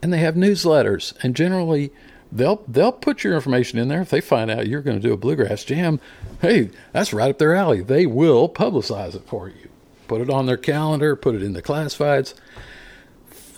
and 0.02 0.12
they 0.12 0.20
have 0.20 0.36
newsletters. 0.36 1.14
And 1.24 1.36
generally, 1.36 1.92
they'll 2.32 2.64
they'll 2.68 2.92
put 2.92 3.24
your 3.24 3.36
information 3.36 3.80
in 3.80 3.88
there 3.88 4.02
if 4.02 4.10
they 4.10 4.22
find 4.22 4.52
out 4.52 4.68
you're 4.68 4.82
going 4.82 5.00
to 5.00 5.08
do 5.08 5.14
a 5.14 5.18
bluegrass 5.18 5.64
jam. 5.64 6.00
Hey, 6.42 6.70
that's 6.92 7.14
right 7.14 7.30
up 7.30 7.38
their 7.38 7.56
alley. 7.56 7.82
They 7.82 8.06
will 8.06 8.50
publicize 8.50 9.16
it 9.16 9.26
for 9.26 9.48
you. 9.48 9.70
Put 10.08 10.22
it 10.22 10.30
on 10.30 10.46
their 10.46 10.58
calendar. 10.58 11.16
Put 11.16 11.36
it 11.36 11.44
in 11.44 11.54
the 11.54 11.62
classifieds. 11.62 12.34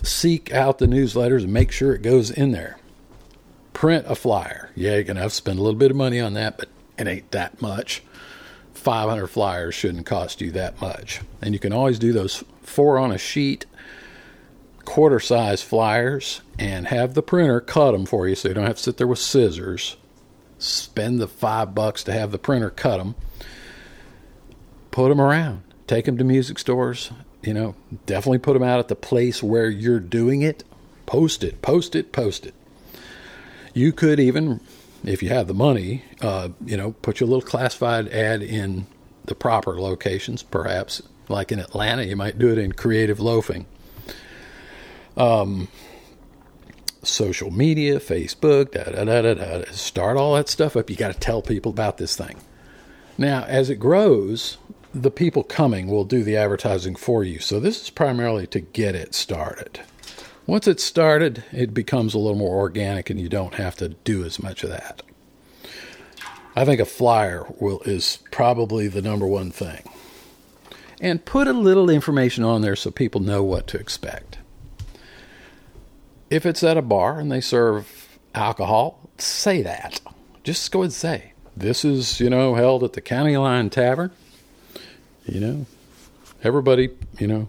Seek 0.06 0.52
out 0.52 0.78
the 0.78 0.86
newsletters 0.86 1.42
and 1.42 1.52
make 1.52 1.72
sure 1.72 1.92
it 1.92 2.02
goes 2.02 2.30
in 2.30 2.52
there. 2.52 2.78
Print 3.72 4.06
a 4.08 4.14
flyer. 4.14 4.70
Yeah, 4.76 4.94
you're 4.94 5.02
going 5.02 5.16
to 5.16 5.22
have 5.22 5.32
to 5.32 5.36
spend 5.36 5.58
a 5.58 5.62
little 5.62 5.78
bit 5.78 5.90
of 5.90 5.96
money 5.96 6.20
on 6.20 6.34
that, 6.34 6.56
but 6.58 6.68
it 6.96 7.08
ain't 7.08 7.30
that 7.32 7.60
much. 7.60 8.02
500 8.72 9.26
flyers 9.26 9.74
shouldn't 9.74 10.06
cost 10.06 10.40
you 10.40 10.52
that 10.52 10.80
much. 10.80 11.22
And 11.42 11.54
you 11.54 11.58
can 11.58 11.72
always 11.72 11.98
do 11.98 12.12
those 12.12 12.44
four 12.62 12.98
on 12.98 13.10
a 13.10 13.18
sheet 13.18 13.66
quarter 14.84 15.18
size 15.18 15.60
flyers 15.60 16.40
and 16.56 16.86
have 16.86 17.14
the 17.14 17.22
printer 17.22 17.60
cut 17.60 17.90
them 17.90 18.06
for 18.06 18.28
you 18.28 18.36
so 18.36 18.48
you 18.48 18.54
don't 18.54 18.64
have 18.66 18.76
to 18.76 18.82
sit 18.82 18.98
there 18.98 19.08
with 19.08 19.18
scissors. 19.18 19.96
Spend 20.58 21.20
the 21.20 21.26
five 21.26 21.74
bucks 21.74 22.04
to 22.04 22.12
have 22.12 22.30
the 22.30 22.38
printer 22.38 22.70
cut 22.70 22.98
them. 22.98 23.16
Put 24.92 25.08
them 25.08 25.20
around. 25.20 25.62
Take 25.88 26.04
them 26.04 26.16
to 26.16 26.24
music 26.24 26.60
stores. 26.60 27.10
You 27.46 27.54
know, 27.54 27.74
definitely 28.06 28.38
put 28.38 28.54
them 28.54 28.62
out 28.62 28.78
at 28.78 28.88
the 28.88 28.96
place 28.96 29.42
where 29.42 29.70
you're 29.70 30.00
doing 30.00 30.42
it. 30.42 30.64
Post 31.06 31.44
it, 31.44 31.62
post 31.62 31.94
it, 31.94 32.12
post 32.12 32.46
it. 32.46 32.54
You 33.72 33.92
could 33.92 34.18
even, 34.18 34.60
if 35.04 35.22
you 35.22 35.28
have 35.28 35.46
the 35.46 35.54
money, 35.54 36.02
uh, 36.20 36.48
you 36.64 36.76
know, 36.76 36.92
put 36.92 37.20
your 37.20 37.28
little 37.28 37.48
classified 37.48 38.08
ad 38.08 38.42
in 38.42 38.86
the 39.26 39.34
proper 39.34 39.80
locations, 39.80 40.42
perhaps. 40.42 41.02
Like 41.28 41.52
in 41.52 41.58
Atlanta, 41.58 42.04
you 42.04 42.16
might 42.16 42.38
do 42.38 42.50
it 42.50 42.58
in 42.58 42.72
Creative 42.72 43.18
Loafing 43.18 43.66
um, 45.16 45.68
social 47.02 47.50
media, 47.50 47.98
Facebook, 47.98 48.72
da, 48.72 48.84
da, 48.84 49.04
da, 49.04 49.22
da, 49.22 49.34
da, 49.34 49.64
start 49.72 50.16
all 50.16 50.34
that 50.34 50.48
stuff 50.48 50.76
up. 50.76 50.90
You 50.90 50.96
got 50.96 51.12
to 51.12 51.18
tell 51.18 51.42
people 51.42 51.70
about 51.70 51.98
this 51.98 52.16
thing. 52.16 52.36
Now, 53.18 53.44
as 53.44 53.70
it 53.70 53.76
grows, 53.76 54.58
the 55.02 55.10
people 55.10 55.42
coming 55.42 55.88
will 55.88 56.04
do 56.04 56.22
the 56.22 56.36
advertising 56.36 56.96
for 56.96 57.22
you. 57.22 57.38
So 57.38 57.60
this 57.60 57.82
is 57.82 57.90
primarily 57.90 58.46
to 58.48 58.60
get 58.60 58.94
it 58.94 59.14
started. 59.14 59.80
Once 60.46 60.66
it's 60.68 60.84
started, 60.84 61.44
it 61.52 61.74
becomes 61.74 62.14
a 62.14 62.18
little 62.18 62.38
more 62.38 62.56
organic, 62.56 63.10
and 63.10 63.20
you 63.20 63.28
don't 63.28 63.54
have 63.54 63.76
to 63.76 63.90
do 63.90 64.24
as 64.24 64.42
much 64.42 64.62
of 64.62 64.70
that. 64.70 65.02
I 66.54 66.64
think 66.64 66.80
a 66.80 66.86
flyer 66.86 67.46
will 67.60 67.80
is 67.80 68.20
probably 68.30 68.88
the 68.88 69.02
number 69.02 69.26
one 69.26 69.50
thing. 69.50 69.82
And 71.00 71.24
put 71.24 71.46
a 71.46 71.52
little 71.52 71.90
information 71.90 72.44
on 72.44 72.62
there 72.62 72.76
so 72.76 72.90
people 72.90 73.20
know 73.20 73.42
what 73.42 73.66
to 73.68 73.78
expect 73.78 74.38
if 76.30 76.44
it's 76.44 76.62
at 76.62 76.76
a 76.76 76.82
bar 76.82 77.20
and 77.20 77.30
they 77.30 77.40
serve 77.40 78.18
alcohol, 78.34 79.08
say 79.18 79.62
that. 79.62 80.00
Just 80.44 80.70
go 80.72 80.82
and 80.82 80.92
say, 80.92 81.32
this 81.56 81.84
is, 81.84 82.20
you 82.20 82.30
know, 82.30 82.54
held 82.54 82.84
at 82.84 82.92
the 82.92 83.00
County 83.00 83.36
Line 83.36 83.70
Tavern. 83.70 84.10
You 85.26 85.40
know, 85.40 85.66
everybody, 86.42 86.90
you 87.18 87.26
know, 87.26 87.48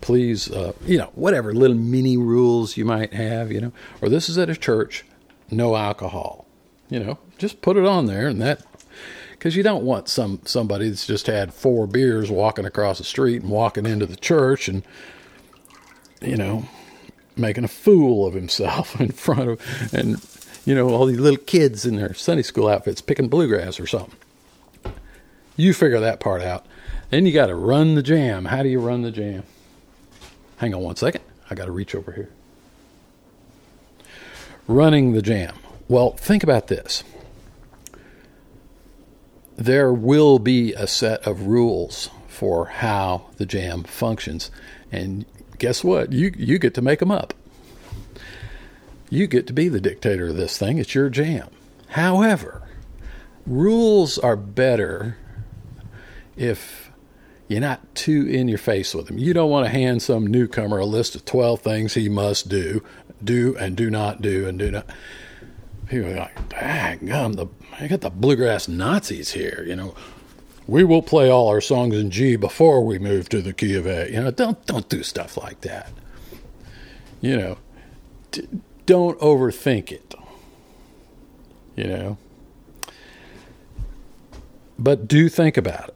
please, 0.00 0.50
uh, 0.50 0.72
you 0.84 0.98
know, 0.98 1.10
whatever 1.14 1.54
little 1.54 1.76
mini 1.76 2.16
rules 2.16 2.76
you 2.76 2.84
might 2.84 3.14
have, 3.14 3.50
you 3.50 3.60
know, 3.60 3.72
or 4.02 4.08
this 4.08 4.28
is 4.28 4.36
at 4.36 4.50
a 4.50 4.56
church, 4.56 5.04
no 5.50 5.76
alcohol. 5.76 6.46
You 6.90 7.00
know, 7.00 7.18
just 7.38 7.62
put 7.62 7.76
it 7.76 7.86
on 7.86 8.06
there 8.06 8.28
and 8.28 8.40
that 8.42 8.62
because 9.32 9.56
you 9.56 9.62
don't 9.62 9.84
want 9.84 10.08
some 10.08 10.40
somebody 10.44 10.88
that's 10.88 11.06
just 11.06 11.26
had 11.26 11.52
four 11.52 11.86
beers 11.86 12.30
walking 12.30 12.66
across 12.66 12.98
the 12.98 13.04
street 13.04 13.42
and 13.42 13.50
walking 13.50 13.86
into 13.86 14.06
the 14.06 14.16
church 14.16 14.68
and 14.68 14.82
you 16.20 16.36
know 16.36 16.68
making 17.36 17.64
a 17.64 17.68
fool 17.68 18.26
of 18.26 18.34
himself 18.34 19.00
in 19.00 19.10
front 19.10 19.48
of, 19.48 19.92
and 19.92 20.20
you 20.64 20.74
know, 20.74 20.88
all 20.88 21.06
these 21.06 21.20
little 21.20 21.38
kids 21.44 21.84
in 21.84 21.96
their 21.96 22.14
Sunday 22.14 22.42
school 22.42 22.68
outfits 22.68 23.00
picking 23.00 23.28
bluegrass 23.28 23.78
or 23.78 23.86
something. 23.86 24.14
You 25.56 25.72
figure 25.72 26.00
that 26.00 26.20
part 26.20 26.42
out. 26.42 26.66
Then 27.10 27.26
you 27.26 27.32
got 27.32 27.46
to 27.46 27.54
run 27.54 27.94
the 27.94 28.02
jam. 28.02 28.46
How 28.46 28.62
do 28.62 28.68
you 28.68 28.80
run 28.80 29.02
the 29.02 29.10
jam? 29.10 29.44
Hang 30.56 30.74
on 30.74 30.82
one 30.82 30.96
second. 30.96 31.22
I 31.50 31.54
got 31.54 31.66
to 31.66 31.72
reach 31.72 31.94
over 31.94 32.12
here. 32.12 32.30
Running 34.66 35.12
the 35.12 35.22
jam. 35.22 35.54
Well, 35.88 36.12
think 36.12 36.42
about 36.42 36.68
this. 36.68 37.04
There 39.56 39.92
will 39.92 40.38
be 40.38 40.72
a 40.72 40.86
set 40.86 41.24
of 41.26 41.46
rules 41.46 42.10
for 42.26 42.66
how 42.66 43.26
the 43.36 43.46
jam 43.46 43.84
functions, 43.84 44.50
and 44.90 45.24
guess 45.58 45.84
what? 45.84 46.12
You 46.12 46.32
you 46.36 46.58
get 46.58 46.74
to 46.74 46.82
make 46.82 46.98
them 46.98 47.12
up. 47.12 47.34
You 49.10 49.28
get 49.28 49.46
to 49.46 49.52
be 49.52 49.68
the 49.68 49.80
dictator 49.80 50.28
of 50.28 50.36
this 50.36 50.58
thing. 50.58 50.78
It's 50.78 50.94
your 50.94 51.08
jam. 51.08 51.50
However, 51.90 52.62
rules 53.46 54.18
are 54.18 54.36
better 54.36 55.18
if 56.36 56.90
you're 57.48 57.60
not 57.60 57.94
too 57.94 58.26
in 58.26 58.48
your 58.48 58.58
face 58.58 58.94
with 58.94 59.06
them. 59.06 59.18
You 59.18 59.34
don't 59.34 59.50
want 59.50 59.66
to 59.66 59.72
hand 59.72 60.02
some 60.02 60.26
newcomer 60.26 60.78
a 60.78 60.86
list 60.86 61.14
of 61.14 61.24
12 61.24 61.60
things 61.60 61.94
he 61.94 62.08
must 62.08 62.48
do, 62.48 62.82
do 63.22 63.56
and 63.58 63.76
do 63.76 63.90
not 63.90 64.22
do 64.22 64.48
and 64.48 64.58
do 64.58 64.70
not. 64.70 64.86
People 65.86 66.12
are 66.12 66.16
like, 66.16 66.48
dang 66.48 67.06
gum, 67.06 67.34
the, 67.34 67.46
I 67.78 67.86
got 67.86 68.00
the 68.00 68.10
bluegrass 68.10 68.68
Nazis 68.68 69.32
here, 69.32 69.64
you 69.66 69.76
know 69.76 69.94
we 70.66 70.84
will 70.84 71.02
play 71.02 71.28
all 71.28 71.48
our 71.48 71.60
songs 71.60 71.96
in 71.96 72.10
G 72.10 72.36
before 72.36 72.84
we 72.84 72.98
move 72.98 73.28
to 73.30 73.42
the 73.42 73.52
key 73.52 73.74
of 73.74 73.86
A. 73.86 74.10
You 74.10 74.22
know, 74.22 74.30
don't 74.30 74.64
don't 74.66 74.88
do 74.88 75.02
stuff 75.02 75.36
like 75.36 75.60
that. 75.62 75.90
You 77.20 77.36
know, 77.36 77.58
d- 78.30 78.48
don't 78.86 79.18
overthink 79.20 79.92
it. 79.92 80.14
You 81.76 81.84
know, 81.84 82.18
but 84.78 85.06
do 85.06 85.28
think 85.28 85.56
about 85.56 85.88
it. 85.88 85.94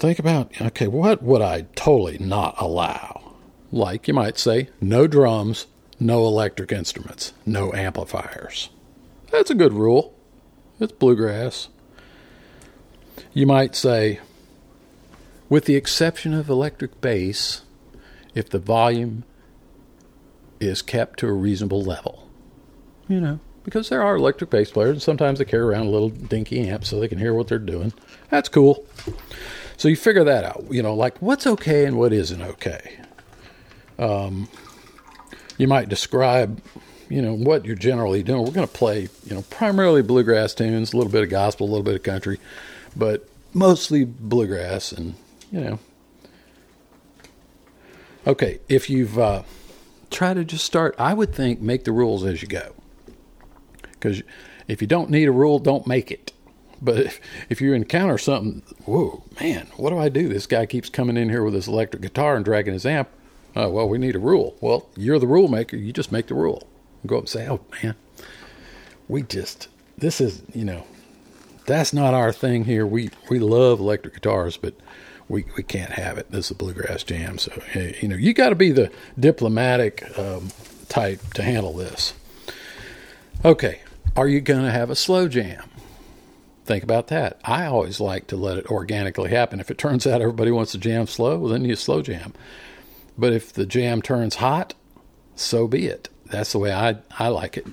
Think 0.00 0.18
about 0.18 0.58
okay, 0.58 0.88
what 0.88 1.22
would 1.22 1.42
I 1.42 1.66
totally 1.74 2.16
not 2.18 2.54
allow? 2.56 3.34
Like 3.70 4.08
you 4.08 4.14
might 4.14 4.38
say, 4.38 4.70
no 4.80 5.06
drums, 5.06 5.66
no 6.00 6.24
electric 6.26 6.72
instruments, 6.72 7.34
no 7.44 7.74
amplifiers. 7.74 8.70
That's 9.30 9.50
a 9.50 9.54
good 9.54 9.74
rule. 9.74 10.16
It's 10.80 10.90
bluegrass. 10.90 11.68
You 13.34 13.46
might 13.46 13.76
say, 13.76 14.20
with 15.50 15.66
the 15.66 15.76
exception 15.76 16.32
of 16.32 16.48
electric 16.48 17.02
bass, 17.02 17.60
if 18.34 18.48
the 18.48 18.58
volume 18.58 19.24
is 20.60 20.80
kept 20.80 21.18
to 21.18 21.28
a 21.28 21.32
reasonable 21.32 21.82
level. 21.82 22.26
You 23.06 23.20
know, 23.20 23.40
because 23.64 23.90
there 23.90 24.02
are 24.02 24.16
electric 24.16 24.48
bass 24.48 24.70
players, 24.70 24.92
and 24.92 25.02
sometimes 25.02 25.40
they 25.40 25.44
carry 25.44 25.64
around 25.64 25.88
a 25.88 25.90
little 25.90 26.08
dinky 26.08 26.66
amp 26.66 26.86
so 26.86 26.98
they 26.98 27.08
can 27.08 27.18
hear 27.18 27.34
what 27.34 27.48
they're 27.48 27.58
doing. 27.58 27.92
That's 28.30 28.48
cool. 28.48 28.86
So 29.80 29.88
you 29.88 29.96
figure 29.96 30.24
that 30.24 30.44
out. 30.44 30.66
You 30.70 30.82
know, 30.82 30.94
like 30.94 31.20
what's 31.20 31.46
okay 31.46 31.86
and 31.86 31.98
what 31.98 32.12
isn't 32.12 32.40
okay. 32.40 32.98
Um, 33.98 34.48
you 35.58 35.66
might 35.66 35.88
describe, 35.88 36.62
you 37.08 37.20
know, 37.20 37.34
what 37.34 37.64
you're 37.64 37.76
generally 37.76 38.22
doing. 38.22 38.44
We're 38.44 38.52
going 38.52 38.66
to 38.66 38.72
play, 38.72 39.08
you 39.24 39.34
know, 39.34 39.42
primarily 39.50 40.02
bluegrass 40.02 40.54
tunes, 40.54 40.92
a 40.92 40.96
little 40.96 41.12
bit 41.12 41.22
of 41.22 41.30
gospel, 41.30 41.66
a 41.66 41.70
little 41.70 41.82
bit 41.82 41.96
of 41.96 42.02
country 42.02 42.38
but 42.96 43.28
mostly 43.52 44.04
bluegrass 44.04 44.92
and 44.92 45.14
you 45.50 45.60
know. 45.60 45.78
Okay, 48.26 48.60
if 48.68 48.90
you've 48.90 49.18
uh, 49.18 49.42
tried 50.10 50.34
to 50.34 50.44
just 50.44 50.64
start, 50.64 50.94
I 50.98 51.14
would 51.14 51.34
think 51.34 51.60
make 51.60 51.84
the 51.84 51.92
rules 51.92 52.24
as 52.24 52.42
you 52.42 52.48
go. 52.48 52.74
Because 53.92 54.22
if 54.68 54.82
you 54.82 54.86
don't 54.86 55.10
need 55.10 55.26
a 55.26 55.32
rule, 55.32 55.58
don't 55.58 55.86
make 55.86 56.10
it. 56.10 56.32
But 56.82 56.98
if, 56.98 57.20
if 57.48 57.60
you 57.60 57.72
encounter 57.74 58.18
something, 58.18 58.62
whoa, 58.84 59.22
man, 59.40 59.68
what 59.76 59.90
do 59.90 59.98
I 59.98 60.08
do? 60.08 60.28
This 60.28 60.46
guy 60.46 60.66
keeps 60.66 60.88
coming 60.88 61.16
in 61.16 61.28
here 61.28 61.44
with 61.44 61.54
his 61.54 61.68
electric 61.68 62.02
guitar 62.02 62.36
and 62.36 62.44
dragging 62.44 62.72
his 62.72 62.86
amp. 62.86 63.08
Oh, 63.54 63.68
well, 63.68 63.88
we 63.88 63.98
need 63.98 64.16
a 64.16 64.20
rule. 64.20 64.56
Well, 64.60 64.88
you're 64.96 65.18
the 65.18 65.26
rule 65.26 65.48
maker. 65.48 65.76
You 65.76 65.92
just 65.92 66.12
make 66.12 66.28
the 66.28 66.34
rule. 66.34 66.66
Go 67.06 67.16
up 67.16 67.22
and 67.22 67.28
say, 67.28 67.48
oh, 67.48 67.60
man, 67.82 67.96
we 69.08 69.22
just, 69.22 69.68
this 69.98 70.20
is, 70.20 70.42
you 70.54 70.64
know, 70.64 70.84
that's 71.66 71.92
not 71.92 72.14
our 72.14 72.32
thing 72.32 72.64
here. 72.64 72.86
We 72.86 73.10
we 73.28 73.38
love 73.38 73.78
electric 73.78 74.14
guitars, 74.14 74.56
but 74.56 74.74
we 75.28 75.44
we 75.56 75.62
can't 75.62 75.92
have 75.92 76.18
it. 76.18 76.30
This 76.30 76.46
is 76.46 76.50
a 76.50 76.54
bluegrass 76.54 77.04
jam, 77.04 77.38
so 77.38 77.52
hey, 77.68 77.96
you 78.00 78.08
know 78.08 78.16
you 78.16 78.34
got 78.34 78.48
to 78.48 78.54
be 78.56 78.72
the 78.72 78.90
diplomatic 79.18 80.18
um, 80.18 80.48
type 80.88 81.20
to 81.34 81.42
handle 81.42 81.72
this. 81.72 82.14
Okay, 83.44 83.80
are 84.16 84.28
you 84.28 84.40
going 84.40 84.64
to 84.64 84.70
have 84.72 84.90
a 84.90 84.96
slow 84.96 85.28
jam? 85.28 85.69
Think 86.70 86.84
about 86.84 87.08
that. 87.08 87.40
I 87.44 87.66
always 87.66 87.98
like 87.98 88.28
to 88.28 88.36
let 88.36 88.56
it 88.56 88.70
organically 88.70 89.30
happen. 89.30 89.58
If 89.58 89.72
it 89.72 89.76
turns 89.76 90.06
out 90.06 90.20
everybody 90.20 90.52
wants 90.52 90.70
to 90.70 90.78
jam 90.78 91.08
slow, 91.08 91.36
well, 91.36 91.50
then 91.50 91.64
you 91.64 91.74
slow 91.74 92.00
jam. 92.00 92.32
But 93.18 93.32
if 93.32 93.52
the 93.52 93.66
jam 93.66 94.00
turns 94.00 94.36
hot, 94.36 94.74
so 95.34 95.66
be 95.66 95.88
it. 95.88 96.10
That's 96.26 96.52
the 96.52 96.60
way 96.60 96.72
I 96.72 96.98
I 97.18 97.26
like 97.26 97.56
it. 97.56 97.66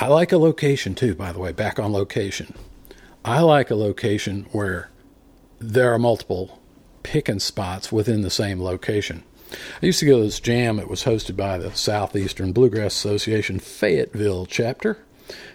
I 0.00 0.08
like 0.08 0.32
a 0.32 0.38
location 0.38 0.96
too, 0.96 1.14
by 1.14 1.30
the 1.30 1.38
way, 1.38 1.52
back 1.52 1.78
on 1.78 1.92
location. 1.92 2.52
I 3.24 3.42
like 3.42 3.70
a 3.70 3.76
location 3.76 4.48
where 4.50 4.90
there 5.60 5.92
are 5.92 5.98
multiple 5.98 6.60
picking 7.04 7.38
spots 7.38 7.92
within 7.92 8.22
the 8.22 8.28
same 8.28 8.60
location. 8.60 9.22
I 9.80 9.86
used 9.86 10.00
to 10.00 10.04
go 10.06 10.16
to 10.18 10.24
this 10.24 10.40
jam. 10.40 10.80
It 10.80 10.90
was 10.90 11.04
hosted 11.04 11.36
by 11.36 11.58
the 11.58 11.72
Southeastern 11.76 12.52
Bluegrass 12.52 12.92
Association 12.96 13.60
Fayetteville 13.60 14.46
chapter, 14.46 14.98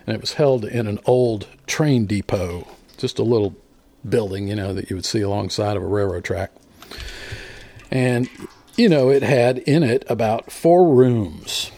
and 0.05 0.15
it 0.15 0.21
was 0.21 0.33
held 0.33 0.65
in 0.65 0.87
an 0.87 0.99
old 1.05 1.47
train 1.67 2.05
depot, 2.05 2.67
just 2.97 3.19
a 3.19 3.23
little 3.23 3.55
building, 4.07 4.47
you 4.47 4.55
know, 4.55 4.73
that 4.73 4.89
you 4.89 4.95
would 4.95 5.05
see 5.05 5.21
alongside 5.21 5.77
of 5.77 5.83
a 5.83 5.87
railroad 5.87 6.23
track. 6.23 6.51
And, 7.89 8.29
you 8.75 8.89
know, 8.89 9.09
it 9.09 9.23
had 9.23 9.59
in 9.59 9.83
it 9.83 10.03
about 10.09 10.51
four 10.51 10.93
rooms, 10.93 11.71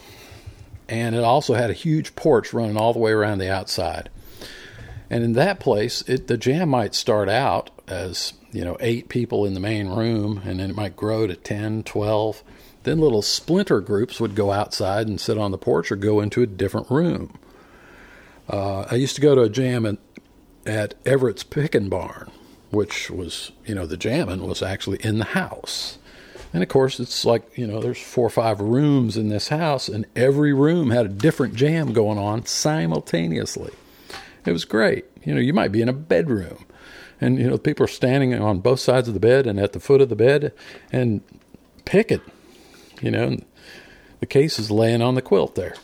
and 0.88 1.14
it 1.14 1.24
also 1.24 1.54
had 1.54 1.70
a 1.70 1.74
huge 1.74 2.14
porch 2.14 2.52
running 2.52 2.76
all 2.76 2.92
the 2.92 2.98
way 2.98 3.12
around 3.12 3.38
the 3.38 3.50
outside. 3.50 4.10
And 5.10 5.22
in 5.22 5.32
that 5.34 5.60
place, 5.60 6.02
it, 6.06 6.28
the 6.28 6.36
jam 6.36 6.70
might 6.70 6.94
start 6.94 7.28
out 7.28 7.70
as, 7.86 8.32
you 8.52 8.64
know, 8.64 8.76
eight 8.80 9.08
people 9.08 9.44
in 9.44 9.54
the 9.54 9.60
main 9.60 9.88
room, 9.88 10.40
and 10.44 10.60
then 10.60 10.70
it 10.70 10.76
might 10.76 10.96
grow 10.96 11.26
to 11.26 11.36
10, 11.36 11.82
12. 11.82 12.42
Then 12.84 13.00
little 13.00 13.22
splinter 13.22 13.80
groups 13.80 14.20
would 14.20 14.34
go 14.34 14.50
outside 14.50 15.06
and 15.06 15.20
sit 15.20 15.38
on 15.38 15.50
the 15.50 15.58
porch 15.58 15.90
or 15.90 15.96
go 15.96 16.20
into 16.20 16.42
a 16.42 16.46
different 16.46 16.90
room. 16.90 17.38
Uh, 18.48 18.86
I 18.90 18.96
used 18.96 19.14
to 19.16 19.22
go 19.22 19.34
to 19.34 19.42
a 19.42 19.48
jam 19.48 19.86
at, 19.86 19.98
at 20.66 20.94
Everett's 21.06 21.42
Pickin' 21.42 21.88
Barn, 21.88 22.30
which 22.70 23.10
was, 23.10 23.52
you 23.64 23.74
know, 23.74 23.86
the 23.86 23.96
jamming 23.96 24.46
was 24.46 24.62
actually 24.62 24.98
in 25.02 25.18
the 25.18 25.24
house. 25.24 25.98
And 26.52 26.62
of 26.62 26.68
course, 26.68 27.00
it's 27.00 27.24
like, 27.24 27.58
you 27.58 27.66
know, 27.66 27.80
there's 27.80 28.00
four 28.00 28.26
or 28.26 28.30
five 28.30 28.60
rooms 28.60 29.16
in 29.16 29.28
this 29.28 29.48
house, 29.48 29.88
and 29.88 30.06
every 30.14 30.52
room 30.52 30.90
had 30.90 31.06
a 31.06 31.08
different 31.08 31.54
jam 31.54 31.92
going 31.92 32.18
on 32.18 32.46
simultaneously. 32.46 33.72
It 34.46 34.52
was 34.52 34.64
great. 34.64 35.04
You 35.24 35.34
know, 35.34 35.40
you 35.40 35.52
might 35.52 35.72
be 35.72 35.82
in 35.82 35.88
a 35.88 35.92
bedroom, 35.92 36.64
and, 37.20 37.38
you 37.38 37.48
know, 37.48 37.58
people 37.58 37.84
are 37.84 37.88
standing 37.88 38.34
on 38.34 38.60
both 38.60 38.78
sides 38.78 39.08
of 39.08 39.14
the 39.14 39.20
bed 39.20 39.46
and 39.46 39.58
at 39.58 39.72
the 39.72 39.80
foot 39.80 40.00
of 40.00 40.10
the 40.10 40.16
bed 40.16 40.52
and 40.92 41.22
picking, 41.84 42.20
you 43.00 43.10
know, 43.10 43.38
the 44.20 44.26
case 44.26 44.58
is 44.58 44.70
laying 44.70 45.02
on 45.02 45.14
the 45.14 45.22
quilt 45.22 45.54
there. 45.54 45.74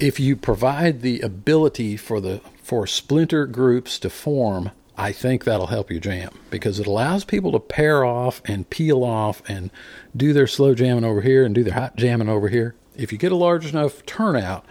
If 0.00 0.18
you 0.18 0.34
provide 0.34 1.02
the 1.02 1.20
ability 1.20 1.98
for 1.98 2.20
the 2.20 2.40
for 2.62 2.86
splinter 2.86 3.46
groups 3.46 3.98
to 3.98 4.08
form 4.08 4.70
I 4.96 5.12
think 5.12 5.44
that'll 5.44 5.68
help 5.68 5.90
you 5.90 5.98
jam 5.98 6.30
because 6.50 6.78
it 6.78 6.86
allows 6.86 7.24
people 7.24 7.52
to 7.52 7.58
pair 7.58 8.04
off 8.04 8.42
and 8.44 8.68
peel 8.68 9.02
off 9.02 9.42
and 9.48 9.70
do 10.14 10.34
their 10.34 10.46
slow 10.46 10.74
jamming 10.74 11.04
over 11.04 11.22
here 11.22 11.44
and 11.44 11.54
do 11.54 11.64
their 11.64 11.74
hot 11.74 11.96
jamming 11.96 12.28
over 12.28 12.48
here. 12.48 12.74
If 12.96 13.10
you 13.10 13.16
get 13.16 13.32
a 13.32 13.36
large 13.36 13.66
enough 13.66 14.04
turnout, 14.04 14.66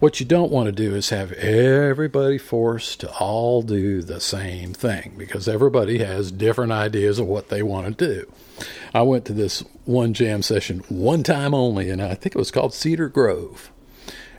what 0.00 0.18
you 0.18 0.26
don't 0.26 0.50
want 0.50 0.66
to 0.66 0.72
do 0.72 0.96
is 0.96 1.10
have 1.10 1.30
everybody 1.34 2.38
forced 2.38 2.98
to 3.00 3.12
all 3.18 3.62
do 3.62 4.02
the 4.02 4.20
same 4.20 4.74
thing 4.74 5.14
because 5.16 5.46
everybody 5.46 5.98
has 5.98 6.32
different 6.32 6.72
ideas 6.72 7.20
of 7.20 7.28
what 7.28 7.48
they 7.48 7.62
want 7.62 7.98
to 7.98 8.06
do. 8.06 8.32
I 8.92 9.02
went 9.02 9.24
to 9.26 9.32
this 9.32 9.60
one 9.84 10.12
jam 10.12 10.42
session 10.42 10.80
one 10.88 11.22
time 11.22 11.54
only, 11.54 11.88
and 11.88 12.02
I 12.02 12.14
think 12.14 12.34
it 12.34 12.38
was 12.38 12.50
called 12.50 12.74
Cedar 12.74 13.08
Grove. 13.08 13.70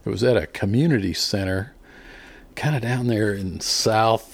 It 0.05 0.09
was 0.09 0.23
at 0.23 0.37
a 0.37 0.47
community 0.47 1.13
center, 1.13 1.73
kind 2.55 2.75
of 2.75 2.81
down 2.81 3.07
there 3.07 3.33
in 3.33 3.59
South 3.61 4.33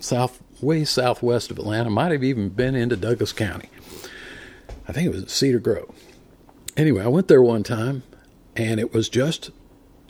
south, 0.00 0.42
way 0.60 0.84
southwest 0.84 1.50
of 1.50 1.58
Atlanta. 1.58 1.90
Might 1.90 2.12
have 2.12 2.24
even 2.24 2.48
been 2.48 2.74
into 2.74 2.96
Douglas 2.96 3.32
County. 3.32 3.68
I 4.88 4.92
think 4.92 5.06
it 5.06 5.14
was 5.14 5.32
Cedar 5.32 5.60
Grove. 5.60 5.94
Anyway, 6.76 7.04
I 7.04 7.08
went 7.08 7.28
there 7.28 7.42
one 7.42 7.62
time, 7.62 8.02
and 8.56 8.80
it 8.80 8.92
was 8.92 9.08
just 9.08 9.50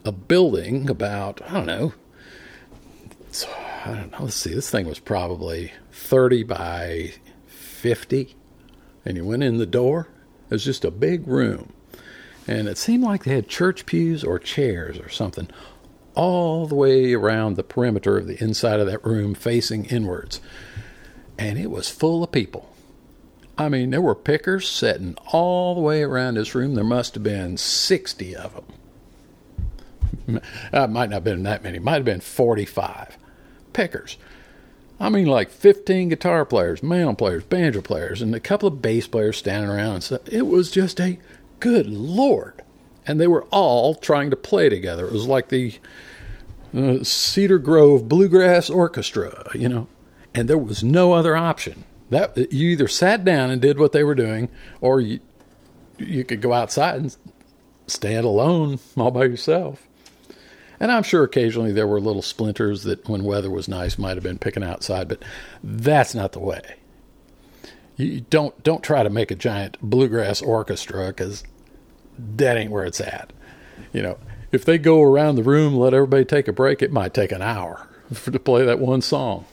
a 0.05 0.13
building 0.13 0.89
about 0.89 1.41
I 1.49 1.53
don't 1.55 1.67
know. 1.67 1.95
I 3.85 3.95
don't 3.95 4.13
know. 4.13 4.25
Let's 4.25 4.37
see. 4.37 4.55
This 4.55 4.71
thing 4.71 4.87
was 4.87 4.99
probably 4.99 5.73
thirty 5.91 6.43
by 6.43 7.15
fifty, 7.47 8.37
and 9.05 9.17
you 9.17 9.25
went 9.25 9.43
in 9.43 9.59
the 9.59 9.67
door. 9.67 10.09
It 10.47 10.55
was 10.55 10.65
just 10.65 10.85
a 10.85 10.91
big 10.91 11.27
room, 11.27 11.73
and 12.47 12.69
it 12.69 12.79
seemed 12.79 13.05
like 13.05 13.25
they 13.25 13.35
had 13.35 13.49
church 13.49 13.87
pews 13.87 14.25
or 14.25 14.39
chairs 14.39 14.99
or 14.99 15.09
something 15.09 15.49
all 16.15 16.67
the 16.67 16.75
way 16.75 17.15
around 17.15 17.57
the 17.57 17.63
perimeter 17.63 18.19
of 18.19 18.27
the 18.27 18.43
inside 18.43 18.81
of 18.81 18.87
that 18.87 19.05
room 19.05 19.35
facing 19.35 19.85
inwards. 19.87 20.41
And 21.39 21.59
it 21.59 21.71
was 21.71 21.89
full 21.89 22.23
of 22.23 22.33
people. 22.33 22.69
I 23.57 23.69
mean, 23.69 23.91
there 23.91 24.01
were 24.01 24.15
pickers 24.15 24.69
sitting 24.69 25.17
all 25.33 25.75
the 25.75 25.81
way 25.81 26.03
around 26.03 26.35
this 26.35 26.55
room. 26.55 26.75
There 26.75 26.85
must 26.85 27.15
have 27.15 27.23
been 27.23 27.57
60 27.57 28.37
of 28.37 28.55
them. 28.55 28.65
It 30.37 30.43
uh, 30.73 30.87
might 30.87 31.11
not 31.11 31.17
have 31.17 31.25
been 31.25 31.43
that 31.45 31.63
many, 31.63 31.79
might 31.79 31.95
have 31.95 32.05
been 32.05 32.21
45 32.21 33.17
pickers. 33.73 34.17
I 35.01 35.09
mean, 35.09 35.27
like 35.27 35.51
15 35.51 36.11
guitar 36.11 36.45
players, 36.45 36.83
mandolin 36.83 37.17
players, 37.17 37.45
banjo 37.45 37.81
players, 37.81 38.23
and 38.23 38.35
a 38.35 38.41
couple 38.41 38.69
of 38.69 38.81
bass 38.81 39.09
players 39.09 39.37
standing 39.37 39.71
around 39.71 40.03
stuff. 40.03 40.29
It 40.29 40.47
was 40.47 40.71
just 40.71 41.01
a 41.01 41.19
good 41.63 41.87
Lord 41.87 42.61
and 43.07 43.21
they 43.21 43.29
were 43.29 43.45
all 43.45 43.95
trying 43.95 44.31
to 44.31 44.37
play 44.37 44.69
together. 44.69 45.07
It 45.07 45.13
was 45.13 45.27
like 45.27 45.49
the 45.49 45.79
uh, 46.77 47.05
Cedar 47.05 47.59
Grove 47.59 48.09
Bluegrass 48.09 48.69
Orchestra, 48.69 49.49
you 49.55 49.69
know, 49.69 49.87
and 50.35 50.49
there 50.49 50.59
was 50.59 50.83
no 50.83 51.13
other 51.13 51.37
option. 51.37 51.85
That 52.11 52.53
you 52.53 52.71
either 52.71 52.89
sat 52.89 53.25
down 53.25 53.51
and 53.51 53.63
did 53.63 53.79
what 53.79 53.93
they 53.93 54.05
were 54.05 54.15
doing, 54.15 54.49
or 54.81 55.01
you 55.01 55.21
you 55.99 56.25
could 56.25 56.43
go 56.43 56.53
outside 56.53 56.97
and 56.97 57.17
stand 57.87 58.27
alone 58.27 58.81
all 58.97 59.13
by 59.13 59.25
yourself. 59.25 59.87
And 60.81 60.91
I'm 60.91 61.05
sure 61.05 61.23
occasionally 61.23 61.73
there 61.73 61.87
were 61.87 62.01
little 62.01 62.23
splinters 62.23 62.83
that, 62.83 63.09
when 63.09 63.23
weather 63.23 63.51
was 63.51 63.69
nice, 63.69 63.99
might 63.99 64.17
have 64.17 64.25
been 64.25 64.39
picking 64.39 64.65
outside, 64.65 65.07
but 65.07 65.23
that's 65.63 66.13
not 66.15 66.33
the 66.33 66.41
way. 66.41 66.77
You 67.97 68.23
don't 68.23 68.63
don't 68.63 68.83
try 68.83 69.03
to 69.03 69.11
make 69.11 69.31
a 69.31 69.35
giant 69.35 69.77
bluegrass 69.83 70.41
orchestra 70.43 71.09
because 71.09 71.45
that 72.19 72.57
ain't 72.57 72.71
where 72.71 72.85
it's 72.85 73.01
at. 73.01 73.33
You 73.93 74.03
know, 74.03 74.19
if 74.51 74.65
they 74.65 74.79
go 74.79 75.03
around 75.03 75.37
the 75.37 75.43
room, 75.43 75.75
let 75.75 75.95
everybody 75.95 76.25
take 76.25 76.49
a 76.49 76.53
break, 76.53 76.83
it 76.83 76.93
might 76.93 77.15
take 77.15 77.33
an 77.33 77.43
hour 77.43 77.89
for 78.13 78.31
to 78.33 78.39
play 78.39 78.65
that 78.65 78.79
one 78.79 79.03
song. 79.03 79.45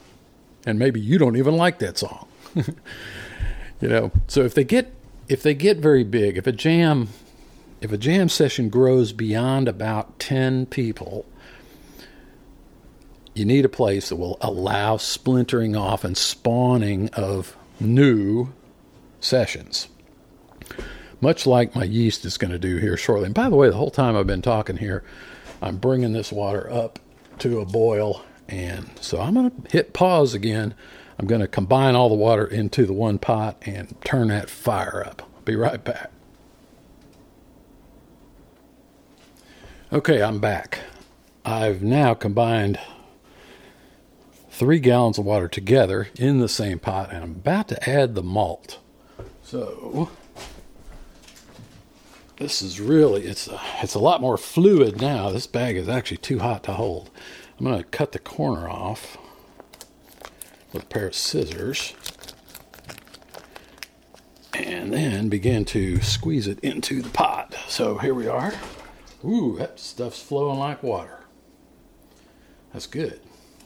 And 0.66 0.78
maybe 0.78 1.00
you 1.00 1.18
don't 1.18 1.38
even 1.38 1.56
like 1.56 1.80
that 1.80 1.98
song. 1.98 2.28
you 2.56 3.88
know, 3.88 4.12
so 4.28 4.42
if 4.42 4.54
they 4.54 4.64
get 4.64 4.94
if 5.28 5.44
they 5.44 5.54
get 5.54 5.78
very 5.78 6.04
big, 6.04 6.38
if 6.38 6.48
a 6.48 6.52
jam 6.52 7.10
if 7.82 7.92
a 7.92 7.98
jam 7.98 8.28
session 8.28 8.70
grows 8.70 9.14
beyond 9.14 9.68
about 9.68 10.20
10 10.20 10.66
people, 10.66 11.26
you 13.34 13.46
need 13.46 13.64
a 13.64 13.70
place 13.70 14.10
that 14.10 14.18
will 14.18 14.38
allow 14.42 14.98
splintering 14.98 15.78
off 15.78 16.04
and 16.04 16.18
spawning 16.18 17.10
of 17.14 17.56
new 17.80 18.50
sessions 19.20 19.88
much 21.22 21.46
like 21.46 21.76
my 21.76 21.84
yeast 21.84 22.26
is 22.26 22.38
going 22.38 22.52
to 22.52 22.60
do 22.60 22.78
here 22.78 22.98
shortly. 22.98 23.26
And 23.26 23.36
by 23.36 23.50
the 23.50 23.56
way, 23.56 23.70
the 23.70 23.76
whole 23.76 23.92
time 23.92 24.16
I've 24.16 24.28
been 24.28 24.42
talking 24.42 24.78
here, 24.78 25.04
I'm 25.62 25.78
bringing 25.78 26.14
this 26.14 26.32
water 26.32 26.72
up 26.72 27.00
to 27.40 27.60
a 27.60 27.66
boil. 27.66 28.24
And 28.48 28.90
so 29.00 29.20
I'm 29.20 29.34
going 29.34 29.52
to 29.52 29.72
hit 29.72 29.94
pause 29.94 30.34
again. 30.34 30.74
I'm 31.18 31.28
going 31.28 31.42
to 31.42 31.48
combine 31.48 31.96
all 31.96 32.10
the 32.10 32.16
water 32.16 32.46
into 32.46 32.86
the 32.86 32.94
one 32.94 33.20
pot 33.20 33.58
and 33.64 33.96
turn 34.04 34.30
that 34.30 34.50
fire 34.50 35.04
up. 35.06 35.22
I'll 35.22 35.42
be 35.44 35.56
right 35.56 35.84
back. 35.84 36.12
Okay, 39.92 40.22
I'm 40.22 40.40
back. 40.40 40.80
I've 41.44 41.82
now 41.82 42.14
combined 42.14 42.80
three 44.60 44.80
gallons 44.80 45.18
of 45.18 45.24
water 45.24 45.48
together 45.48 46.10
in 46.18 46.40
the 46.40 46.50
same 46.50 46.78
pot, 46.80 47.14
and 47.14 47.24
I'm 47.24 47.32
about 47.32 47.70
to 47.70 47.90
add 47.90 48.14
the 48.14 48.22
malt. 48.22 48.78
So 49.42 50.10
this 52.38 52.62
is 52.62 52.82
really 52.82 53.24
it's 53.24 53.48
a, 53.48 53.60
it's 53.82 53.96
a 53.96 54.00
lot 54.00 54.20
more 54.20 54.38
fluid 54.38 55.00
now. 55.00 55.30
This 55.30 55.48
bag 55.48 55.78
is 55.78 55.88
actually 55.88 56.18
too 56.18 56.40
hot 56.40 56.64
to 56.66 56.74
hold. 56.74 57.10
I'm 57.58 57.66
going 57.66 57.78
to 57.78 57.86
cut 57.86 58.12
the 58.12 58.20
corner 58.20 58.70
off 58.70 59.18
with 60.74 60.84
a 60.84 60.88
pair 60.88 61.08
of 61.08 61.16
scissors 61.16 61.94
and 64.54 64.92
then 64.92 65.30
begin 65.30 65.64
to 65.66 66.02
squeeze 66.02 66.48
it 66.48 66.60
into 66.60 67.02
the 67.02 67.10
pot. 67.10 67.56
So 67.70 67.98
here 67.98 68.14
we 68.14 68.28
are. 68.28 68.54
Ooh, 69.24 69.56
that 69.58 69.80
stuff's 69.80 70.22
flowing 70.22 70.60
like 70.60 70.84
water. 70.84 71.22
That's 72.74 72.88
good. 72.88 73.22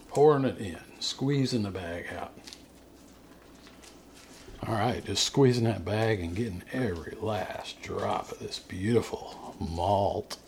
Pouring 0.08 0.44
it 0.44 0.58
in, 0.58 0.78
squeezing 1.04 1.62
the 1.62 1.70
bag 1.70 2.06
out. 2.16 2.32
All 4.66 4.74
right, 4.74 5.04
just 5.04 5.24
squeezing 5.24 5.64
that 5.64 5.84
bag 5.84 6.20
and 6.20 6.34
getting 6.34 6.62
every 6.72 7.16
last 7.20 7.82
drop 7.82 8.32
of 8.32 8.38
this 8.38 8.58
beautiful 8.58 9.54
malt 9.60 10.38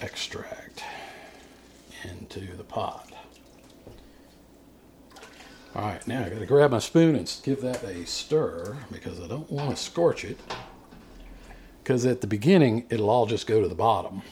extract 0.00 0.82
into 2.02 2.56
the 2.56 2.64
pot. 2.64 3.12
All 5.76 5.82
right, 5.82 6.06
now 6.06 6.24
I 6.24 6.28
got 6.28 6.40
to 6.40 6.46
grab 6.46 6.70
my 6.72 6.78
spoon 6.78 7.16
and 7.16 7.32
give 7.44 7.60
that 7.62 7.82
a 7.84 8.04
stir 8.06 8.76
because 8.92 9.20
I 9.20 9.26
don't 9.26 9.50
want 9.50 9.70
to 9.70 9.76
scorch 9.76 10.24
it. 10.24 10.38
Because 11.82 12.06
at 12.06 12.20
the 12.20 12.26
beginning, 12.26 12.86
it'll 12.90 13.10
all 13.10 13.26
just 13.26 13.46
go 13.46 13.60
to 13.60 13.68
the 13.68 13.74
bottom, 13.74 14.22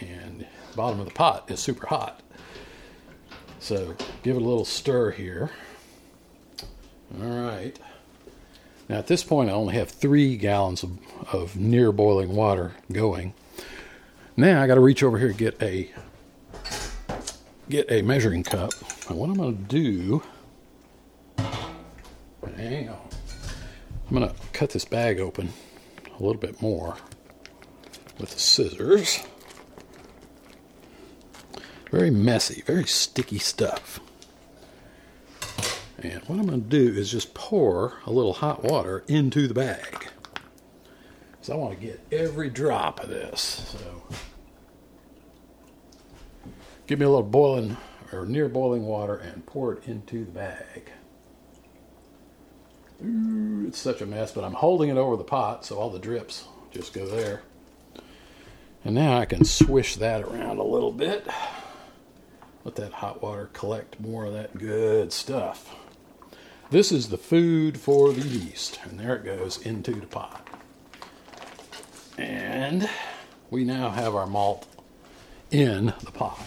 and 0.00 0.40
the 0.70 0.76
bottom 0.76 0.98
of 0.98 1.06
the 1.06 1.12
pot 1.12 1.50
is 1.50 1.60
super 1.60 1.86
hot. 1.86 2.20
So 3.66 3.96
give 4.22 4.36
it 4.36 4.42
a 4.42 4.44
little 4.44 4.64
stir 4.64 5.10
here. 5.10 5.50
All 7.20 7.26
right. 7.26 7.76
Now 8.88 8.98
at 8.98 9.08
this 9.08 9.24
point, 9.24 9.50
I 9.50 9.54
only 9.54 9.74
have 9.74 9.90
three 9.90 10.36
gallons 10.36 10.84
of, 10.84 10.96
of 11.32 11.56
near 11.56 11.90
boiling 11.90 12.36
water 12.36 12.76
going. 12.92 13.34
Now 14.36 14.62
I 14.62 14.68
got 14.68 14.76
to 14.76 14.80
reach 14.80 15.02
over 15.02 15.18
here 15.18 15.30
and 15.30 15.36
get 15.36 15.60
a 15.60 15.90
get 17.68 17.90
a 17.90 18.02
measuring 18.02 18.44
cup. 18.44 18.70
And 19.08 19.18
what 19.18 19.30
I'm 19.30 19.36
going 19.36 19.56
to 19.56 19.62
do, 19.64 20.22
hang 21.36 22.88
on, 22.88 22.98
I'm 24.08 24.16
going 24.16 24.28
to 24.28 24.34
cut 24.52 24.70
this 24.70 24.84
bag 24.84 25.18
open 25.18 25.52
a 26.06 26.22
little 26.22 26.40
bit 26.40 26.62
more 26.62 26.98
with 28.20 28.30
the 28.30 28.38
scissors. 28.38 29.26
Very 31.90 32.10
messy, 32.10 32.62
very 32.62 32.84
sticky 32.84 33.38
stuff. 33.38 34.00
And 35.98 36.22
what 36.24 36.38
I'm 36.38 36.46
going 36.46 36.62
to 36.62 36.68
do 36.68 36.98
is 36.98 37.10
just 37.10 37.32
pour 37.32 37.94
a 38.04 38.10
little 38.10 38.34
hot 38.34 38.62
water 38.64 39.04
into 39.08 39.48
the 39.48 39.54
bag. 39.54 40.08
So 41.40 41.54
I 41.54 41.56
want 41.56 41.78
to 41.78 41.86
get 41.86 42.00
every 42.10 42.50
drop 42.50 43.00
of 43.00 43.08
this. 43.08 43.40
So 43.78 44.02
give 46.86 46.98
me 46.98 47.06
a 47.06 47.08
little 47.08 47.22
boiling 47.22 47.76
or 48.12 48.26
near 48.26 48.48
boiling 48.48 48.84
water 48.84 49.16
and 49.16 49.46
pour 49.46 49.74
it 49.74 49.86
into 49.86 50.24
the 50.24 50.32
bag. 50.32 50.90
Ooh, 53.04 53.64
it's 53.68 53.78
such 53.78 54.00
a 54.00 54.06
mess, 54.06 54.32
but 54.32 54.44
I'm 54.44 54.54
holding 54.54 54.90
it 54.90 54.96
over 54.96 55.16
the 55.16 55.24
pot 55.24 55.64
so 55.64 55.76
all 55.76 55.90
the 55.90 55.98
drips 55.98 56.46
just 56.70 56.92
go 56.92 57.06
there. 57.06 57.42
And 58.84 58.94
now 58.94 59.18
I 59.18 59.24
can 59.24 59.44
swish 59.44 59.96
that 59.96 60.22
around 60.22 60.58
a 60.58 60.64
little 60.64 60.92
bit. 60.92 61.26
Let 62.66 62.74
that 62.74 62.92
hot 62.94 63.22
water 63.22 63.48
collect 63.52 64.00
more 64.00 64.24
of 64.24 64.32
that 64.32 64.58
good 64.58 65.12
stuff. 65.12 65.76
This 66.68 66.90
is 66.90 67.10
the 67.10 67.16
food 67.16 67.78
for 67.78 68.12
the 68.12 68.26
yeast, 68.26 68.80
and 68.82 68.98
there 68.98 69.14
it 69.14 69.24
goes 69.24 69.64
into 69.64 69.92
the 69.92 70.06
pot. 70.08 70.48
And 72.18 72.90
we 73.50 73.62
now 73.62 73.90
have 73.90 74.16
our 74.16 74.26
malt 74.26 74.66
in 75.52 75.94
the 76.04 76.10
pot. 76.10 76.40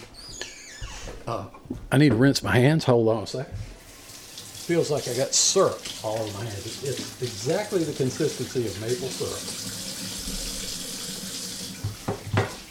Uh, 1.26 1.46
I 1.90 1.96
need 1.96 2.10
to 2.10 2.16
rinse 2.16 2.42
my 2.42 2.54
hands. 2.54 2.84
Hold 2.84 3.08
on 3.08 3.22
a 3.22 3.26
second. 3.26 3.54
Feels 3.56 4.90
like 4.90 5.08
I 5.08 5.14
got 5.16 5.32
syrup 5.32 5.80
all 6.04 6.18
over 6.18 6.34
my 6.36 6.44
hands. 6.44 6.84
It's 6.84 7.22
exactly 7.22 7.82
the 7.82 7.94
consistency 7.94 8.66
of 8.66 8.78
maple 8.82 9.08
syrup. 9.08 9.40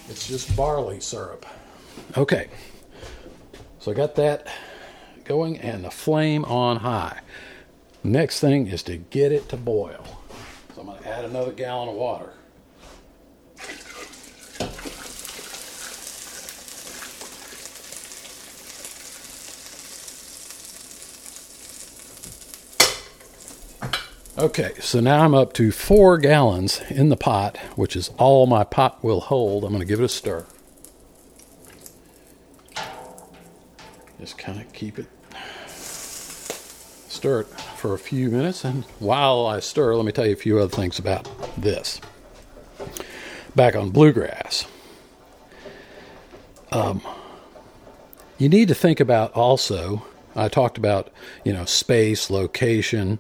It's 0.07 0.27
just 0.27 0.55
barley 0.55 0.99
syrup. 0.99 1.47
Okay. 2.15 2.49
So 3.79 3.91
I 3.91 3.93
got 3.93 4.15
that 4.15 4.47
going 5.23 5.57
and 5.57 5.85
the 5.85 5.91
flame 5.91 6.43
on 6.45 6.77
high. 6.77 7.21
Next 8.03 8.41
thing 8.41 8.67
is 8.67 8.83
to 8.83 8.97
get 8.97 9.31
it 9.31 9.47
to 9.49 9.57
boil. 9.57 10.03
So 10.75 10.81
I'm 10.81 10.87
going 10.87 11.01
to 11.01 11.07
add 11.07 11.23
another 11.25 11.51
gallon 11.53 11.89
of 11.89 11.95
water. 11.95 12.33
Okay, 24.37 24.71
so 24.79 25.01
now 25.01 25.25
I'm 25.25 25.33
up 25.33 25.51
to 25.53 25.71
four 25.71 26.17
gallons 26.17 26.81
in 26.89 27.09
the 27.09 27.17
pot, 27.17 27.57
which 27.75 27.95
is 27.95 28.09
all 28.17 28.45
my 28.45 28.63
pot 28.63 29.03
will 29.03 29.19
hold. 29.19 29.65
I'm 29.65 29.71
going 29.71 29.81
to 29.81 29.85
give 29.85 29.99
it 29.99 30.05
a 30.05 30.09
stir. 30.09 30.45
Just 34.19 34.37
kind 34.37 34.59
of 34.59 34.71
keep 34.73 34.99
it, 34.99 35.07
stir 35.67 37.41
it 37.41 37.47
for 37.77 37.93
a 37.93 37.99
few 37.99 38.29
minutes. 38.29 38.65
And 38.65 38.83
while 38.99 39.47
I 39.47 39.59
stir, 39.59 39.95
let 39.95 40.05
me 40.05 40.11
tell 40.11 40.25
you 40.25 40.33
a 40.33 40.37
few 40.37 40.59
other 40.59 40.75
things 40.75 40.99
about 40.99 41.27
this. 41.57 42.01
Back 43.55 43.75
on 43.75 43.91
bluegrass. 43.91 44.67
Um, 46.71 47.01
you 48.37 48.49
need 48.49 48.67
to 48.67 48.75
think 48.75 48.99
about 48.99 49.33
also, 49.33 50.05
I 50.35 50.49
talked 50.49 50.77
about, 50.77 51.09
you 51.43 51.53
know, 51.53 51.65
space, 51.65 52.29
location, 52.29 53.19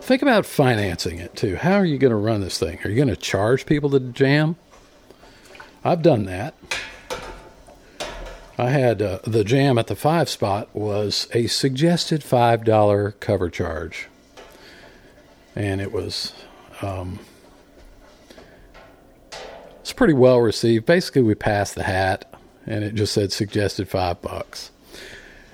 Think 0.00 0.22
about 0.22 0.46
financing 0.46 1.18
it 1.18 1.34
too. 1.34 1.56
How 1.56 1.74
are 1.74 1.84
you 1.84 1.98
going 1.98 2.12
to 2.12 2.16
run 2.16 2.40
this 2.40 2.58
thing? 2.58 2.78
Are 2.84 2.88
you 2.88 2.96
going 2.96 3.08
to 3.08 3.16
charge 3.16 3.66
people 3.66 3.90
to 3.90 4.00
jam? 4.00 4.56
I've 5.84 6.02
done 6.02 6.24
that. 6.24 6.54
I 8.58 8.70
had 8.70 9.00
uh, 9.00 9.20
the 9.24 9.44
jam 9.44 9.78
at 9.78 9.86
the 9.86 9.94
five 9.94 10.28
spot 10.28 10.68
was 10.74 11.28
a 11.32 11.46
suggested 11.46 12.24
five 12.24 12.64
dollar 12.64 13.12
cover 13.12 13.48
charge, 13.48 14.08
and 15.54 15.80
it 15.80 15.92
was 15.92 16.34
um, 16.82 17.20
it's 19.80 19.92
pretty 19.92 20.14
well 20.14 20.40
received. 20.40 20.86
Basically, 20.86 21.22
we 21.22 21.36
passed 21.36 21.76
the 21.76 21.84
hat, 21.84 22.30
and 22.66 22.82
it 22.82 22.94
just 22.96 23.14
said 23.14 23.32
suggested 23.32 23.88
five 23.88 24.20
bucks. 24.20 24.72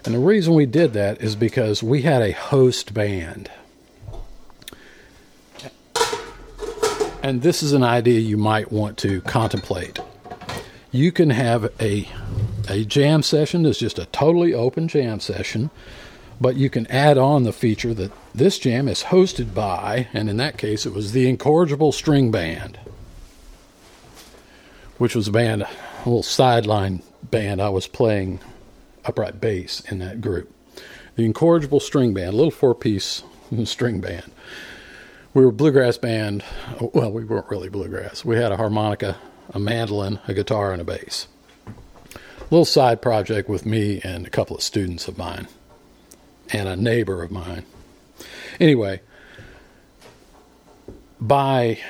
And 0.07 0.15
the 0.15 0.19
reason 0.19 0.55
we 0.55 0.67
did 0.67 0.95
that 0.95 1.21
is 1.21 1.37
because 1.37 1.83
we 1.83 2.03
had 2.03 2.23
a 2.23 2.33
host 2.33 2.95
band. 2.95 3.51
and 7.25 7.41
this 7.41 7.63
is 7.63 7.73
an 7.73 7.83
idea 7.83 8.21
you 8.21 8.37
might 8.37 8.71
want 8.71 8.99
to 8.99 9.23
contemplate. 9.23 9.99
You 10.93 11.11
can 11.11 11.31
have 11.31 11.73
a 11.81 12.07
a 12.69 12.85
jam 12.85 13.23
session 13.23 13.67
is 13.67 13.79
just 13.79 13.99
a 13.99 14.07
totally 14.07 14.55
open 14.55 14.89
jam 14.89 15.21
session, 15.21 15.71
but 16.41 16.57
you 16.57 16.71
can 16.71 16.87
add 16.89 17.19
on 17.19 17.45
the 17.45 17.53
feature 17.53 17.95
that 17.95 18.13
this 18.35 18.59
jam 18.59 18.89
is 18.89 19.05
hosted 19.05 19.55
by, 19.55 20.09
and 20.13 20.29
in 20.29 20.37
that 20.39 20.59
case, 20.59 20.87
it 20.87 20.93
was 20.93 21.13
the 21.13 21.29
Incorrigible 21.29 21.93
String 21.93 22.31
Band, 22.31 22.79
which 24.99 25.15
was 25.15 25.29
a 25.29 25.33
band, 25.33 25.63
a 25.63 25.69
little 26.05 26.23
sideline 26.23 27.03
band. 27.23 27.61
I 27.61 27.69
was 27.69 27.87
playing 27.87 28.41
upright 29.05 29.41
bass 29.41 29.81
in 29.91 29.99
that 30.01 30.21
group. 30.21 30.53
The 31.17 31.25
Incorrigible 31.25 31.81
String 31.81 32.15
Band, 32.15 32.35
a 32.35 32.37
little 32.37 32.51
four 32.51 32.75
piece 32.75 33.23
string 33.65 34.01
band 34.01 34.31
we 35.35 35.45
were 35.45 35.53
bluegrass 35.53 35.99
band. 35.99 36.45
Well, 36.81 37.11
we 37.11 37.25
weren't 37.25 37.51
really 37.51 37.69
bluegrass. 37.69 38.25
We 38.25 38.37
had 38.37 38.53
a 38.53 38.57
harmonica, 38.57 39.17
a 39.51 39.59
mandolin, 39.59 40.21
a 40.29 40.33
guitar, 40.33 40.73
and 40.73 40.81
a 40.81 40.85
bass. 40.85 41.27
Little 42.55 42.65
side 42.65 43.03
project 43.03 43.49
with 43.49 43.67
me 43.67 44.01
and 44.05 44.29
a 44.29 44.31
couple 44.31 44.55
of 44.55 44.63
students 44.63 45.09
of 45.09 45.19
mine 45.19 45.49
and 46.53 46.69
a 46.69 46.77
neighbor 46.77 47.21
of 47.25 47.33
mine. 47.33 47.65
Anyway, 48.61 49.01
by 51.21 51.81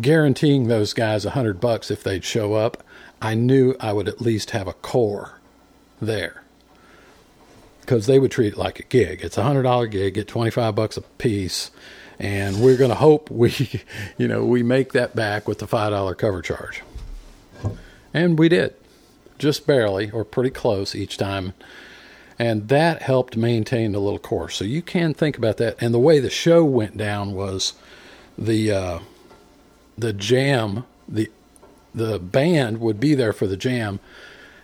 guaranteeing 0.00 0.68
those 0.68 0.94
guys 0.94 1.26
a 1.26 1.32
hundred 1.32 1.60
bucks 1.60 1.90
if 1.90 2.02
they'd 2.02 2.24
show 2.24 2.54
up, 2.54 2.82
I 3.20 3.34
knew 3.34 3.76
I 3.78 3.92
would 3.92 4.08
at 4.08 4.22
least 4.22 4.52
have 4.52 4.66
a 4.66 4.72
core 4.72 5.38
there 6.00 6.44
because 7.82 8.06
they 8.06 8.18
would 8.18 8.30
treat 8.30 8.54
it 8.54 8.58
like 8.58 8.80
a 8.80 8.84
gig. 8.84 9.20
It's 9.22 9.36
a 9.36 9.42
hundred 9.42 9.64
dollar 9.64 9.86
gig, 9.86 10.14
get 10.14 10.28
twenty 10.28 10.50
five 10.50 10.74
bucks 10.74 10.96
a 10.96 11.02
piece 11.02 11.70
and 12.18 12.62
we're 12.62 12.78
going 12.78 12.88
to 12.88 12.94
hope 12.94 13.30
we, 13.30 13.52
you 14.16 14.26
know, 14.26 14.46
we 14.46 14.62
make 14.62 14.94
that 14.94 15.14
back 15.14 15.46
with 15.46 15.58
the 15.58 15.66
five 15.66 15.90
dollar 15.90 16.14
cover 16.14 16.40
charge. 16.40 16.80
And 18.14 18.38
we 18.38 18.48
did, 18.48 18.74
just 19.40 19.66
barely 19.66 20.10
or 20.10 20.24
pretty 20.24 20.50
close 20.50 20.94
each 20.94 21.16
time, 21.16 21.54
and 22.38 22.68
that 22.68 23.02
helped 23.02 23.36
maintain 23.36 23.92
the 23.92 23.98
little 23.98 24.18
course. 24.18 24.54
So 24.56 24.64
you 24.64 24.82
can 24.82 25.12
think 25.14 25.36
about 25.36 25.56
that. 25.56 25.76
And 25.80 25.92
the 25.92 25.98
way 25.98 26.20
the 26.20 26.30
show 26.30 26.64
went 26.64 26.96
down 26.96 27.32
was 27.32 27.72
the 28.38 28.70
uh, 28.70 28.98
the 29.98 30.12
jam 30.12 30.84
the 31.08 31.30
the 31.94 32.20
band 32.20 32.80
would 32.80 33.00
be 33.00 33.14
there 33.14 33.32
for 33.32 33.48
the 33.48 33.56
jam, 33.56 33.98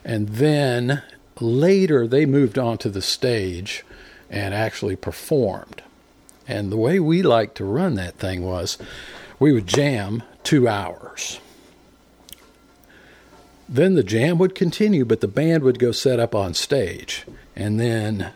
and 0.04 0.28
then 0.28 1.02
later 1.40 2.06
they 2.06 2.24
moved 2.24 2.58
onto 2.58 2.88
the 2.88 3.02
stage 3.02 3.84
and 4.30 4.54
actually 4.54 4.96
performed. 4.96 5.82
And 6.48 6.70
the 6.70 6.76
way 6.76 7.00
we 7.00 7.22
liked 7.22 7.56
to 7.56 7.64
run 7.64 7.94
that 7.94 8.14
thing 8.14 8.44
was 8.44 8.78
we 9.38 9.52
would 9.52 9.66
jam 9.66 10.22
two 10.44 10.68
hours. 10.68 11.40
Then 13.68 13.94
the 13.94 14.04
jam 14.04 14.38
would 14.38 14.54
continue, 14.54 15.04
but 15.04 15.20
the 15.20 15.28
band 15.28 15.62
would 15.64 15.78
go 15.78 15.92
set 15.92 16.20
up 16.20 16.34
on 16.34 16.54
stage. 16.54 17.24
And 17.54 17.80
then 17.80 18.32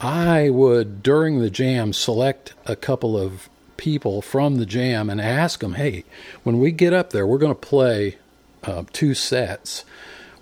I 0.00 0.50
would, 0.50 1.02
during 1.02 1.38
the 1.38 1.50
jam, 1.50 1.92
select 1.92 2.54
a 2.66 2.76
couple 2.76 3.16
of 3.16 3.48
people 3.76 4.20
from 4.20 4.56
the 4.56 4.66
jam 4.66 5.08
and 5.08 5.20
ask 5.20 5.60
them, 5.60 5.74
hey, 5.74 6.04
when 6.42 6.58
we 6.58 6.72
get 6.72 6.92
up 6.92 7.10
there, 7.10 7.26
we're 7.26 7.38
going 7.38 7.54
to 7.54 7.60
play 7.60 8.18
uh, 8.64 8.84
two 8.92 9.14
sets. 9.14 9.84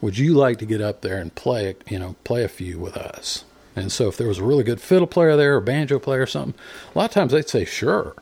Would 0.00 0.18
you 0.18 0.34
like 0.34 0.58
to 0.58 0.66
get 0.66 0.80
up 0.80 1.02
there 1.02 1.18
and 1.18 1.34
play, 1.34 1.76
you 1.88 1.98
know, 1.98 2.16
play 2.24 2.42
a 2.42 2.48
few 2.48 2.78
with 2.78 2.96
us? 2.96 3.44
And 3.74 3.92
so 3.92 4.08
if 4.08 4.16
there 4.16 4.28
was 4.28 4.38
a 4.38 4.44
really 4.44 4.64
good 4.64 4.80
fiddle 4.80 5.06
player 5.06 5.36
there 5.36 5.56
or 5.56 5.60
banjo 5.60 5.98
player 5.98 6.22
or 6.22 6.26
something, 6.26 6.58
a 6.94 6.98
lot 6.98 7.10
of 7.10 7.14
times 7.14 7.32
they'd 7.32 7.48
say, 7.48 7.66
sure. 7.66 8.14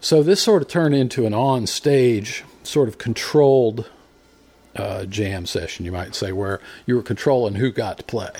So 0.00 0.22
this 0.22 0.42
sort 0.42 0.60
of 0.60 0.68
turned 0.68 0.94
into 0.94 1.24
an 1.24 1.32
on 1.32 1.66
stage, 1.66 2.44
sort 2.62 2.88
of 2.88 2.98
controlled 2.98 3.88
uh, 4.78 5.04
jam 5.04 5.46
session, 5.46 5.84
you 5.84 5.92
might 5.92 6.14
say, 6.14 6.32
where 6.32 6.60
you 6.86 6.96
were 6.96 7.02
controlling 7.02 7.54
who 7.54 7.70
got 7.70 7.98
to 7.98 8.04
play. 8.04 8.30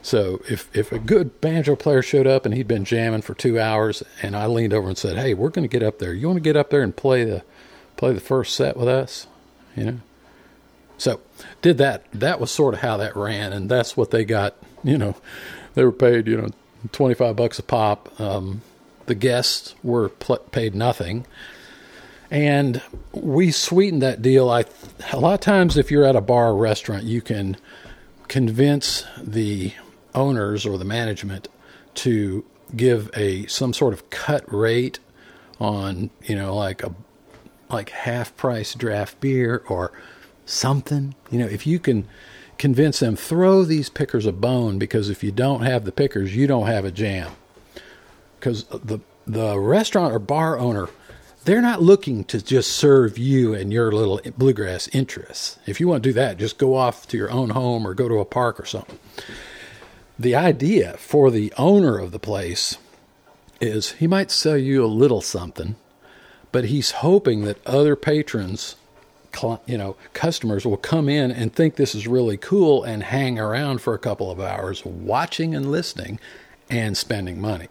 So 0.00 0.40
if, 0.48 0.74
if 0.76 0.92
a 0.92 0.98
good 0.98 1.40
banjo 1.40 1.76
player 1.76 2.02
showed 2.02 2.26
up 2.26 2.46
and 2.46 2.54
he'd 2.54 2.68
been 2.68 2.84
jamming 2.84 3.22
for 3.22 3.34
two 3.34 3.60
hours, 3.60 4.02
and 4.22 4.36
I 4.36 4.46
leaned 4.46 4.72
over 4.72 4.88
and 4.88 4.96
said, 4.96 5.16
"Hey, 5.16 5.34
we're 5.34 5.50
going 5.50 5.68
to 5.68 5.78
get 5.78 5.86
up 5.86 5.98
there. 5.98 6.14
You 6.14 6.28
want 6.28 6.36
to 6.36 6.40
get 6.40 6.56
up 6.56 6.70
there 6.70 6.82
and 6.82 6.94
play 6.94 7.24
the 7.24 7.42
play 7.96 8.12
the 8.12 8.20
first 8.20 8.54
set 8.54 8.76
with 8.76 8.88
us?" 8.88 9.26
You 9.76 9.84
know. 9.84 10.00
So 10.96 11.20
did 11.62 11.78
that. 11.78 12.04
That 12.12 12.40
was 12.40 12.50
sort 12.50 12.74
of 12.74 12.80
how 12.80 12.96
that 12.98 13.16
ran, 13.16 13.52
and 13.52 13.68
that's 13.68 13.96
what 13.96 14.10
they 14.10 14.24
got 14.24 14.56
you 14.84 14.98
know, 14.98 15.16
they 15.74 15.84
were 15.84 15.92
paid, 15.92 16.26
you 16.26 16.36
know, 16.36 16.48
25 16.92 17.36
bucks 17.36 17.58
a 17.58 17.62
pop. 17.62 18.20
Um, 18.20 18.62
the 19.06 19.14
guests 19.14 19.74
were 19.82 20.08
pl- 20.08 20.38
paid 20.38 20.74
nothing. 20.74 21.26
And 22.30 22.82
we 23.12 23.50
sweetened 23.50 24.02
that 24.02 24.20
deal. 24.20 24.50
I 24.50 24.64
a 25.12 25.18
lot 25.18 25.34
of 25.34 25.40
times, 25.40 25.76
if 25.76 25.90
you're 25.90 26.04
at 26.04 26.16
a 26.16 26.20
bar 26.20 26.48
or 26.48 26.56
restaurant, 26.56 27.04
you 27.04 27.22
can 27.22 27.56
convince 28.28 29.04
the 29.22 29.72
owners 30.14 30.66
or 30.66 30.76
the 30.76 30.84
management 30.84 31.48
to 31.94 32.44
give 32.76 33.10
a 33.14 33.46
some 33.46 33.72
sort 33.72 33.94
of 33.94 34.10
cut 34.10 34.44
rate 34.52 34.98
on 35.58 36.10
you 36.22 36.36
know 36.36 36.54
like 36.54 36.82
a 36.82 36.94
like 37.70 37.90
half 37.90 38.36
price 38.36 38.74
draft 38.74 39.20
beer 39.20 39.62
or 39.68 39.92
something, 40.46 41.14
you 41.30 41.38
know, 41.38 41.46
if 41.46 41.66
you 41.66 41.78
can 41.78 42.08
convince 42.56 42.98
them, 43.00 43.14
throw 43.14 43.64
these 43.64 43.88
pickers 43.88 44.26
a 44.26 44.32
bone 44.32 44.78
because 44.78 45.10
if 45.10 45.22
you 45.22 45.30
don't 45.30 45.62
have 45.62 45.84
the 45.84 45.92
pickers, 45.92 46.34
you 46.34 46.46
don't 46.46 46.66
have 46.66 46.84
a 46.84 46.90
jam. 46.90 47.32
Because 48.38 48.64
the 48.64 49.00
the 49.26 49.58
restaurant 49.58 50.14
or 50.14 50.18
bar 50.18 50.58
owner, 50.58 50.88
they're 51.48 51.62
not 51.62 51.80
looking 51.80 52.24
to 52.24 52.42
just 52.44 52.72
serve 52.72 53.16
you 53.16 53.54
and 53.54 53.72
your 53.72 53.90
little 53.90 54.20
bluegrass 54.36 54.86
interests. 54.88 55.58
If 55.64 55.80
you 55.80 55.88
want 55.88 56.02
to 56.02 56.08
do 56.10 56.12
that, 56.12 56.36
just 56.36 56.58
go 56.58 56.74
off 56.74 57.08
to 57.08 57.16
your 57.16 57.30
own 57.30 57.50
home 57.50 57.86
or 57.86 57.94
go 57.94 58.06
to 58.06 58.18
a 58.18 58.26
park 58.26 58.60
or 58.60 58.66
something. 58.66 58.98
The 60.18 60.34
idea 60.34 60.98
for 60.98 61.30
the 61.30 61.50
owner 61.56 61.96
of 61.96 62.10
the 62.10 62.18
place 62.18 62.76
is 63.62 63.92
he 63.92 64.06
might 64.06 64.30
sell 64.30 64.58
you 64.58 64.84
a 64.84 64.86
little 64.86 65.22
something, 65.22 65.76
but 66.52 66.66
he's 66.66 66.90
hoping 66.90 67.44
that 67.44 67.66
other 67.66 67.96
patrons 67.96 68.76
you 69.66 69.78
know 69.78 69.96
customers 70.12 70.66
will 70.66 70.76
come 70.76 71.08
in 71.08 71.30
and 71.30 71.54
think 71.54 71.76
this 71.76 71.94
is 71.94 72.06
really 72.06 72.36
cool 72.36 72.82
and 72.84 73.04
hang 73.04 73.38
around 73.38 73.80
for 73.80 73.94
a 73.94 73.98
couple 73.98 74.30
of 74.30 74.40
hours 74.40 74.84
watching 74.84 75.54
and 75.54 75.70
listening 75.70 76.18
and 76.68 76.96
spending 76.96 77.40
money 77.40 77.68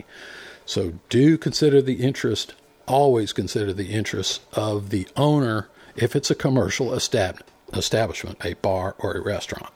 so 0.65 0.93
do 1.09 1.37
consider 1.37 1.81
the 1.81 1.95
interest 1.95 2.53
always 2.87 3.33
consider 3.33 3.73
the 3.73 3.91
interests 3.91 4.39
of 4.53 4.89
the 4.89 5.07
owner 5.15 5.69
if 5.95 6.15
it's 6.15 6.31
a 6.31 6.35
commercial 6.35 6.87
estab- 6.87 7.41
establishment 7.73 8.43
a 8.45 8.53
bar 8.55 8.95
or 8.99 9.13
a 9.13 9.21
restaurant 9.21 9.73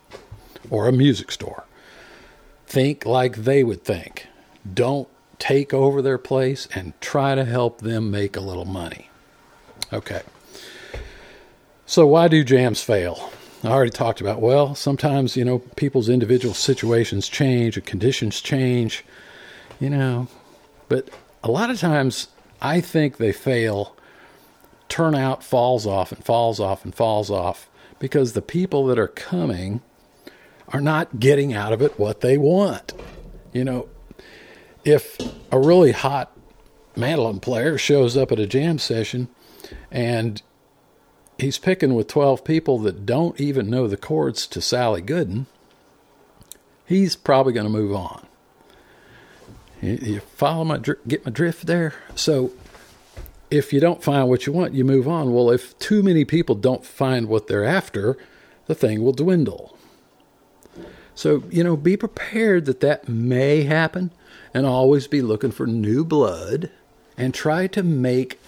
or 0.69 0.87
a 0.87 0.91
music 0.91 1.31
store. 1.31 1.65
Think 2.67 3.05
like 3.05 3.37
they 3.37 3.63
would 3.63 3.83
think. 3.83 4.27
Don't 4.73 5.07
take 5.39 5.73
over 5.73 6.01
their 6.01 6.17
place 6.17 6.67
and 6.73 6.93
try 7.01 7.35
to 7.35 7.43
help 7.43 7.81
them 7.81 8.11
make 8.11 8.37
a 8.37 8.41
little 8.41 8.65
money. 8.65 9.09
Okay. 9.91 10.21
So, 11.85 12.07
why 12.07 12.27
do 12.27 12.43
jams 12.43 12.81
fail? 12.81 13.31
I 13.63 13.67
already 13.67 13.91
talked 13.91 14.21
about, 14.21 14.41
well, 14.41 14.73
sometimes, 14.73 15.35
you 15.35 15.43
know, 15.43 15.59
people's 15.59 16.09
individual 16.09 16.53
situations 16.53 17.27
change 17.27 17.75
and 17.75 17.85
conditions 17.85 18.41
change, 18.41 19.03
you 19.79 19.89
know, 19.89 20.27
but 20.87 21.09
a 21.43 21.51
lot 21.51 21.69
of 21.69 21.79
times 21.79 22.27
I 22.61 22.81
think 22.81 23.17
they 23.17 23.31
fail. 23.31 23.95
Turnout 24.87 25.43
falls 25.43 25.87
off 25.87 26.11
and 26.11 26.23
falls 26.23 26.59
off 26.59 26.83
and 26.83 26.93
falls 26.93 27.31
off 27.31 27.69
because 27.97 28.33
the 28.33 28.41
people 28.41 28.85
that 28.87 28.99
are 28.99 29.07
coming 29.07 29.81
are 30.69 30.81
not 30.81 31.19
getting 31.19 31.53
out 31.53 31.73
of 31.73 31.81
it 31.81 31.99
what 31.99 32.21
they 32.21 32.37
want. 32.37 32.93
You 33.53 33.63
know, 33.63 33.89
if 34.83 35.17
a 35.51 35.59
really 35.59 35.91
hot 35.91 36.35
mandolin 36.95 37.39
player 37.39 37.77
shows 37.77 38.17
up 38.17 38.31
at 38.31 38.39
a 38.39 38.47
jam 38.47 38.79
session 38.79 39.27
and 39.89 40.41
he's 41.37 41.57
picking 41.57 41.93
with 41.93 42.07
12 42.07 42.43
people 42.43 42.79
that 42.79 43.05
don't 43.05 43.39
even 43.39 43.69
know 43.69 43.87
the 43.87 43.97
chords 43.97 44.45
to 44.47 44.61
Sally 44.61 45.01
Gooden, 45.01 45.45
he's 46.85 47.15
probably 47.15 47.53
going 47.53 47.65
to 47.65 47.71
move 47.71 47.95
on. 47.95 48.27
You, 49.81 50.19
follow 50.19 50.63
my 50.63 50.77
get 51.07 51.25
my 51.25 51.31
drift 51.31 51.65
there? 51.65 51.93
So 52.15 52.51
if 53.49 53.73
you 53.73 53.79
don't 53.79 54.03
find 54.03 54.29
what 54.29 54.45
you 54.45 54.53
want, 54.53 54.73
you 54.73 54.85
move 54.85 55.07
on. 55.07 55.33
Well, 55.33 55.49
if 55.49 55.77
too 55.79 56.03
many 56.03 56.23
people 56.23 56.55
don't 56.55 56.85
find 56.85 57.27
what 57.27 57.47
they're 57.47 57.65
after, 57.65 58.17
the 58.67 58.75
thing 58.75 59.03
will 59.03 59.11
dwindle. 59.11 59.77
So, 61.15 61.43
you 61.49 61.63
know, 61.63 61.75
be 61.75 61.97
prepared 61.97 62.65
that 62.65 62.79
that 62.79 63.09
may 63.09 63.63
happen 63.63 64.11
and 64.53 64.65
always 64.65 65.07
be 65.07 65.21
looking 65.21 65.51
for 65.51 65.67
new 65.67 66.05
blood 66.05 66.71
and 67.17 67.33
try 67.33 67.67
to 67.67 67.83
make 67.83 68.39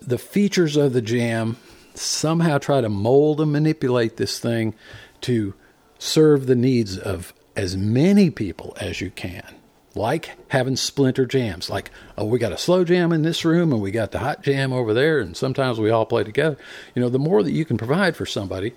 the 0.00 0.18
features 0.18 0.76
of 0.76 0.92
the 0.92 1.02
jam, 1.02 1.56
somehow 1.94 2.58
try 2.58 2.80
to 2.80 2.88
mold 2.88 3.40
and 3.40 3.52
manipulate 3.52 4.16
this 4.16 4.38
thing 4.38 4.74
to 5.20 5.54
serve 5.98 6.46
the 6.46 6.56
needs 6.56 6.98
of 6.98 7.32
as 7.54 7.76
many 7.76 8.30
people 8.30 8.76
as 8.80 9.00
you 9.00 9.10
can. 9.10 9.54
Like 9.94 10.30
having 10.48 10.76
splinter 10.76 11.26
jams, 11.26 11.68
like, 11.68 11.90
oh, 12.16 12.24
we 12.24 12.38
got 12.38 12.52
a 12.52 12.58
slow 12.58 12.82
jam 12.82 13.12
in 13.12 13.22
this 13.22 13.44
room 13.44 13.72
and 13.72 13.82
we 13.82 13.90
got 13.90 14.10
the 14.10 14.20
hot 14.20 14.42
jam 14.42 14.72
over 14.72 14.94
there, 14.94 15.20
and 15.20 15.36
sometimes 15.36 15.78
we 15.78 15.90
all 15.90 16.06
play 16.06 16.24
together. 16.24 16.56
You 16.94 17.02
know, 17.02 17.10
the 17.10 17.18
more 17.18 17.42
that 17.42 17.52
you 17.52 17.66
can 17.66 17.76
provide 17.76 18.16
for 18.16 18.24
somebody, 18.24 18.72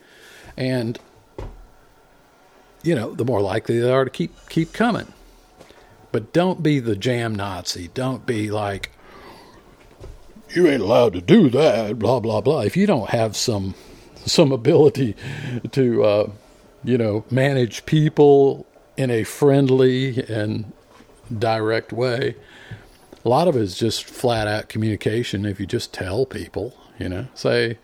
and 0.58 1.00
you 2.84 2.96
know, 2.96 3.14
the 3.14 3.26
more 3.26 3.42
likely 3.42 3.80
they 3.80 3.90
are 3.90 4.04
to 4.04 4.12
keep 4.12 4.34
keep 4.50 4.74
coming. 4.74 5.08
But 6.12 6.34
don't 6.34 6.62
be 6.62 6.80
the 6.80 6.96
jam 6.96 7.34
Nazi. 7.34 7.90
Don't 7.94 8.26
be 8.26 8.52
like, 8.52 8.92
you 10.56 10.68
ain't 10.68 10.82
allowed 10.82 11.14
to 11.14 11.22
do 11.22 11.50
that, 11.50 11.98
blah 11.98 12.20
blah 12.20 12.42
blah. 12.42 12.62
If 12.62 12.76
you 12.78 12.88
don't 12.88 13.10
have 13.10 13.36
some 13.36 13.74
some 14.26 14.52
ability 14.52 15.16
to 15.72 16.04
uh, 16.04 16.32
you 16.84 16.98
know 16.98 17.26
manage 17.32 17.86
people 17.86 18.66
in 18.98 19.12
a 19.12 19.24
friendly 19.24 20.24
and 20.24 20.72
direct 21.36 21.94
way, 21.94 22.36
a 23.24 23.30
lot 23.30 23.48
of 23.48 23.56
it 23.56 23.62
is 23.62 23.78
just 23.78 24.04
flat 24.04 24.48
out 24.48 24.70
communication. 24.70 25.46
If 25.46 25.60
you 25.60 25.66
just 25.66 25.94
tell 25.94 26.26
people, 26.26 26.78
you 27.00 27.10
know, 27.10 27.28
say, 27.34 27.78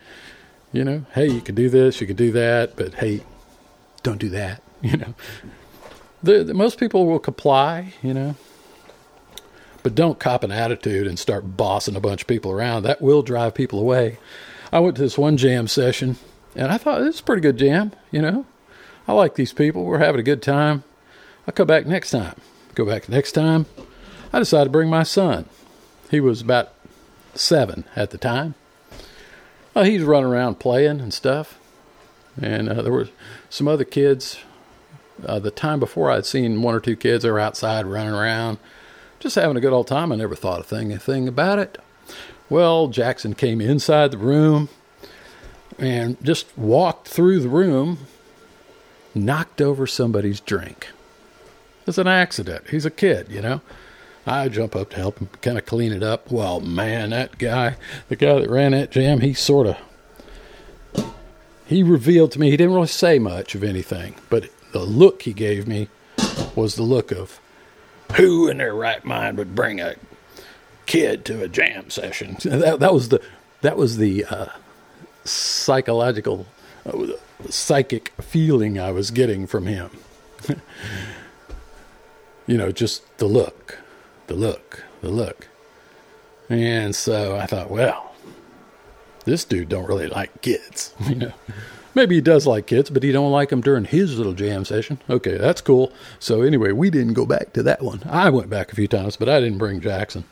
you 0.72 0.84
know, 0.84 1.06
hey, 1.14 1.28
you 1.28 1.42
can 1.42 1.56
do 1.56 1.70
this, 1.70 2.00
you 2.00 2.08
can 2.08 2.16
do 2.16 2.32
that, 2.32 2.76
but 2.76 2.96
hey, 2.96 3.22
don't 4.04 4.20
do 4.20 4.30
that. 4.30 4.62
You 4.84 4.98
know, 4.98 5.14
the, 6.24 6.44
the 6.44 6.56
most 6.56 6.80
people 6.80 7.06
will 7.06 7.20
comply. 7.20 7.94
You 8.02 8.16
know, 8.16 8.36
but 9.84 9.94
don't 9.94 10.20
cop 10.20 10.44
an 10.44 10.52
attitude 10.52 11.06
and 11.06 11.20
start 11.20 11.56
bossing 11.56 11.96
a 11.96 12.00
bunch 12.00 12.22
of 12.22 12.28
people 12.28 12.52
around. 12.52 12.82
That 12.82 13.00
will 13.00 13.22
drive 13.22 13.54
people 13.54 13.80
away. 13.80 14.18
I 14.72 14.80
went 14.80 14.96
to 14.96 15.04
this 15.04 15.20
one 15.20 15.38
jam 15.38 15.68
session 15.68 16.18
and 16.56 16.72
I 16.72 16.78
thought 16.78 17.02
it's 17.02 17.20
a 17.20 17.24
pretty 17.24 17.42
good 17.42 17.58
jam, 17.58 17.92
you 18.12 18.22
know. 18.22 18.46
I 19.08 19.14
like 19.14 19.36
these 19.36 19.54
people. 19.54 19.86
We're 19.86 20.00
having 20.00 20.20
a 20.20 20.24
good 20.24 20.42
time. 20.42 20.84
I'll 21.48 21.54
come 21.54 21.68
back 21.68 21.86
next 21.86 22.12
time. 22.12 22.36
Go 22.82 22.88
back 22.88 23.08
next 23.08 23.34
time. 23.34 23.68
I 24.34 24.40
decided 24.40 24.64
to 24.64 24.70
bring 24.72 24.90
my 24.90 25.04
son. 25.04 25.46
He 26.10 26.20
was 26.20 26.42
about 26.42 26.74
seven 27.36 27.86
at 27.96 28.10
the 28.10 28.18
time. 28.18 28.56
Well, 29.76 29.86
he's 29.86 30.02
running 30.02 30.32
around 30.32 30.60
playing 30.60 31.00
and 31.00 31.14
stuff. 31.14 31.60
And 32.42 32.68
uh, 32.68 32.82
there 32.82 32.92
were 32.92 33.10
some 33.52 33.68
other 33.68 33.84
kids. 33.84 34.40
Uh, 35.24 35.38
the 35.38 35.52
time 35.52 35.80
before, 35.80 36.10
I'd 36.10 36.26
seen 36.26 36.64
one 36.64 36.74
or 36.74 36.80
two 36.80 36.96
kids 36.96 37.22
that 37.22 37.32
were 37.32 37.40
outside 37.40 37.86
running 37.86 38.16
around 38.16 38.58
just 39.20 39.36
having 39.36 39.58
a 39.58 39.62
good 39.62 39.74
old 39.74 39.86
time. 39.86 40.12
I 40.12 40.16
never 40.16 40.34
thought 40.34 40.62
a 40.62 40.64
thing, 40.64 40.92
a 40.92 40.98
thing 40.98 41.28
about 41.28 41.60
it. 41.60 41.78
Well, 42.50 42.88
Jackson 42.88 43.36
came 43.36 43.62
inside 43.62 44.10
the 44.10 44.18
room 44.18 44.70
and 45.78 46.18
just 46.26 46.58
walked 46.58 47.08
through 47.08 47.42
the 47.42 47.50
room, 47.50 48.08
knocked 49.14 49.62
over 49.62 49.86
somebody's 49.86 50.40
drink. 50.40 50.88
It's 51.88 51.98
an 51.98 52.08
accident. 52.08 52.70
He's 52.70 52.86
a 52.86 52.92
kid, 52.92 53.28
you 53.30 53.42
know. 53.42 53.62
I 54.26 54.50
jump 54.50 54.76
up 54.76 54.92
to 54.92 54.98
help 54.98 55.18
him 55.18 55.30
kind 55.42 55.58
of 55.58 55.66
clean 55.66 55.92
it 55.92 56.04
up. 56.04 56.32
Well, 56.32 56.60
man, 56.60 57.10
that 57.10 57.38
guy, 57.38 57.76
the 58.08 58.16
guy 58.16 58.40
that 58.40 58.50
ran 58.50 58.72
that 58.72 58.92
jam, 58.92 59.22
he 59.22 59.34
sort 59.34 59.68
of 59.68 59.78
he 61.66 61.84
revealed 61.84 62.32
to 62.34 62.40
me 62.40 62.52
he 62.52 62.58
didn't 62.58 62.74
really 62.74 62.88
say 62.88 63.18
much 63.18 63.56
of 63.56 63.64
anything, 63.64 64.16
but 64.30 64.50
the 64.74 64.84
look 64.84 65.22
he 65.24 65.34
gave 65.34 65.68
me 65.68 65.88
was 66.54 66.76
the 66.76 66.84
look 66.84 67.12
of 67.12 67.40
who 68.16 68.50
in 68.50 68.58
their 68.58 68.76
right 68.76 69.04
mind 69.06 69.38
would 69.38 69.56
bring 69.56 69.80
a 69.80 69.96
kid 70.86 71.24
to 71.26 71.42
a 71.42 71.48
jam 71.48 71.90
session? 71.90 72.38
That, 72.44 72.82
that 72.82 72.94
was 72.94 73.10
the 73.10 73.22
that 73.62 73.78
was 73.78 73.98
the 73.98 74.26
uh, 74.26 74.48
psychological, 75.24 76.46
uh, 76.86 77.14
psychic 77.50 78.10
feeling 78.22 78.78
I 78.80 78.92
was 78.92 79.10
getting 79.12 79.48
from 79.48 79.66
him. 79.66 79.92
you 82.52 82.58
know, 82.58 82.70
just 82.70 83.18
the 83.18 83.28
look, 83.28 83.78
the 84.28 84.34
look, 84.34 84.84
the 85.00 85.10
look. 85.10 85.48
And 86.50 86.94
so 86.94 87.38
I 87.38 87.46
thought, 87.46 87.72
well, 87.72 88.14
this 89.24 89.46
dude 89.46 89.70
don't 89.70 89.88
really 89.88 90.08
like 90.08 90.42
kids, 90.42 90.94
you 91.08 91.16
know. 91.16 91.34
Maybe 91.96 92.16
he 92.16 92.22
does 92.22 92.46
like 92.46 92.68
kids, 92.68 92.90
but 92.90 93.04
he 93.04 93.14
don't 93.14 93.32
like 93.32 93.50
them 93.50 93.62
during 93.62 93.86
his 93.86 94.18
little 94.18 94.34
jam 94.34 94.66
session. 94.66 95.00
Okay, 95.10 95.38
that's 95.38 95.62
cool. 95.62 95.94
So 96.20 96.42
anyway, 96.42 96.74
we 96.74 96.90
didn't 96.90 97.14
go 97.14 97.26
back 97.26 97.54
to 97.54 97.64
that 97.64 97.82
one. 97.82 98.02
I 98.06 98.30
went 98.30 98.50
back 98.50 98.74
a 98.74 98.76
few 98.76 98.88
times, 98.88 99.16
but 99.16 99.30
I 99.30 99.40
didn't 99.40 99.58
bring 99.58 99.80
Jackson. 99.80 100.26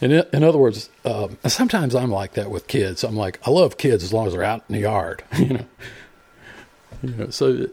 In, 0.00 0.12
in 0.12 0.44
other 0.44 0.58
words, 0.58 0.88
um, 1.04 1.36
sometimes 1.46 1.96
I'm 1.96 2.12
like 2.12 2.34
that 2.34 2.48
with 2.48 2.68
kids. 2.68 3.02
I'm 3.02 3.16
like, 3.16 3.40
I 3.44 3.50
love 3.50 3.76
kids 3.76 4.04
as 4.04 4.12
long 4.12 4.28
as 4.28 4.34
they're 4.34 4.44
out 4.44 4.62
in 4.68 4.76
the 4.76 4.82
yard, 4.82 5.24
you 5.36 5.54
know. 5.54 5.66
You 7.02 7.10
know, 7.10 7.30
so 7.30 7.68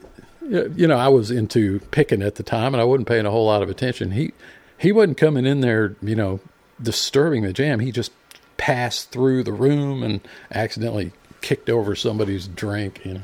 you 0.50 0.88
know, 0.88 0.98
I 0.98 1.08
was 1.08 1.32
into 1.32 1.80
picking 1.92 2.22
at 2.22 2.36
the 2.36 2.44
time, 2.44 2.74
and 2.74 2.82
I 2.82 2.86
wasn't 2.86 3.08
paying 3.08 3.26
a 3.26 3.32
whole 3.32 3.46
lot 3.46 3.64
of 3.64 3.70
attention. 3.70 4.12
He 4.12 4.34
he 4.78 4.92
wasn't 4.92 5.18
coming 5.18 5.46
in 5.46 5.62
there, 5.62 5.96
you 6.02 6.16
know, 6.16 6.40
disturbing 6.82 7.44
the 7.44 7.54
jam. 7.54 7.80
He 7.80 7.92
just 7.92 8.12
passed 8.58 9.12
through 9.12 9.44
the 9.44 9.54
room 9.54 10.04
and 10.04 10.22
accidentally 10.52 11.12
kicked 11.42 11.70
over 11.70 11.96
somebody's 11.96 12.48
drink, 12.48 13.02
you 13.06 13.16
know. 13.16 13.22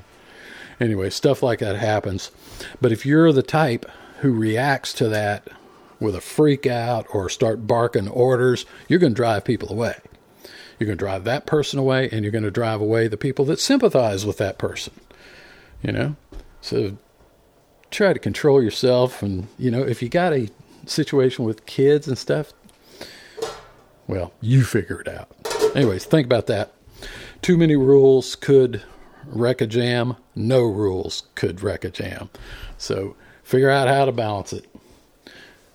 Anyway, 0.80 1.10
stuff 1.10 1.44
like 1.44 1.60
that 1.60 1.76
happens. 1.76 2.32
But 2.80 2.92
if 2.92 3.06
you're 3.06 3.32
the 3.32 3.44
type 3.44 3.90
who 4.20 4.32
reacts 4.34 4.94
to 4.94 5.08
that 5.10 5.48
with 6.00 6.16
a 6.16 6.22
freak 6.22 6.66
out 6.66 7.06
or 7.14 7.30
start 7.30 7.68
barking 7.68 8.08
orders, 8.08 8.66
you're 8.88 9.00
going 9.00 9.14
to 9.14 9.18
drive 9.18 9.46
people 9.46 9.72
away. 9.72 9.96
You're 10.80 10.88
going 10.88 10.98
to 10.98 11.04
drive 11.04 11.24
that 11.26 11.46
person 11.46 11.78
away, 11.78 12.10
and 12.12 12.24
you're 12.24 12.32
going 12.32 12.44
to 12.44 12.52
drive 12.52 12.82
away 12.82 13.08
the 13.08 13.18
people 13.18 13.46
that 13.46 13.60
sympathize 13.60 14.26
with 14.26 14.38
that 14.38 14.58
person. 14.58 14.94
You 15.84 15.92
know? 15.92 16.16
So 16.62 16.98
try 17.92 18.14
to 18.14 18.20
control 18.20 18.64
yourself. 18.64 19.22
And, 19.22 19.48
you 19.60 19.70
know, 19.70 19.84
if 19.84 20.02
you 20.02 20.10
got 20.10 20.34
a 20.34 20.50
situation 20.86 21.46
with 21.46 21.66
kids 21.66 22.08
and 22.08 22.18
stuff, 22.18 22.54
well, 24.08 24.34
you 24.42 24.64
figure 24.64 25.00
it 25.02 25.08
out. 25.08 25.30
Anyways, 25.76 26.06
think 26.06 26.26
about 26.26 26.48
that. 26.48 26.74
Too 27.42 27.58
many 27.58 27.76
rules 27.76 28.36
could 28.36 28.84
wreck 29.26 29.62
a 29.62 29.68
jam. 29.68 30.16
No 30.36 30.62
rules 30.64 31.24
could 31.36 31.62
wreck 31.62 31.84
a 31.84 31.90
jam. 31.90 32.30
So 32.78 33.16
figure 33.44 33.70
out 33.70 33.88
how 33.88 34.06
to 34.06 34.12
balance 34.12 34.54
it. 34.54 34.66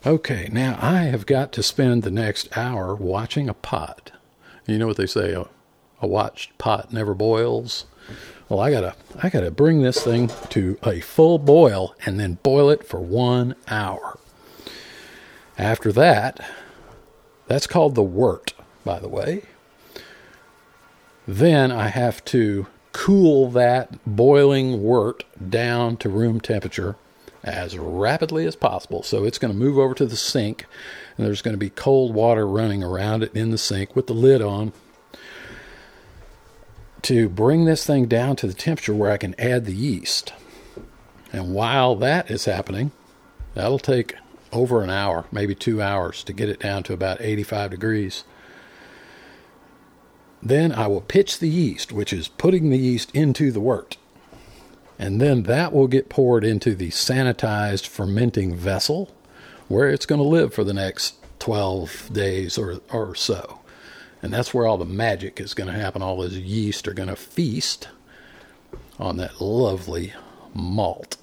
Okay, 0.04 0.48
now 0.52 0.78
I 0.80 1.04
have 1.04 1.26
got 1.26 1.52
to 1.52 1.62
spend 1.62 2.02
the 2.02 2.10
next 2.10 2.56
hour 2.56 2.94
watching 2.94 3.48
a 3.48 3.54
pot. 3.54 4.12
You 4.66 4.78
know 4.78 4.86
what 4.86 4.96
they 4.96 5.06
say, 5.06 5.32
a, 5.32 5.46
a 6.00 6.06
watched 6.06 6.56
pot 6.58 6.92
never 6.92 7.14
boils. 7.14 7.86
Well, 8.49 8.61
I 8.61 8.70
gotta, 8.70 8.94
I 9.22 9.28
gotta 9.28 9.51
bring 9.51 9.82
this 9.82 10.03
thing 10.03 10.30
to 10.51 10.78
a 10.84 11.01
full 11.01 11.38
boil 11.38 11.94
and 12.05 12.20
then 12.20 12.38
boil 12.42 12.70
it 12.70 12.86
for 12.86 13.01
one 13.01 13.57
hour. 13.68 14.18
After 15.59 15.90
that, 15.92 16.44
that's 17.47 17.66
called 17.66 17.94
the 17.94 18.03
wort, 18.03 18.55
by 18.84 18.99
the 19.01 19.09
way. 19.09 19.42
Then 21.26 21.72
I 21.72 21.88
have 21.88 22.24
to 22.26 22.66
cool 22.92 23.51
that 23.51 23.99
boiling 24.07 24.82
wort 24.82 25.24
down 25.51 25.97
to 25.99 26.09
room 26.09 26.40
temperature 26.40 26.97
as 27.42 27.76
rapidly 27.76 28.47
as 28.47 28.57
possible. 28.57 29.03
So 29.03 29.24
it's 29.24 29.38
going 29.38 29.53
to 29.53 29.59
move 29.59 29.78
over 29.78 29.94
to 29.94 30.07
the 30.07 30.16
sink, 30.16 30.66
and 31.16 31.26
there's 31.26 31.42
going 31.42 31.55
to 31.55 31.59
be 31.59 31.70
cold 31.70 32.14
water 32.14 32.47
running 32.47 32.82
around 32.82 33.22
it 33.22 33.34
in 33.34 33.51
the 33.51 33.59
sink 33.59 33.94
with 33.97 34.07
the 34.07 34.14
lid 34.14 34.40
on 34.40 34.72
to 37.07 37.28
bring 37.28 37.64
this 37.64 37.84
thing 37.84 38.07
down 38.07 38.36
to 38.36 38.46
the 38.46 38.54
temperature 38.54 38.94
where 38.94 39.11
I 39.11 39.16
can 39.16 39.34
add 39.38 39.64
the 39.64 39.74
yeast. 39.74 40.32
And 41.32 41.54
while 41.54 41.96
that 41.96 42.30
is 42.30 42.44
happening, 42.44 42.92
that'll 43.54 43.78
take 43.78 44.14
over 44.52 44.82
an 44.82 44.90
hour, 44.90 45.26
maybe 45.32 45.54
two 45.54 45.82
hours 45.82 46.22
to 46.24 46.32
get 46.32 46.48
it 46.48 46.61
down 46.61 46.82
to 46.84 46.92
about 46.92 47.20
85 47.20 47.70
degrees. 47.70 48.24
Then 50.42 50.72
I 50.72 50.86
will 50.86 51.00
pitch 51.00 51.38
the 51.38 51.48
yeast, 51.48 51.92
which 51.92 52.12
is 52.12 52.28
putting 52.28 52.70
the 52.70 52.78
yeast 52.78 53.11
into 53.14 53.50
the 53.50 53.61
wort 53.61 53.96
and 54.98 55.20
then 55.20 55.42
that 55.44 55.72
will 55.72 55.88
get 55.88 56.09
poured 56.09 56.44
into 56.44 56.74
the 56.74 56.88
sanitized 56.88 57.86
fermenting 57.86 58.54
vessel 58.54 59.14
where 59.68 59.88
it's 59.88 60.07
going 60.07 60.20
to 60.20 60.26
live 60.26 60.54
for 60.54 60.64
the 60.64 60.74
next 60.74 61.16
12 61.38 62.11
days 62.12 62.57
or, 62.57 62.80
or 62.92 63.14
so. 63.14 63.61
And 64.22 64.32
that's 64.32 64.52
where 64.52 64.66
all 64.66 64.78
the 64.78 64.84
magic 64.84 65.40
is 65.40 65.54
going 65.54 65.72
to 65.72 65.78
happen. 65.78 66.02
All 66.02 66.16
those 66.16 66.36
yeast 66.36 66.88
are 66.88 66.94
going 66.94 67.08
to 67.08 67.16
feast 67.16 67.88
on 68.98 69.16
that 69.18 69.40
lovely 69.40 70.12
malt. 70.54 71.16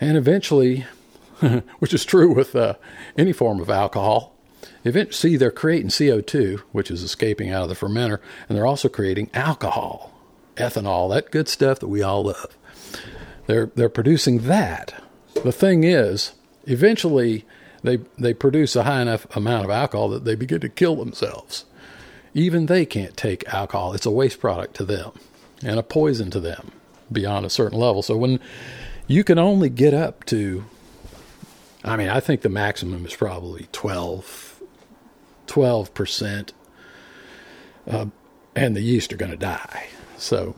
And 0.00 0.16
eventually, 0.16 0.86
which 1.78 1.94
is 1.94 2.04
true 2.04 2.34
with 2.34 2.56
uh, 2.56 2.74
any 3.16 3.32
form 3.32 3.60
of 3.60 3.70
alcohol, 3.70 4.34
eventually 4.84 5.36
they're 5.36 5.50
creating 5.50 5.88
CO2, 5.88 6.60
which 6.72 6.90
is 6.90 7.02
escaping 7.02 7.50
out 7.50 7.64
of 7.64 7.68
the 7.68 7.74
fermenter, 7.74 8.20
and 8.48 8.56
they're 8.56 8.66
also 8.66 8.88
creating 8.88 9.30
alcohol 9.34 10.14
ethanol, 10.56 11.12
that 11.12 11.30
good 11.30 11.48
stuff 11.48 11.80
that 11.80 11.88
we 11.88 12.02
all 12.02 12.24
love. 12.24 12.56
They're 13.46 13.70
they're 13.74 13.88
producing 13.88 14.40
that. 14.40 14.94
The 15.42 15.52
thing 15.52 15.84
is, 15.84 16.32
eventually 16.66 17.44
they 17.84 17.98
they 18.18 18.34
produce 18.34 18.74
a 18.74 18.82
high 18.82 19.02
enough 19.02 19.26
amount 19.36 19.64
of 19.64 19.70
alcohol 19.70 20.08
that 20.08 20.24
they 20.24 20.34
begin 20.34 20.60
to 20.60 20.68
kill 20.68 20.96
themselves. 20.96 21.64
Even 22.34 22.66
they 22.66 22.84
can't 22.84 23.16
take 23.16 23.46
alcohol. 23.54 23.92
It's 23.92 24.06
a 24.06 24.10
waste 24.10 24.40
product 24.40 24.74
to 24.76 24.84
them 24.84 25.12
and 25.62 25.78
a 25.78 25.84
poison 25.84 26.32
to 26.32 26.40
them 26.40 26.72
beyond 27.12 27.46
a 27.46 27.50
certain 27.50 27.78
level. 27.78 28.02
So 28.02 28.16
when 28.16 28.40
you 29.06 29.22
can 29.22 29.38
only 29.38 29.68
get 29.68 29.94
up 29.94 30.24
to 30.26 30.64
I 31.84 31.96
mean, 31.96 32.08
I 32.08 32.18
think 32.18 32.40
the 32.40 32.48
maximum 32.48 33.06
is 33.06 33.14
probably 33.14 33.68
12 33.70 34.54
12%, 35.46 36.50
uh, 37.86 38.06
and 38.56 38.76
the 38.76 38.80
yeast 38.80 39.12
are 39.12 39.16
going 39.16 39.30
to 39.30 39.36
die. 39.36 39.88
So 40.16 40.54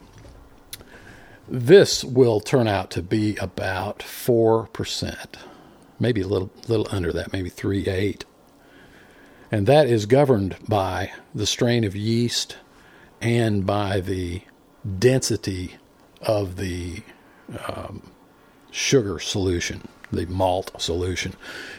this 1.48 2.04
will 2.04 2.40
turn 2.40 2.68
out 2.68 2.90
to 2.92 3.02
be 3.02 3.36
about 3.36 4.00
4%, 4.00 5.36
maybe 5.98 6.20
a 6.20 6.26
little, 6.26 6.50
little 6.68 6.86
under 6.90 7.12
that, 7.12 7.32
maybe 7.32 7.48
3 7.48 7.86
8. 7.86 8.24
And 9.50 9.66
that 9.66 9.86
is 9.86 10.06
governed 10.06 10.56
by 10.68 11.12
the 11.34 11.46
strain 11.46 11.84
of 11.84 11.94
yeast 11.94 12.56
and 13.20 13.64
by 13.64 14.00
the 14.00 14.42
density 14.98 15.76
of 16.20 16.56
the 16.56 17.02
um, 17.68 18.02
sugar 18.70 19.18
solution, 19.18 19.88
the 20.10 20.26
malt 20.26 20.72
solution. 20.80 21.34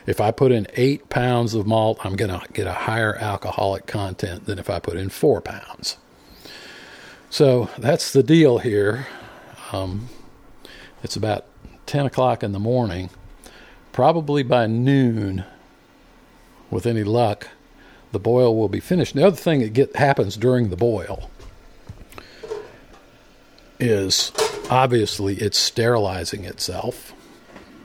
If 0.05 0.22
I 0.22 0.32
put 0.32 0.51
in 0.51 0.68
eight 0.76 1.09
pounds 1.09 1.53
of 1.53 1.68
malt, 1.68 1.99
I'm 2.03 2.15
going 2.15 2.32
to 2.32 2.41
get 2.53 2.68
a 2.68 2.74
higher 2.74 3.15
alcoholic 3.15 3.86
content 3.86 4.45
than 4.45 4.59
if 4.59 4.70
I 4.70 4.80
put 4.80 4.95
in 4.97 5.09
four 5.09 5.41
pounds. 5.41 5.97
So 7.30 7.70
that's 7.78 8.13
the 8.13 8.24
deal 8.24 8.59
here. 8.59 9.07
Um, 9.74 10.07
it's 11.03 11.15
about 11.15 11.45
10 11.86 12.05
o'clock 12.05 12.43
in 12.43 12.53
the 12.53 12.59
morning. 12.59 13.09
Probably 13.97 14.43
by 14.43 14.67
noon, 14.67 15.43
with 16.69 16.85
any 16.85 17.03
luck, 17.03 17.47
the 18.11 18.19
boil 18.19 18.55
will 18.55 18.69
be 18.69 18.79
finished. 18.79 19.15
The 19.15 19.25
other 19.25 19.35
thing 19.35 19.61
that 19.61 19.73
get, 19.73 19.95
happens 19.95 20.37
during 20.37 20.69
the 20.69 20.75
boil 20.75 21.31
is 23.80 24.31
obviously 24.69 25.38
it's 25.38 25.57
sterilizing 25.57 26.45
itself 26.45 27.11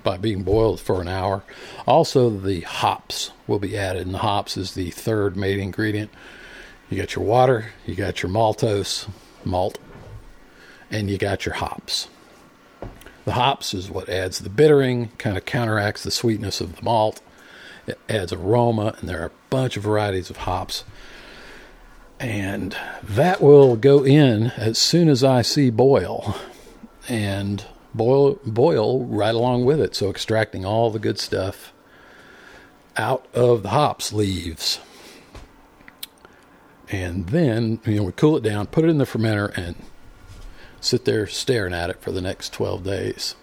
by 0.02 0.18
being 0.18 0.42
boiled 0.42 0.80
for 0.80 1.00
an 1.00 1.08
hour. 1.08 1.44
Also, 1.86 2.28
the 2.28 2.60
hops 2.60 3.30
will 3.46 3.58
be 3.58 3.78
added, 3.78 4.04
and 4.04 4.14
the 4.14 4.18
hops 4.18 4.58
is 4.58 4.74
the 4.74 4.90
third 4.90 5.34
main 5.34 5.60
ingredient. 5.60 6.10
You 6.90 6.98
got 6.98 7.16
your 7.16 7.24
water, 7.24 7.72
you 7.86 7.94
got 7.94 8.22
your 8.22 8.30
maltose, 8.30 9.08
malt, 9.46 9.78
and 10.90 11.08
you 11.08 11.16
got 11.16 11.46
your 11.46 11.54
hops. 11.54 12.08
The 13.24 13.32
hops 13.32 13.74
is 13.74 13.90
what 13.90 14.08
adds 14.08 14.40
the 14.40 14.50
bittering, 14.50 15.08
kind 15.18 15.36
of 15.36 15.44
counteracts 15.44 16.02
the 16.02 16.10
sweetness 16.10 16.60
of 16.60 16.76
the 16.76 16.82
malt. 16.82 17.20
It 17.86 17.98
adds 18.08 18.32
aroma, 18.32 18.96
and 18.98 19.08
there 19.08 19.22
are 19.22 19.26
a 19.26 19.32
bunch 19.50 19.76
of 19.76 19.84
varieties 19.84 20.30
of 20.30 20.38
hops. 20.38 20.84
And 22.18 22.76
that 23.02 23.40
will 23.40 23.76
go 23.76 24.04
in 24.04 24.52
as 24.56 24.78
soon 24.78 25.08
as 25.08 25.24
I 25.24 25.42
see 25.42 25.70
boil, 25.70 26.36
and 27.08 27.64
boil 27.94 28.38
boil 28.44 29.04
right 29.06 29.34
along 29.34 29.64
with 29.64 29.80
it. 29.80 29.94
So 29.94 30.10
extracting 30.10 30.64
all 30.64 30.90
the 30.90 31.00
good 31.00 31.18
stuff 31.18 31.72
out 32.96 33.26
of 33.34 33.62
the 33.62 33.70
hops 33.70 34.12
leaves 34.12 34.78
and 36.92 37.26
then 37.28 37.80
you 37.86 37.96
know 37.96 38.02
we 38.04 38.12
cool 38.12 38.36
it 38.36 38.42
down, 38.42 38.66
put 38.66 38.84
it 38.84 38.88
in 38.88 38.98
the 38.98 39.04
fermenter, 39.04 39.56
and 39.56 39.76
sit 40.82 41.04
there 41.04 41.26
staring 41.26 41.72
at 41.72 41.90
it 41.90 42.00
for 42.00 42.12
the 42.12 42.20
next 42.20 42.52
12 42.52 42.84
days. 42.84 43.34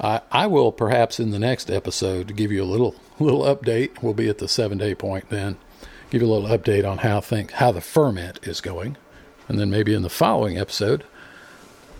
I, 0.00 0.20
I 0.30 0.46
will 0.46 0.72
perhaps 0.72 1.18
in 1.18 1.30
the 1.30 1.38
next 1.38 1.70
episode 1.70 2.36
give 2.36 2.52
you 2.52 2.62
a 2.62 2.64
little 2.64 2.94
little 3.18 3.42
update. 3.42 4.02
We'll 4.02 4.14
be 4.14 4.28
at 4.28 4.38
the 4.38 4.48
seven 4.48 4.78
day 4.78 4.94
point 4.94 5.30
then. 5.30 5.56
Give 6.10 6.22
you 6.22 6.28
a 6.28 6.32
little 6.32 6.56
update 6.56 6.88
on 6.88 6.98
how 6.98 7.20
think 7.20 7.52
how 7.52 7.72
the 7.72 7.80
ferment 7.80 8.40
is 8.42 8.60
going, 8.60 8.96
and 9.48 9.58
then 9.58 9.70
maybe 9.70 9.94
in 9.94 10.02
the 10.02 10.10
following 10.10 10.58
episode, 10.58 11.04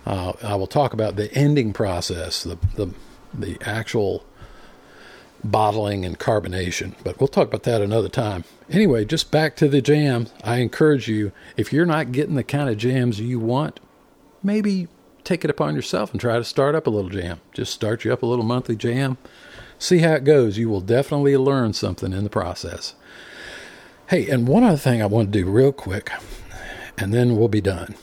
uh, 0.05 0.35
I 0.43 0.55
will 0.55 0.67
talk 0.67 0.93
about 0.93 1.17
the 1.17 1.33
ending 1.35 1.73
process, 1.73 2.43
the 2.43 2.59
the 2.77 2.93
the 3.33 3.57
actual 3.63 4.25
bottling 5.43 6.05
and 6.05 6.19
carbonation. 6.19 6.95
But 7.03 7.21
we'll 7.21 7.29
talk 7.29 7.49
about 7.49 7.65
that 7.65 7.83
another 7.83 8.09
time. 8.09 8.45
Anyway, 8.71 9.05
just 9.05 9.31
back 9.31 9.57
to 9.57 9.69
the 9.69 9.81
jam. 9.81 10.27
I 10.45 10.57
encourage 10.57 11.09
you, 11.09 11.33
if 11.57 11.73
you're 11.73 11.87
not 11.87 12.13
getting 12.13 12.35
the 12.35 12.45
kind 12.45 12.69
of 12.69 12.79
jams 12.79 13.21
you 13.21 13.39
want, 13.39 13.81
maybe 14.47 14.89
take 15.25 15.45
it 15.45 15.51
upon 15.51 15.75
yourself 15.75 16.13
and 16.13 16.21
try 16.21 16.39
to 16.39 16.45
start 16.45 16.75
up 16.75 16.87
a 16.87 16.91
little 16.91 17.11
jam. 17.11 17.41
Just 17.53 17.73
start 17.73 18.05
you 18.05 18.13
up 18.13 18.23
a 18.23 18.27
little 18.27 18.45
monthly 18.45 18.77
jam. 18.77 19.19
See 19.79 19.99
how 19.99 20.13
it 20.13 20.25
goes. 20.25 20.57
You 20.57 20.69
will 20.69 20.81
definitely 20.81 21.37
learn 21.37 21.73
something 21.73 22.13
in 22.13 22.25
the 22.25 22.31
process. 22.31 22.95
Hey, 24.09 24.29
and 24.31 24.47
one 24.47 24.63
other 24.63 24.77
thing 24.77 25.03
I 25.03 25.07
want 25.07 25.33
to 25.33 25.39
do 25.43 25.51
real 25.51 25.73
quick, 25.73 26.11
and 26.97 27.13
then 27.13 27.37
we'll 27.37 27.49
be 27.49 27.61
done. 27.61 27.97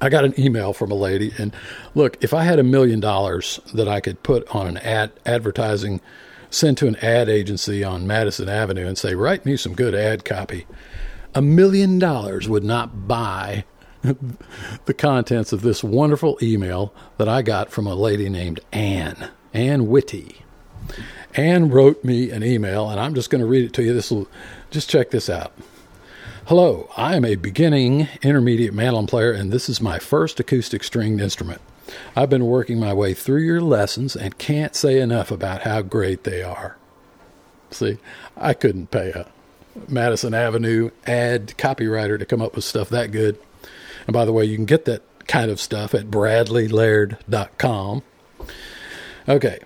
I 0.00 0.10
got 0.10 0.24
an 0.24 0.38
email 0.38 0.72
from 0.72 0.90
a 0.90 0.96
lady, 0.96 1.32
and 1.38 1.54
look, 1.94 2.22
if 2.22 2.34
I 2.34 2.44
had 2.44 2.58
a 2.58 2.64
million 2.64 3.00
dollars 3.00 3.60
that 3.72 3.88
I 3.88 4.00
could 4.00 4.22
put 4.22 4.46
on 4.54 4.66
an 4.66 4.76
ad 4.78 5.12
advertising 5.24 6.00
send 6.50 6.76
to 6.76 6.86
an 6.86 6.96
ad 6.96 7.28
agency 7.28 7.82
on 7.82 8.06
Madison 8.06 8.48
Avenue 8.48 8.86
and 8.86 8.98
say, 8.98 9.14
write 9.14 9.46
me 9.46 9.56
some 9.56 9.74
good 9.74 9.94
ad 9.94 10.24
copy, 10.24 10.66
a 11.34 11.40
million 11.40 11.98
dollars 11.98 12.48
would 12.48 12.64
not 12.64 13.08
buy 13.08 13.64
the 14.84 14.94
contents 14.94 15.52
of 15.52 15.62
this 15.62 15.84
wonderful 15.84 16.38
email 16.42 16.92
that 17.18 17.28
I 17.28 17.42
got 17.42 17.70
from 17.70 17.86
a 17.86 17.94
lady 17.94 18.28
named 18.28 18.60
Anne, 18.72 19.30
Anne 19.54 19.86
Whitty. 19.86 20.42
Anne 21.34 21.70
wrote 21.70 22.04
me 22.04 22.30
an 22.30 22.42
email, 22.42 22.90
and 22.90 22.98
I'm 22.98 23.14
just 23.14 23.30
going 23.30 23.40
to 23.40 23.46
read 23.46 23.64
it 23.64 23.72
to 23.74 23.82
you. 23.82 23.94
This 23.94 24.10
will 24.10 24.28
just 24.70 24.90
check 24.90 25.10
this 25.10 25.30
out. 25.30 25.52
Hello, 26.46 26.90
I 26.96 27.14
am 27.14 27.24
a 27.24 27.36
beginning 27.36 28.08
intermediate 28.20 28.74
mandolin 28.74 29.06
player, 29.06 29.32
and 29.32 29.52
this 29.52 29.68
is 29.68 29.80
my 29.80 29.98
first 29.98 30.40
acoustic 30.40 30.82
stringed 30.82 31.20
instrument. 31.20 31.60
I've 32.16 32.30
been 32.30 32.46
working 32.46 32.80
my 32.80 32.92
way 32.92 33.14
through 33.14 33.42
your 33.42 33.60
lessons 33.60 34.16
and 34.16 34.36
can't 34.38 34.74
say 34.74 35.00
enough 35.00 35.30
about 35.30 35.62
how 35.62 35.82
great 35.82 36.24
they 36.24 36.42
are. 36.42 36.76
See, 37.70 37.98
I 38.36 38.54
couldn't 38.54 38.90
pay 38.90 39.10
a 39.10 39.26
Madison 39.88 40.34
Avenue 40.34 40.90
ad 41.06 41.54
copywriter 41.56 42.18
to 42.18 42.26
come 42.26 42.42
up 42.42 42.56
with 42.56 42.64
stuff 42.64 42.88
that 42.90 43.12
good. 43.12 43.38
And 44.06 44.12
by 44.12 44.24
the 44.24 44.32
way, 44.32 44.44
you 44.44 44.56
can 44.56 44.64
get 44.64 44.84
that 44.86 45.02
kind 45.26 45.50
of 45.50 45.60
stuff 45.60 45.94
at 45.94 46.10
bradleylaird.com. 46.10 48.02
Okay, 49.28 49.60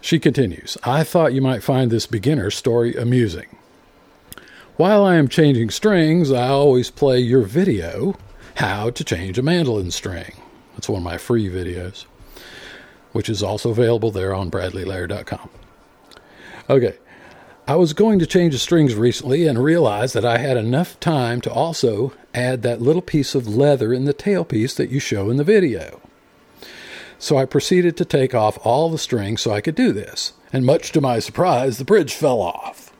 she 0.00 0.18
continues 0.18 0.78
I 0.82 1.04
thought 1.04 1.34
you 1.34 1.42
might 1.42 1.62
find 1.62 1.90
this 1.90 2.06
beginner 2.06 2.50
story 2.50 2.94
amusing. 2.96 3.56
While 4.76 5.04
I 5.04 5.16
am 5.16 5.28
changing 5.28 5.70
strings, 5.70 6.32
I 6.32 6.48
always 6.48 6.90
play 6.90 7.20
your 7.20 7.42
video, 7.42 8.16
How 8.56 8.90
to 8.90 9.04
Change 9.04 9.38
a 9.38 9.42
Mandolin 9.42 9.90
String. 9.90 10.32
That's 10.74 10.88
one 10.88 10.98
of 10.98 11.04
my 11.04 11.18
free 11.18 11.48
videos, 11.48 12.06
which 13.12 13.28
is 13.28 13.42
also 13.42 13.70
available 13.70 14.10
there 14.10 14.34
on 14.34 14.50
bradleylaird.com. 14.50 15.50
Okay, 16.70 16.96
I 17.68 17.76
was 17.76 17.92
going 17.92 18.18
to 18.18 18.26
change 18.26 18.54
the 18.54 18.58
strings 18.58 18.94
recently 18.94 19.46
and 19.46 19.62
realized 19.62 20.14
that 20.14 20.24
I 20.24 20.38
had 20.38 20.56
enough 20.56 20.98
time 20.98 21.42
to 21.42 21.52
also 21.52 22.14
add 22.34 22.62
that 22.62 22.80
little 22.80 23.02
piece 23.02 23.34
of 23.34 23.48
leather 23.48 23.92
in 23.92 24.04
the 24.04 24.14
tailpiece 24.14 24.76
that 24.76 24.90
you 24.90 24.98
show 24.98 25.30
in 25.30 25.36
the 25.36 25.44
video. 25.44 26.00
So 27.18 27.36
I 27.36 27.44
proceeded 27.44 27.96
to 27.96 28.04
take 28.04 28.34
off 28.34 28.58
all 28.64 28.90
the 28.90 28.98
strings 28.98 29.42
so 29.42 29.52
I 29.52 29.60
could 29.60 29.74
do 29.74 29.92
this, 29.92 30.32
and 30.52 30.66
much 30.66 30.92
to 30.92 31.00
my 31.00 31.18
surprise, 31.18 31.78
the 31.78 31.84
bridge 31.84 32.14
fell 32.14 32.40
off. 32.40 32.92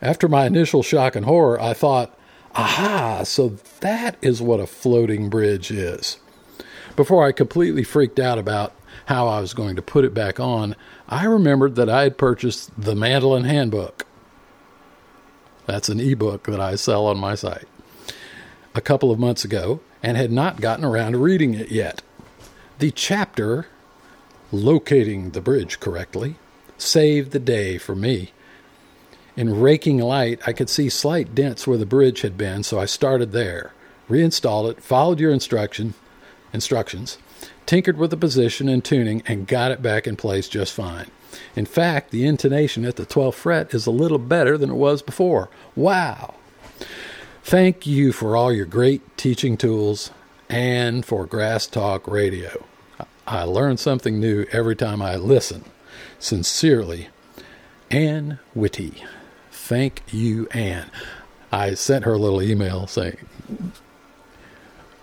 After 0.00 0.28
my 0.28 0.46
initial 0.46 0.82
shock 0.82 1.14
and 1.14 1.26
horror, 1.26 1.60
I 1.60 1.74
thought, 1.74 2.18
aha, 2.54 3.22
so 3.24 3.56
that 3.80 4.16
is 4.22 4.40
what 4.40 4.60
a 4.60 4.66
floating 4.66 5.28
bridge 5.28 5.70
is. 5.70 6.18
Before 6.96 7.26
I 7.26 7.32
completely 7.32 7.84
freaked 7.84 8.18
out 8.18 8.38
about 8.38 8.74
how 9.06 9.28
I 9.28 9.40
was 9.40 9.52
going 9.52 9.76
to 9.76 9.82
put 9.82 10.04
it 10.04 10.14
back 10.14 10.40
on, 10.40 10.74
I 11.08 11.24
remembered 11.24 11.74
that 11.76 11.90
I 11.90 12.04
had 12.04 12.16
purchased 12.16 12.70
the 12.80 12.94
Mandolin 12.94 13.44
Handbook. 13.44 14.06
That's 15.66 15.88
an 15.88 16.00
ebook 16.00 16.44
that 16.44 16.60
I 16.60 16.76
sell 16.76 17.06
on 17.06 17.18
my 17.18 17.34
site 17.34 17.68
a 18.74 18.80
couple 18.80 19.10
of 19.10 19.18
months 19.18 19.44
ago 19.44 19.80
and 20.02 20.16
had 20.16 20.32
not 20.32 20.60
gotten 20.60 20.84
around 20.84 21.12
to 21.12 21.18
reading 21.18 21.54
it 21.54 21.70
yet. 21.70 22.02
The 22.78 22.90
chapter, 22.90 23.66
Locating 24.52 25.30
the 25.30 25.40
Bridge 25.40 25.80
Correctly, 25.80 26.36
saved 26.78 27.32
the 27.32 27.38
day 27.38 27.78
for 27.78 27.94
me. 27.94 28.32
In 29.36 29.60
raking 29.60 29.98
light, 29.98 30.40
I 30.46 30.52
could 30.52 30.68
see 30.68 30.88
slight 30.88 31.34
dents 31.34 31.66
where 31.66 31.78
the 31.78 31.86
bridge 31.86 32.22
had 32.22 32.36
been, 32.36 32.62
so 32.62 32.78
I 32.78 32.86
started 32.86 33.32
there, 33.32 33.72
reinstalled 34.08 34.70
it, 34.70 34.82
followed 34.82 35.20
your 35.20 35.32
instruction, 35.32 35.94
instructions, 36.52 37.18
tinkered 37.66 37.96
with 37.96 38.10
the 38.10 38.16
position 38.16 38.68
and 38.68 38.84
tuning, 38.84 39.22
and 39.26 39.46
got 39.46 39.70
it 39.70 39.82
back 39.82 40.06
in 40.06 40.16
place 40.16 40.48
just 40.48 40.72
fine. 40.72 41.10
In 41.54 41.64
fact, 41.64 42.10
the 42.10 42.26
intonation 42.26 42.84
at 42.84 42.96
the 42.96 43.06
12th 43.06 43.34
fret 43.34 43.72
is 43.72 43.86
a 43.86 43.92
little 43.92 44.18
better 44.18 44.58
than 44.58 44.70
it 44.70 44.74
was 44.74 45.00
before. 45.02 45.48
Wow! 45.76 46.34
Thank 47.42 47.86
you 47.86 48.12
for 48.12 48.36
all 48.36 48.52
your 48.52 48.66
great 48.66 49.16
teaching 49.16 49.56
tools 49.56 50.10
and 50.48 51.04
for 51.04 51.26
Grass 51.26 51.66
Talk 51.66 52.06
Radio. 52.06 52.64
I 53.26 53.44
learn 53.44 53.76
something 53.76 54.20
new 54.20 54.44
every 54.52 54.76
time 54.76 55.00
I 55.02 55.16
listen. 55.16 55.64
Sincerely, 56.18 57.08
Ann 57.90 58.38
Whitty. 58.54 59.02
Thank 59.50 60.02
you, 60.12 60.48
Ann. 60.48 60.90
I 61.52 61.74
sent 61.74 62.04
her 62.04 62.12
a 62.14 62.18
little 62.18 62.42
email 62.42 62.86
saying, 62.86 63.16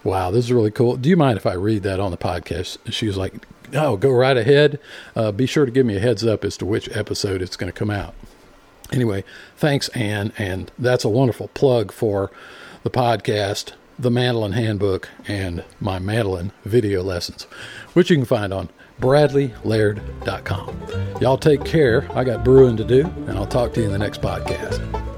Wow, 0.04 0.32
this 0.32 0.46
is 0.46 0.54
really 0.54 0.72
cool. 0.72 0.96
Do 0.96 1.10
you 1.10 1.18
mind 1.18 1.38
if 1.38 1.46
I 1.46 1.54
read 1.54 1.84
that 1.84 2.00
on 2.00 2.12
the 2.12 2.18
podcast? 2.18 2.78
She 2.92 3.08
was 3.08 3.18
like, 3.18 3.34
No, 3.72 3.98
go 3.98 4.12
right 4.12 4.38
ahead. 4.38 4.80
Uh, 5.16 5.32
be 5.32 5.46
sure 5.46 5.66
to 5.66 5.72
give 5.72 5.86
me 5.86 5.98
a 5.98 6.00
heads 6.00 6.26
up 6.26 6.46
as 6.46 6.56
to 6.58 6.66
which 6.66 6.88
episode 6.96 7.42
it's 7.42 7.58
going 7.58 7.72
to 7.72 7.78
come 7.78 7.90
out. 7.90 8.14
Anyway, 8.92 9.24
thanks, 9.56 9.90
Anne. 9.90 10.32
And 10.38 10.72
that's 10.78 11.04
a 11.04 11.10
wonderful 11.10 11.50
plug 11.50 11.92
for 11.92 12.32
the 12.84 12.90
podcast, 12.90 13.74
the 14.00 14.12
Mandolin 14.12 14.54
Handbook, 14.54 15.10
and 15.28 15.64
my 15.80 16.00
mandolin 16.00 16.52
video 16.64 17.04
lessons, 17.04 17.44
which 17.94 18.10
you 18.10 18.16
can 18.16 18.26
find 18.26 18.54
on 18.54 18.70
bradleylaird.com. 19.02 20.82
Y'all 21.22 21.38
take 21.38 21.64
care. 21.66 22.08
I 22.14 22.24
got 22.24 22.44
brewing 22.44 22.78
to 22.78 22.84
do, 22.84 23.06
and 23.28 23.32
I'll 23.32 23.46
talk 23.46 23.74
to 23.74 23.82
you 23.82 23.88
in 23.88 23.92
the 23.92 24.00
next 24.00 24.22
podcast. 24.22 25.17